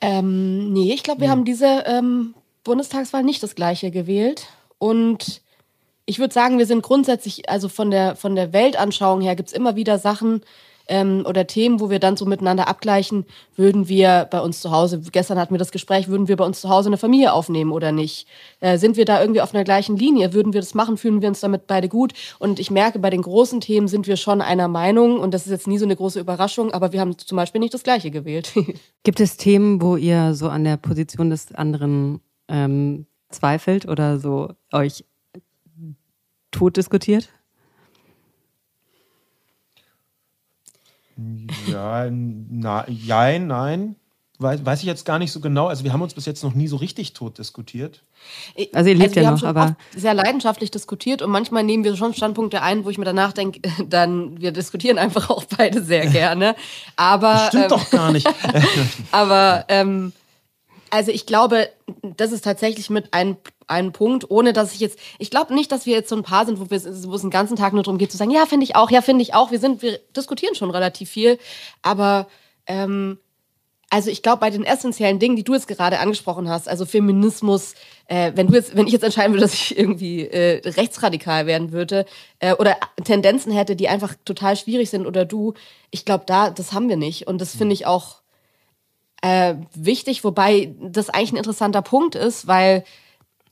Ähm, 0.00 0.72
nee, 0.72 0.92
ich 0.92 1.02
glaube, 1.02 1.20
wir 1.20 1.28
hm. 1.28 1.32
haben 1.32 1.44
diese 1.44 1.84
ähm, 1.86 2.34
Bundestagswahl 2.64 3.22
nicht 3.22 3.42
das 3.42 3.54
Gleiche 3.54 3.90
gewählt. 3.90 4.48
Und 4.78 5.42
ich 6.06 6.18
würde 6.18 6.32
sagen, 6.32 6.58
wir 6.58 6.66
sind 6.66 6.82
grundsätzlich, 6.82 7.48
also 7.48 7.68
von 7.68 7.90
der, 7.90 8.16
von 8.16 8.36
der 8.36 8.52
Weltanschauung 8.52 9.20
her, 9.20 9.36
gibt 9.36 9.48
es 9.48 9.54
immer 9.54 9.74
wieder 9.74 9.98
Sachen 9.98 10.42
ähm, 10.88 11.24
oder 11.28 11.46
Themen, 11.46 11.80
wo 11.80 11.90
wir 11.90 11.98
dann 11.98 12.16
so 12.16 12.24
miteinander 12.26 12.68
abgleichen, 12.68 13.26
würden 13.56 13.88
wir 13.88 14.28
bei 14.30 14.40
uns 14.40 14.60
zu 14.60 14.70
Hause, 14.70 15.00
gestern 15.12 15.38
hatten 15.38 15.52
wir 15.54 15.58
das 15.58 15.72
Gespräch, 15.72 16.06
würden 16.06 16.28
wir 16.28 16.36
bei 16.36 16.44
uns 16.44 16.60
zu 16.60 16.68
Hause 16.68 16.88
eine 16.88 16.96
Familie 16.96 17.32
aufnehmen 17.32 17.72
oder 17.72 17.90
nicht? 17.90 18.28
Äh, 18.60 18.78
sind 18.78 18.96
wir 18.96 19.04
da 19.04 19.20
irgendwie 19.20 19.40
auf 19.40 19.52
einer 19.52 19.64
gleichen 19.64 19.96
Linie? 19.96 20.32
Würden 20.32 20.52
wir 20.52 20.60
das 20.60 20.74
machen? 20.74 20.96
Fühlen 20.96 21.22
wir 21.22 21.28
uns 21.28 21.40
damit 21.40 21.66
beide 21.66 21.88
gut? 21.88 22.12
Und 22.38 22.60
ich 22.60 22.70
merke, 22.70 22.98
bei 22.98 23.10
den 23.10 23.22
großen 23.22 23.60
Themen 23.60 23.88
sind 23.88 24.06
wir 24.06 24.16
schon 24.16 24.40
einer 24.40 24.68
Meinung 24.68 25.18
und 25.18 25.34
das 25.34 25.46
ist 25.46 25.52
jetzt 25.52 25.66
nie 25.66 25.78
so 25.78 25.84
eine 25.84 25.96
große 25.96 26.20
Überraschung, 26.20 26.72
aber 26.72 26.92
wir 26.92 27.00
haben 27.00 27.18
zum 27.18 27.36
Beispiel 27.36 27.60
nicht 27.60 27.74
das 27.74 27.82
Gleiche 27.82 28.10
gewählt. 28.10 28.52
Gibt 29.02 29.20
es 29.20 29.36
Themen, 29.36 29.82
wo 29.82 29.96
ihr 29.96 30.34
so 30.34 30.48
an 30.48 30.62
der 30.64 30.76
Position 30.76 31.30
des 31.30 31.52
anderen 31.52 32.20
ähm, 32.48 33.06
zweifelt 33.30 33.88
oder 33.88 34.18
so 34.18 34.50
euch 34.72 35.04
tot 36.56 36.76
diskutiert? 36.76 37.28
Ja, 41.66 42.08
na, 42.10 42.84
ja, 42.88 43.38
nein. 43.38 43.96
Weiß, 44.38 44.66
weiß 44.66 44.80
ich 44.80 44.84
jetzt 44.84 45.06
gar 45.06 45.18
nicht 45.18 45.32
so 45.32 45.40
genau. 45.40 45.68
Also 45.68 45.82
wir 45.82 45.94
haben 45.94 46.02
uns 46.02 46.12
bis 46.12 46.26
jetzt 46.26 46.44
noch 46.44 46.52
nie 46.52 46.68
so 46.68 46.76
richtig 46.76 47.14
tot 47.14 47.38
diskutiert. 47.38 48.02
Also 48.74 48.90
ihr 48.90 48.96
lebt 48.96 49.16
also 49.16 49.20
ja 49.20 49.30
noch, 49.30 49.42
aber 49.44 49.76
sehr 49.96 50.12
leidenschaftlich 50.12 50.70
diskutiert 50.70 51.22
und 51.22 51.30
manchmal 51.30 51.62
nehmen 51.62 51.84
wir 51.84 51.96
schon 51.96 52.12
Standpunkte 52.12 52.60
ein, 52.60 52.84
wo 52.84 52.90
ich 52.90 52.98
mir 52.98 53.06
danach 53.06 53.32
denke, 53.32 53.60
dann 53.88 54.38
wir 54.38 54.52
diskutieren 54.52 54.98
einfach 54.98 55.30
auch 55.30 55.44
beide 55.56 55.82
sehr 55.82 56.06
gerne. 56.10 56.54
Aber 56.96 57.32
das 57.32 57.48
stimmt 57.48 57.64
ähm, 57.64 57.70
doch 57.70 57.90
gar 57.90 58.12
nicht. 58.12 58.28
aber 59.10 59.64
ähm, 59.68 60.12
also 60.96 61.12
ich 61.12 61.26
glaube, 61.26 61.68
das 62.02 62.32
ist 62.32 62.42
tatsächlich 62.42 62.88
mit 62.88 63.12
ein, 63.12 63.36
ein 63.66 63.92
Punkt, 63.92 64.30
ohne 64.30 64.54
dass 64.54 64.72
ich 64.72 64.80
jetzt, 64.80 64.98
ich 65.18 65.30
glaube 65.30 65.54
nicht, 65.54 65.70
dass 65.70 65.84
wir 65.84 65.94
jetzt 65.94 66.08
so 66.08 66.16
ein 66.16 66.22
Paar 66.22 66.46
sind, 66.46 66.58
wo, 66.58 66.70
wir, 66.70 66.82
wo 66.82 67.14
es 67.14 67.20
den 67.20 67.30
ganzen 67.30 67.54
Tag 67.54 67.74
nur 67.74 67.82
darum 67.82 67.98
geht 67.98 68.10
zu 68.10 68.16
sagen, 68.16 68.30
ja, 68.30 68.46
finde 68.46 68.64
ich 68.64 68.76
auch, 68.76 68.90
ja, 68.90 69.02
finde 69.02 69.22
ich 69.22 69.34
auch. 69.34 69.50
Wir 69.50 69.58
sind, 69.58 69.82
wir 69.82 69.98
diskutieren 70.16 70.54
schon 70.54 70.70
relativ 70.70 71.10
viel, 71.10 71.38
aber 71.82 72.28
ähm, 72.66 73.18
also 73.90 74.10
ich 74.10 74.22
glaube, 74.22 74.40
bei 74.40 74.48
den 74.48 74.64
essentiellen 74.64 75.18
Dingen, 75.18 75.36
die 75.36 75.44
du 75.44 75.52
jetzt 75.52 75.68
gerade 75.68 75.98
angesprochen 75.98 76.48
hast, 76.48 76.66
also 76.66 76.86
Feminismus, 76.86 77.74
äh, 78.06 78.32
wenn 78.34 78.46
du 78.46 78.54
jetzt, 78.54 78.74
wenn 78.74 78.86
ich 78.86 78.94
jetzt 78.94 79.04
entscheiden 79.04 79.32
würde, 79.32 79.42
dass 79.42 79.52
ich 79.52 79.78
irgendwie 79.78 80.26
äh, 80.26 80.66
rechtsradikal 80.66 81.46
werden 81.46 81.72
würde 81.72 82.06
äh, 82.38 82.54
oder 82.54 82.78
Tendenzen 83.04 83.52
hätte, 83.52 83.76
die 83.76 83.88
einfach 83.88 84.14
total 84.24 84.56
schwierig 84.56 84.88
sind, 84.88 85.06
oder 85.06 85.26
du, 85.26 85.52
ich 85.90 86.06
glaube, 86.06 86.24
da, 86.26 86.48
das 86.48 86.72
haben 86.72 86.88
wir 86.88 86.96
nicht. 86.96 87.26
Und 87.26 87.38
das 87.38 87.54
finde 87.54 87.74
ich 87.74 87.84
auch 87.84 88.22
äh, 89.22 89.56
wichtig, 89.74 90.24
wobei 90.24 90.74
das 90.80 91.10
eigentlich 91.10 91.32
ein 91.32 91.38
interessanter 91.38 91.82
Punkt 91.82 92.14
ist, 92.14 92.46
weil 92.46 92.84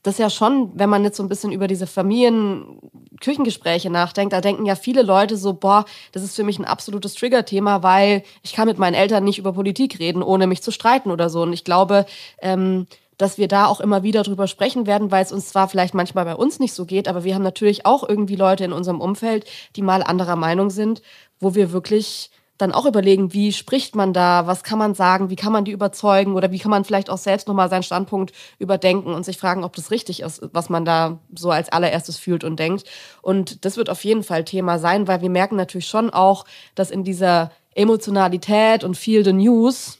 das 0.05 0.17
ja 0.19 0.29
schon, 0.29 0.71
wenn 0.75 0.89
man 0.89 1.03
jetzt 1.03 1.17
so 1.17 1.23
ein 1.23 1.29
bisschen 1.29 1.51
über 1.51 1.67
diese 1.67 1.87
Familien-Küchengespräche 1.87 3.89
nachdenkt, 3.89 4.33
da 4.33 4.41
denken 4.41 4.67
ja 4.67 4.75
viele 4.75 5.01
Leute 5.01 5.35
so, 5.35 5.53
boah, 5.53 5.85
das 6.11 6.21
ist 6.21 6.35
für 6.35 6.43
mich 6.43 6.59
ein 6.59 6.65
absolutes 6.65 7.15
Trigger-Thema, 7.15 7.81
weil 7.81 8.21
ich 8.43 8.53
kann 8.53 8.67
mit 8.67 8.77
meinen 8.77 8.93
Eltern 8.93 9.23
nicht 9.23 9.39
über 9.39 9.53
Politik 9.53 9.97
reden, 9.97 10.21
ohne 10.21 10.45
mich 10.45 10.61
zu 10.61 10.69
streiten 10.69 11.09
oder 11.09 11.29
so. 11.29 11.41
Und 11.41 11.53
ich 11.53 11.63
glaube, 11.63 12.05
ähm, 12.39 12.85
dass 13.17 13.39
wir 13.39 13.47
da 13.47 13.65
auch 13.65 13.79
immer 13.79 14.03
wieder 14.03 14.21
drüber 14.21 14.47
sprechen 14.47 14.85
werden, 14.85 15.09
weil 15.09 15.23
es 15.23 15.31
uns 15.31 15.49
zwar 15.49 15.69
vielleicht 15.69 15.95
manchmal 15.95 16.25
bei 16.25 16.35
uns 16.35 16.59
nicht 16.59 16.73
so 16.73 16.85
geht, 16.85 17.07
aber 17.07 17.23
wir 17.23 17.33
haben 17.33 17.43
natürlich 17.43 17.85
auch 17.85 18.07
irgendwie 18.07 18.35
Leute 18.35 18.65
in 18.65 18.73
unserem 18.73 19.01
Umfeld, 19.01 19.45
die 19.75 19.81
mal 19.81 20.03
anderer 20.03 20.35
Meinung 20.35 20.69
sind, 20.69 21.01
wo 21.39 21.55
wir 21.55 21.71
wirklich 21.71 22.29
dann 22.57 22.71
auch 22.71 22.85
überlegen, 22.85 23.33
wie 23.33 23.51
spricht 23.51 23.95
man 23.95 24.13
da, 24.13 24.47
was 24.47 24.63
kann 24.63 24.79
man 24.79 24.95
sagen, 24.95 25.29
wie 25.29 25.35
kann 25.35 25.51
man 25.51 25.65
die 25.65 25.71
überzeugen 25.71 26.35
oder 26.35 26.51
wie 26.51 26.59
kann 26.59 26.71
man 26.71 26.85
vielleicht 26.85 27.09
auch 27.09 27.17
selbst 27.17 27.47
nochmal 27.47 27.69
seinen 27.69 27.83
Standpunkt 27.83 28.33
überdenken 28.59 29.13
und 29.13 29.25
sich 29.25 29.37
fragen, 29.37 29.63
ob 29.63 29.75
das 29.75 29.91
richtig 29.91 30.21
ist, 30.21 30.41
was 30.53 30.69
man 30.69 30.85
da 30.85 31.19
so 31.35 31.51
als 31.51 31.69
allererstes 31.69 32.17
fühlt 32.17 32.43
und 32.43 32.57
denkt. 32.57 32.85
Und 33.21 33.65
das 33.65 33.75
wird 33.75 33.89
auf 33.89 34.03
jeden 34.05 34.23
Fall 34.23 34.45
Thema 34.45 34.79
sein, 34.79 35.07
weil 35.07 35.21
wir 35.21 35.29
merken 35.29 35.57
natürlich 35.57 35.87
schon 35.87 36.09
auch, 36.09 36.45
dass 36.75 36.91
in 36.91 37.03
dieser 37.03 37.51
Emotionalität 37.73 38.85
und 38.85 38.95
Feel 38.95 39.25
the 39.25 39.33
News 39.33 39.99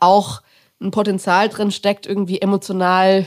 auch 0.00 0.42
ein 0.80 0.90
Potenzial 0.90 1.48
drin 1.48 1.70
steckt, 1.70 2.06
irgendwie 2.06 2.40
emotional 2.40 3.26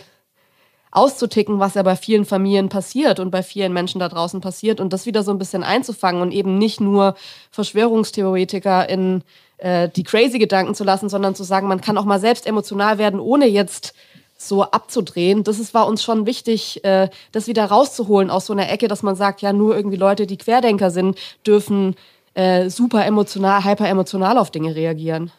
auszuticken, 0.91 1.60
was 1.60 1.73
ja 1.73 1.84
bei 1.84 1.95
vielen 1.95 2.25
Familien 2.25 2.69
passiert 2.69 3.19
und 3.19 3.32
bei 3.32 3.43
vielen 3.43 3.73
Menschen 3.73 3.99
da 3.99 4.10
draußen 4.10 4.41
passiert 4.41 4.80
und 4.80 4.91
das 4.93 5.06
wieder 5.06 5.23
so 5.23 5.32
ein 5.32 5.39
bisschen 5.39 5.63
einzufangen 5.63 6.21
und 6.21 6.32
eben 6.32 6.58
nicht 6.58 6.82
nur 6.82 7.15
Verschwörungstheoretiker 7.51 8.88
in 8.89 9.23
äh, 9.58 9.89
die 9.89 10.04
crazy 10.04 10.38
Gedanken 10.38 10.75
zu 10.75 10.84
lassen, 10.84 11.08
sondern 11.08 11.34
zu 11.34 11.43
sagen, 11.43 11.67
man 11.67 11.82
kann 11.82 11.97
auch 11.97 12.06
mal 12.06 12.19
selbst 12.19 12.45
emotional 12.45 12.97
werden, 12.97 13.19
ohne 13.19 13.47
jetzt 13.47 13.93
so 14.38 14.63
abzudrehen. 14.63 15.43
Das 15.43 15.60
ist, 15.60 15.73
war 15.73 15.88
uns 15.88 16.04
schon 16.04 16.25
wichtig, 16.25 16.84
äh, 16.84 17.10
das 17.32 17.47
wieder 17.47 17.65
rauszuholen 17.65 18.30
aus 18.30 18.47
so 18.47 18.54
einer 18.54 18.69
Ecke, 18.69 18.88
dass 18.88 19.04
man 19.04 19.15
sagt, 19.15 19.41
ja, 19.41 19.54
nur 19.54 19.75
irgendwie 19.75 19.97
Leute, 19.97 20.27
die 20.27 20.38
Querdenker 20.38 20.91
sind, 20.91 21.17
dürfen 21.45 21.95
äh, 22.34 22.69
super 22.69 23.06
emotional, 23.06 23.63
hyper 23.63 23.88
emotional 23.88 24.38
auf 24.38 24.51
Dinge 24.51 24.75
reagieren. 24.75 25.32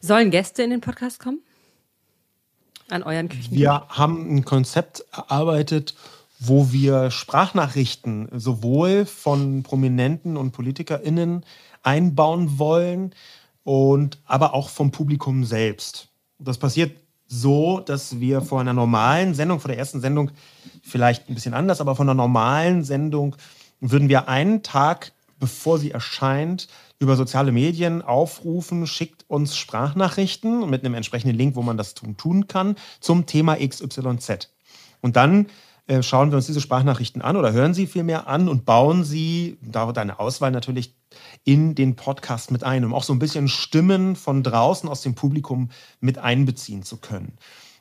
Sollen 0.00 0.30
Gäste 0.30 0.62
in 0.62 0.70
den 0.70 0.80
Podcast 0.80 1.20
kommen? 1.20 1.40
An 2.88 3.02
euren 3.02 3.28
Küchen? 3.28 3.54
Wir 3.54 3.86
haben 3.88 4.34
ein 4.34 4.44
Konzept 4.44 5.04
erarbeitet, 5.12 5.94
wo 6.38 6.72
wir 6.72 7.10
Sprachnachrichten 7.10 8.28
sowohl 8.32 9.06
von 9.06 9.62
Prominenten 9.62 10.36
und 10.36 10.52
PolitikerInnen 10.52 11.44
einbauen 11.82 12.58
wollen 12.58 13.14
und 13.62 14.18
aber 14.24 14.54
auch 14.54 14.68
vom 14.68 14.90
Publikum 14.90 15.44
selbst. 15.44 16.08
Das 16.38 16.58
passiert 16.58 16.96
so, 17.26 17.80
dass 17.80 18.20
wir 18.20 18.42
vor 18.42 18.60
einer 18.60 18.72
normalen 18.72 19.34
Sendung, 19.34 19.60
vor 19.60 19.68
der 19.68 19.78
ersten 19.78 20.00
Sendung 20.00 20.30
vielleicht 20.82 21.28
ein 21.28 21.34
bisschen 21.34 21.54
anders, 21.54 21.80
aber 21.80 21.96
von 21.96 22.08
einer 22.08 22.14
normalen 22.14 22.84
Sendung 22.84 23.36
würden 23.80 24.08
wir 24.08 24.28
einen 24.28 24.62
Tag, 24.62 25.12
bevor 25.40 25.78
sie 25.78 25.90
erscheint, 25.90 26.68
über 27.04 27.16
soziale 27.16 27.52
Medien 27.52 28.02
aufrufen, 28.02 28.86
schickt 28.86 29.24
uns 29.28 29.56
Sprachnachrichten 29.56 30.68
mit 30.68 30.84
einem 30.84 30.94
entsprechenden 30.94 31.36
Link, 31.36 31.54
wo 31.54 31.62
man 31.62 31.76
das 31.76 31.94
tun, 31.94 32.16
tun 32.16 32.48
kann, 32.48 32.74
zum 33.00 33.26
Thema 33.26 33.56
XYZ. 33.56 34.50
Und 35.00 35.16
dann 35.16 35.46
äh, 35.86 36.02
schauen 36.02 36.30
wir 36.30 36.36
uns 36.36 36.46
diese 36.46 36.62
Sprachnachrichten 36.62 37.20
an 37.20 37.36
oder 37.36 37.52
hören 37.52 37.74
sie 37.74 37.86
vielmehr 37.86 38.26
an 38.26 38.48
und 38.48 38.64
bauen 38.64 39.04
sie, 39.04 39.58
dauert 39.60 39.98
eine 39.98 40.18
Auswahl 40.18 40.50
natürlich, 40.50 40.94
in 41.44 41.74
den 41.74 41.94
Podcast 41.94 42.50
mit 42.50 42.64
ein, 42.64 42.84
um 42.84 42.94
auch 42.94 43.04
so 43.04 43.12
ein 43.12 43.18
bisschen 43.18 43.48
Stimmen 43.48 44.16
von 44.16 44.42
draußen 44.42 44.88
aus 44.88 45.02
dem 45.02 45.14
Publikum 45.14 45.70
mit 46.00 46.18
einbeziehen 46.18 46.82
zu 46.82 46.96
können. 46.96 47.36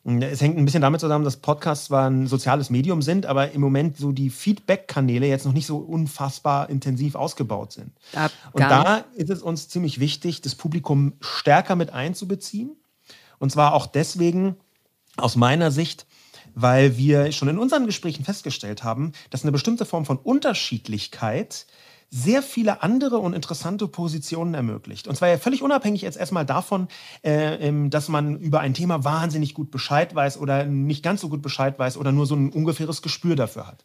Es 0.06 0.42
hängt 0.42 0.58
ein 0.58 0.66
bisschen 0.66 0.82
damit 0.82 1.00
zusammen, 1.00 1.24
dass 1.24 1.38
Podcasts 1.38 1.86
zwar 1.86 2.10
ein 2.10 2.28
soziales 2.28 2.70
Medium 2.70 3.02
sind, 3.02 3.26
aber 3.26 3.52
im 3.52 3.62
Moment 3.62 3.96
so 3.96 4.12
die 4.12 4.30
Feedback-Kanäle 4.30 5.28
jetzt 5.28 5.46
noch 5.46 5.54
nicht 5.54 5.66
so 5.66 5.78
unfassbar 5.78 6.70
intensiv 6.70 7.16
ausgebaut 7.16 7.72
sind. 7.72 7.92
Ja, 8.14 8.30
und 8.52 8.62
da 8.62 9.06
ist 9.16 9.30
es 9.30 9.42
uns 9.42 9.70
ziemlich 9.70 10.02
wichtig, 10.02 10.42
das 10.42 10.56
Publikum 10.56 11.14
stärker 11.22 11.78
mit 11.78 11.94
einzubeziehen. 11.94 12.76
Und 13.40 13.52
zwar 13.52 13.74
auch 13.74 13.86
deswegen, 13.86 14.58
aus 15.16 15.38
meiner 15.38 15.72
Sicht, 15.72 16.06
weil 16.54 16.98
wir 16.98 17.32
schon 17.32 17.48
in 17.48 17.58
unseren 17.58 17.86
Gesprächen 17.86 18.26
festgestellt 18.26 18.84
haben, 18.84 19.14
dass 19.30 19.44
eine 19.44 19.54
bestimmte 19.54 19.86
Form 19.86 20.06
von 20.06 20.18
Unterschiedlichkeit 20.18 21.66
sehr 22.16 22.44
viele 22.44 22.84
andere 22.84 23.18
und 23.18 23.34
interessante 23.34 23.88
Positionen 23.88 24.54
ermöglicht. 24.54 25.08
Und 25.08 25.16
zwar 25.16 25.30
ja 25.30 25.40
völlig 25.40 25.64
unabhängig 25.64 26.04
jetzt 26.04 26.18
erstmal 26.18 26.46
davon, 26.46 26.88
äh, 27.24 27.90
dass 27.90 28.08
man 28.08 28.38
über 28.38 28.60
ein 28.60 28.76
Thema 28.76 29.04
wahnsinnig 29.04 29.56
gut 29.56 29.72
Bescheid 29.72 30.14
weiß 30.14 30.38
oder 30.38 30.66
nicht 30.66 31.02
ganz 31.02 31.22
so 31.22 31.30
gut 31.30 31.42
Bescheid 31.42 31.80
weiß 31.80 31.98
oder 31.98 32.12
nur 32.12 32.28
so 32.28 32.36
ein 32.36 32.52
ungefähres 32.52 33.02
Gespür 33.02 33.36
dafür 33.36 33.66
hat. 33.66 33.84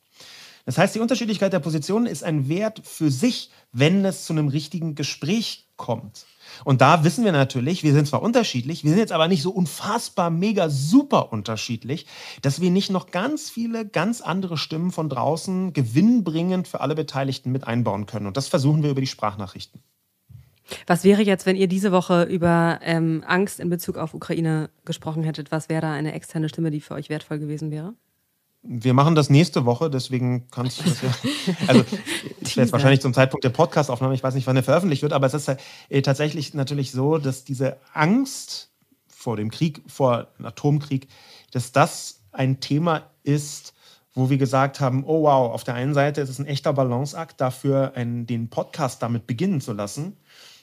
Das 0.66 0.76
heißt, 0.76 0.94
die 0.94 1.00
Unterschiedlichkeit 1.00 1.54
der 1.54 1.60
Positionen 1.60 2.04
ist 2.04 2.22
ein 2.22 2.50
Wert 2.50 2.82
für 2.84 3.10
sich, 3.10 3.50
wenn 3.72 4.04
es 4.04 4.26
zu 4.26 4.34
einem 4.34 4.48
richtigen 4.48 4.94
Gespräch 4.94 5.67
kommt. 5.78 6.26
Und 6.64 6.82
da 6.82 7.04
wissen 7.04 7.24
wir 7.24 7.32
natürlich, 7.32 7.82
wir 7.82 7.94
sind 7.94 8.06
zwar 8.06 8.20
unterschiedlich, 8.20 8.84
wir 8.84 8.90
sind 8.90 8.98
jetzt 8.98 9.12
aber 9.12 9.28
nicht 9.28 9.42
so 9.42 9.50
unfassbar 9.50 10.28
mega 10.28 10.68
super 10.68 11.32
unterschiedlich, 11.32 12.06
dass 12.42 12.60
wir 12.60 12.70
nicht 12.70 12.90
noch 12.90 13.10
ganz 13.10 13.48
viele 13.48 13.86
ganz 13.86 14.20
andere 14.20 14.58
Stimmen 14.58 14.90
von 14.90 15.08
draußen 15.08 15.72
gewinnbringend 15.72 16.68
für 16.68 16.82
alle 16.82 16.94
Beteiligten 16.94 17.50
mit 17.50 17.66
einbauen 17.66 18.04
können. 18.04 18.26
Und 18.26 18.36
das 18.36 18.48
versuchen 18.48 18.82
wir 18.82 18.90
über 18.90 19.00
die 19.00 19.06
Sprachnachrichten. 19.06 19.80
Was 20.86 21.04
wäre 21.04 21.22
jetzt, 21.22 21.46
wenn 21.46 21.56
ihr 21.56 21.68
diese 21.68 21.92
Woche 21.92 22.24
über 22.24 22.80
ähm, 22.82 23.24
Angst 23.26 23.58
in 23.58 23.70
Bezug 23.70 23.96
auf 23.96 24.12
Ukraine 24.12 24.68
gesprochen 24.84 25.22
hättet? 25.22 25.50
Was 25.50 25.70
wäre 25.70 25.80
da 25.80 25.92
eine 25.92 26.12
externe 26.12 26.50
Stimme, 26.50 26.70
die 26.70 26.82
für 26.82 26.94
euch 26.94 27.08
wertvoll 27.08 27.38
gewesen 27.38 27.70
wäre? 27.70 27.94
Wir 28.62 28.92
machen 28.92 29.14
das 29.14 29.30
nächste 29.30 29.64
Woche, 29.64 29.88
deswegen 29.88 30.48
kannst 30.50 30.80
du 30.80 30.84
das 30.84 31.02
ja. 31.02 31.14
Also, 31.68 31.84
werde 32.56 32.72
wahrscheinlich 32.72 33.00
zum 33.00 33.14
Zeitpunkt 33.14 33.44
der 33.44 33.50
Podcastaufnahme, 33.50 34.14
ich 34.14 34.22
weiß 34.22 34.34
nicht, 34.34 34.46
wann 34.46 34.56
der 34.56 34.64
veröffentlicht 34.64 35.02
wird, 35.02 35.12
aber 35.12 35.26
es 35.26 35.34
ist 35.34 35.48
äh, 35.48 36.02
tatsächlich 36.02 36.54
natürlich 36.54 36.90
so, 36.90 37.18
dass 37.18 37.44
diese 37.44 37.76
Angst 37.94 38.70
vor 39.06 39.36
dem 39.36 39.50
Krieg, 39.50 39.82
vor 39.86 40.28
einem 40.38 40.46
Atomkrieg, 40.46 41.08
dass 41.52 41.72
das 41.72 42.22
ein 42.32 42.60
Thema 42.60 43.10
ist, 43.22 43.74
wo 44.14 44.30
wir 44.30 44.38
gesagt 44.38 44.80
haben, 44.80 45.04
oh 45.04 45.22
wow, 45.22 45.52
auf 45.52 45.64
der 45.64 45.74
einen 45.74 45.94
Seite 45.94 46.20
ist 46.20 46.28
es 46.28 46.38
ein 46.38 46.46
echter 46.46 46.72
Balanceakt 46.72 47.40
dafür, 47.40 47.92
einen, 47.94 48.26
den 48.26 48.48
Podcast 48.50 49.02
damit 49.02 49.26
beginnen 49.26 49.60
zu 49.60 49.72
lassen, 49.72 50.16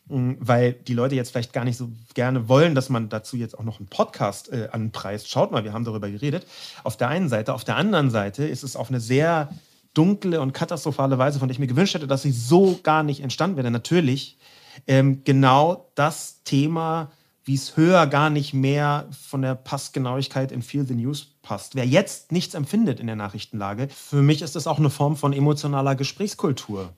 weil 0.07 0.73
die 0.73 0.93
Leute 0.93 1.15
jetzt 1.15 1.31
vielleicht 1.31 1.53
gar 1.53 1.65
nicht 1.65 1.77
so 1.77 1.89
gerne 2.13 2.47
wollen, 2.47 2.75
dass 2.75 2.89
man 2.89 3.09
dazu 3.09 3.37
jetzt 3.37 3.57
auch 3.57 3.63
noch 3.63 3.79
einen 3.79 3.87
Podcast 3.87 4.51
äh, 4.51 4.69
anpreist. 4.71 5.29
Schaut 5.29 5.51
mal, 5.51 5.63
wir 5.63 5.73
haben 5.73 5.83
darüber 5.83 6.09
geredet. 6.09 6.45
Auf 6.83 6.95
der 6.95 7.07
einen 7.07 7.27
Seite. 7.27 7.53
Auf 7.53 7.63
der 7.63 7.75
anderen 7.75 8.11
Seite 8.11 8.45
ist 8.45 8.63
es 8.63 8.75
auf 8.75 8.89
eine 8.89 8.99
sehr 8.99 9.49
dunkle 9.95 10.41
und 10.41 10.53
katastrophale 10.53 11.17
Weise, 11.17 11.39
von 11.39 11.47
der 11.47 11.53
ich 11.53 11.59
mir 11.59 11.67
gewünscht 11.67 11.95
hätte, 11.95 12.07
dass 12.07 12.21
sie 12.21 12.31
so 12.31 12.79
gar 12.83 13.01
nicht 13.01 13.21
entstanden 13.21 13.57
wäre. 13.57 13.71
Natürlich 13.71 14.37
ähm, 14.85 15.21
genau 15.23 15.89
das 15.95 16.43
Thema, 16.43 17.11
wie 17.43 17.55
es 17.55 17.77
höher 17.77 18.05
gar 18.07 18.29
nicht 18.29 18.53
mehr 18.53 19.07
von 19.27 19.41
der 19.41 19.55
Passgenauigkeit 19.55 20.51
in 20.51 20.61
Feel 20.61 20.85
the 20.85 20.95
News 20.95 21.27
passt. 21.41 21.75
Wer 21.75 21.85
jetzt 21.85 22.31
nichts 22.31 22.53
empfindet 22.53 22.99
in 22.99 23.07
der 23.07 23.15
Nachrichtenlage, 23.15 23.87
für 23.89 24.21
mich 24.21 24.41
ist 24.41 24.55
das 24.55 24.67
auch 24.67 24.79
eine 24.79 24.89
Form 24.89 25.15
von 25.15 25.31
emotionaler 25.31 25.95
Gesprächskultur, 25.95 26.89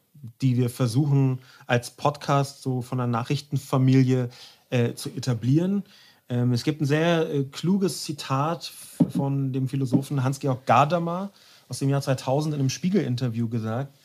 die 0.41 0.57
wir 0.57 0.69
versuchen 0.69 1.39
als 1.65 1.91
Podcast 1.91 2.61
so 2.61 2.81
von 2.81 2.97
der 2.97 3.07
Nachrichtenfamilie 3.07 4.29
äh, 4.69 4.93
zu 4.93 5.09
etablieren. 5.09 5.83
Ähm, 6.29 6.53
es 6.53 6.63
gibt 6.63 6.81
ein 6.81 6.85
sehr 6.85 7.29
äh, 7.29 7.43
kluges 7.43 8.03
Zitat 8.03 8.71
von 9.09 9.53
dem 9.53 9.67
Philosophen 9.67 10.23
Hans-Georg 10.23 10.65
Gadamer 10.65 11.31
aus 11.69 11.79
dem 11.79 11.89
Jahr 11.89 12.01
2000 12.01 12.55
in 12.55 12.59
einem 12.59 12.69
Spiegel-Interview 12.69 13.47
gesagt, 13.47 13.95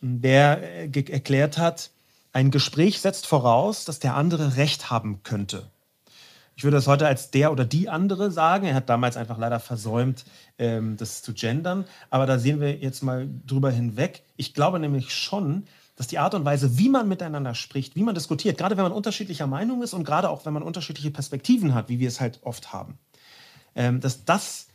der 0.00 0.92
äh, 0.94 1.10
erklärt 1.10 1.58
hat, 1.58 1.90
ein 2.32 2.50
Gespräch 2.50 3.00
setzt 3.00 3.26
voraus, 3.26 3.84
dass 3.84 3.98
der 3.98 4.14
andere 4.14 4.56
Recht 4.56 4.90
haben 4.90 5.22
könnte. 5.22 5.68
Ich 6.60 6.64
würde 6.64 6.76
das 6.76 6.88
heute 6.88 7.06
als 7.06 7.30
der 7.30 7.52
oder 7.52 7.64
die 7.64 7.88
andere 7.88 8.30
sagen. 8.30 8.66
Er 8.66 8.74
hat 8.74 8.90
damals 8.90 9.16
einfach 9.16 9.38
leider 9.38 9.60
versäumt, 9.60 10.26
ähm, 10.58 10.98
das 10.98 11.22
zu 11.22 11.32
gendern. 11.32 11.86
Aber 12.10 12.26
da 12.26 12.38
sehen 12.38 12.60
wir 12.60 12.76
jetzt 12.76 13.02
mal 13.02 13.30
drüber 13.46 13.70
hinweg. 13.70 14.22
Ich 14.36 14.52
glaube 14.52 14.78
nämlich 14.78 15.10
schon, 15.10 15.64
dass 15.96 16.06
die 16.06 16.18
Art 16.18 16.34
und 16.34 16.44
Weise, 16.44 16.76
wie 16.76 16.90
man 16.90 17.08
miteinander 17.08 17.54
spricht, 17.54 17.96
wie 17.96 18.02
man 18.02 18.14
diskutiert, 18.14 18.58
gerade 18.58 18.76
wenn 18.76 18.82
man 18.82 18.92
unterschiedlicher 18.92 19.46
Meinung 19.46 19.82
ist 19.82 19.94
und 19.94 20.04
gerade 20.04 20.28
auch 20.28 20.44
wenn 20.44 20.52
man 20.52 20.62
unterschiedliche 20.62 21.10
Perspektiven 21.10 21.72
hat, 21.72 21.88
wie 21.88 21.98
wir 21.98 22.08
es 22.08 22.20
halt 22.20 22.40
oft 22.42 22.74
haben, 22.74 22.98
ähm, 23.74 24.00
dass 24.00 24.26
das 24.26 24.66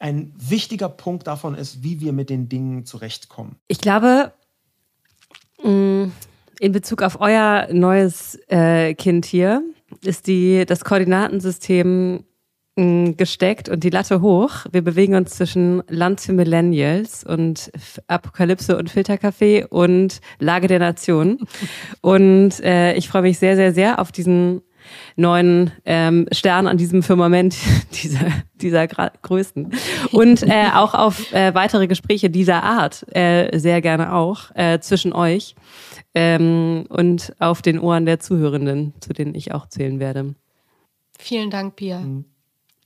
ein 0.00 0.34
wichtiger 0.36 0.88
Punkt 0.88 1.28
davon 1.28 1.54
ist, 1.54 1.84
wie 1.84 2.00
wir 2.00 2.12
mit 2.12 2.28
den 2.28 2.48
Dingen 2.48 2.86
zurechtkommen. 2.86 3.54
Ich 3.68 3.78
glaube, 3.78 4.32
mm, 5.62 6.06
in 6.58 6.72
Bezug 6.72 7.02
auf 7.02 7.20
euer 7.20 7.68
neues 7.70 8.36
äh, 8.48 8.94
Kind 8.94 9.26
hier, 9.26 9.62
ist 10.04 10.26
die, 10.26 10.64
das 10.66 10.84
Koordinatensystem 10.84 12.24
mm, 12.76 13.12
gesteckt 13.16 13.68
und 13.68 13.84
die 13.84 13.90
Latte 13.90 14.20
hoch. 14.20 14.66
Wir 14.72 14.82
bewegen 14.82 15.14
uns 15.14 15.36
zwischen 15.36 15.82
Land 15.88 16.20
für 16.20 16.32
Millennials 16.32 17.24
und 17.24 17.70
Apokalypse 18.06 18.76
und 18.76 18.90
Filterkaffee 18.90 19.64
und 19.64 20.20
Lage 20.38 20.66
der 20.66 20.78
Nation. 20.78 21.38
Und 22.00 22.60
äh, 22.60 22.94
ich 22.94 23.08
freue 23.08 23.22
mich 23.22 23.38
sehr, 23.38 23.56
sehr, 23.56 23.72
sehr 23.72 23.98
auf 23.98 24.12
diesen 24.12 24.62
neuen 25.16 25.72
ähm, 25.84 26.26
Stern 26.32 26.66
an 26.66 26.76
diesem 26.76 27.02
Firmament 27.02 27.56
dieser, 28.02 28.26
dieser 28.54 28.86
Größen. 28.86 29.72
Und 30.12 30.42
äh, 30.42 30.68
auch 30.74 30.94
auf 30.94 31.32
äh, 31.32 31.54
weitere 31.54 31.86
Gespräche 31.86 32.30
dieser 32.30 32.62
Art, 32.62 33.04
äh, 33.14 33.58
sehr 33.58 33.80
gerne 33.80 34.14
auch, 34.14 34.54
äh, 34.54 34.80
zwischen 34.80 35.12
euch 35.12 35.54
ähm, 36.14 36.86
und 36.88 37.34
auf 37.38 37.62
den 37.62 37.78
Ohren 37.78 38.06
der 38.06 38.20
Zuhörenden, 38.20 38.94
zu 39.00 39.12
denen 39.12 39.34
ich 39.34 39.52
auch 39.52 39.66
zählen 39.66 40.00
werde. 40.00 40.34
Vielen 41.18 41.50
Dank, 41.50 41.76
Pia. 41.76 42.00
Mhm. 42.00 42.24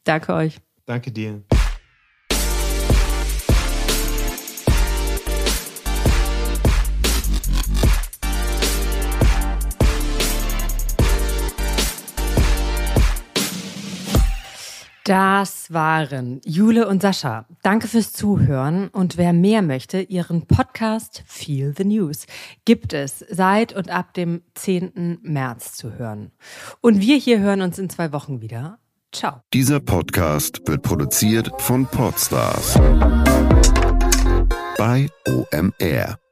Danke 0.04 0.34
euch. 0.34 0.58
Danke 0.86 1.10
dir. 1.10 1.42
Das 15.04 15.70
waren 15.70 16.40
Jule 16.46 16.88
und 16.88 17.02
Sascha. 17.02 17.44
Danke 17.62 17.88
fürs 17.88 18.14
Zuhören. 18.14 18.88
Und 18.88 19.18
wer 19.18 19.34
mehr 19.34 19.60
möchte, 19.60 20.00
ihren 20.00 20.46
Podcast 20.46 21.22
Feel 21.26 21.74
the 21.76 21.84
News 21.84 22.24
gibt 22.64 22.94
es 22.94 23.22
seit 23.28 23.74
und 23.74 23.90
ab 23.90 24.14
dem 24.14 24.40
10. 24.54 25.18
März 25.20 25.74
zu 25.74 25.98
hören. 25.98 26.32
Und 26.80 27.02
wir 27.02 27.18
hier 27.18 27.38
hören 27.40 27.60
uns 27.60 27.78
in 27.78 27.90
zwei 27.90 28.12
Wochen 28.12 28.40
wieder. 28.40 28.78
Ciao. 29.12 29.42
Dieser 29.52 29.78
Podcast 29.78 30.62
wird 30.66 30.80
produziert 30.80 31.50
von 31.58 31.84
Podstars 31.84 32.80
bei 34.78 35.08
OMR. 35.28 36.23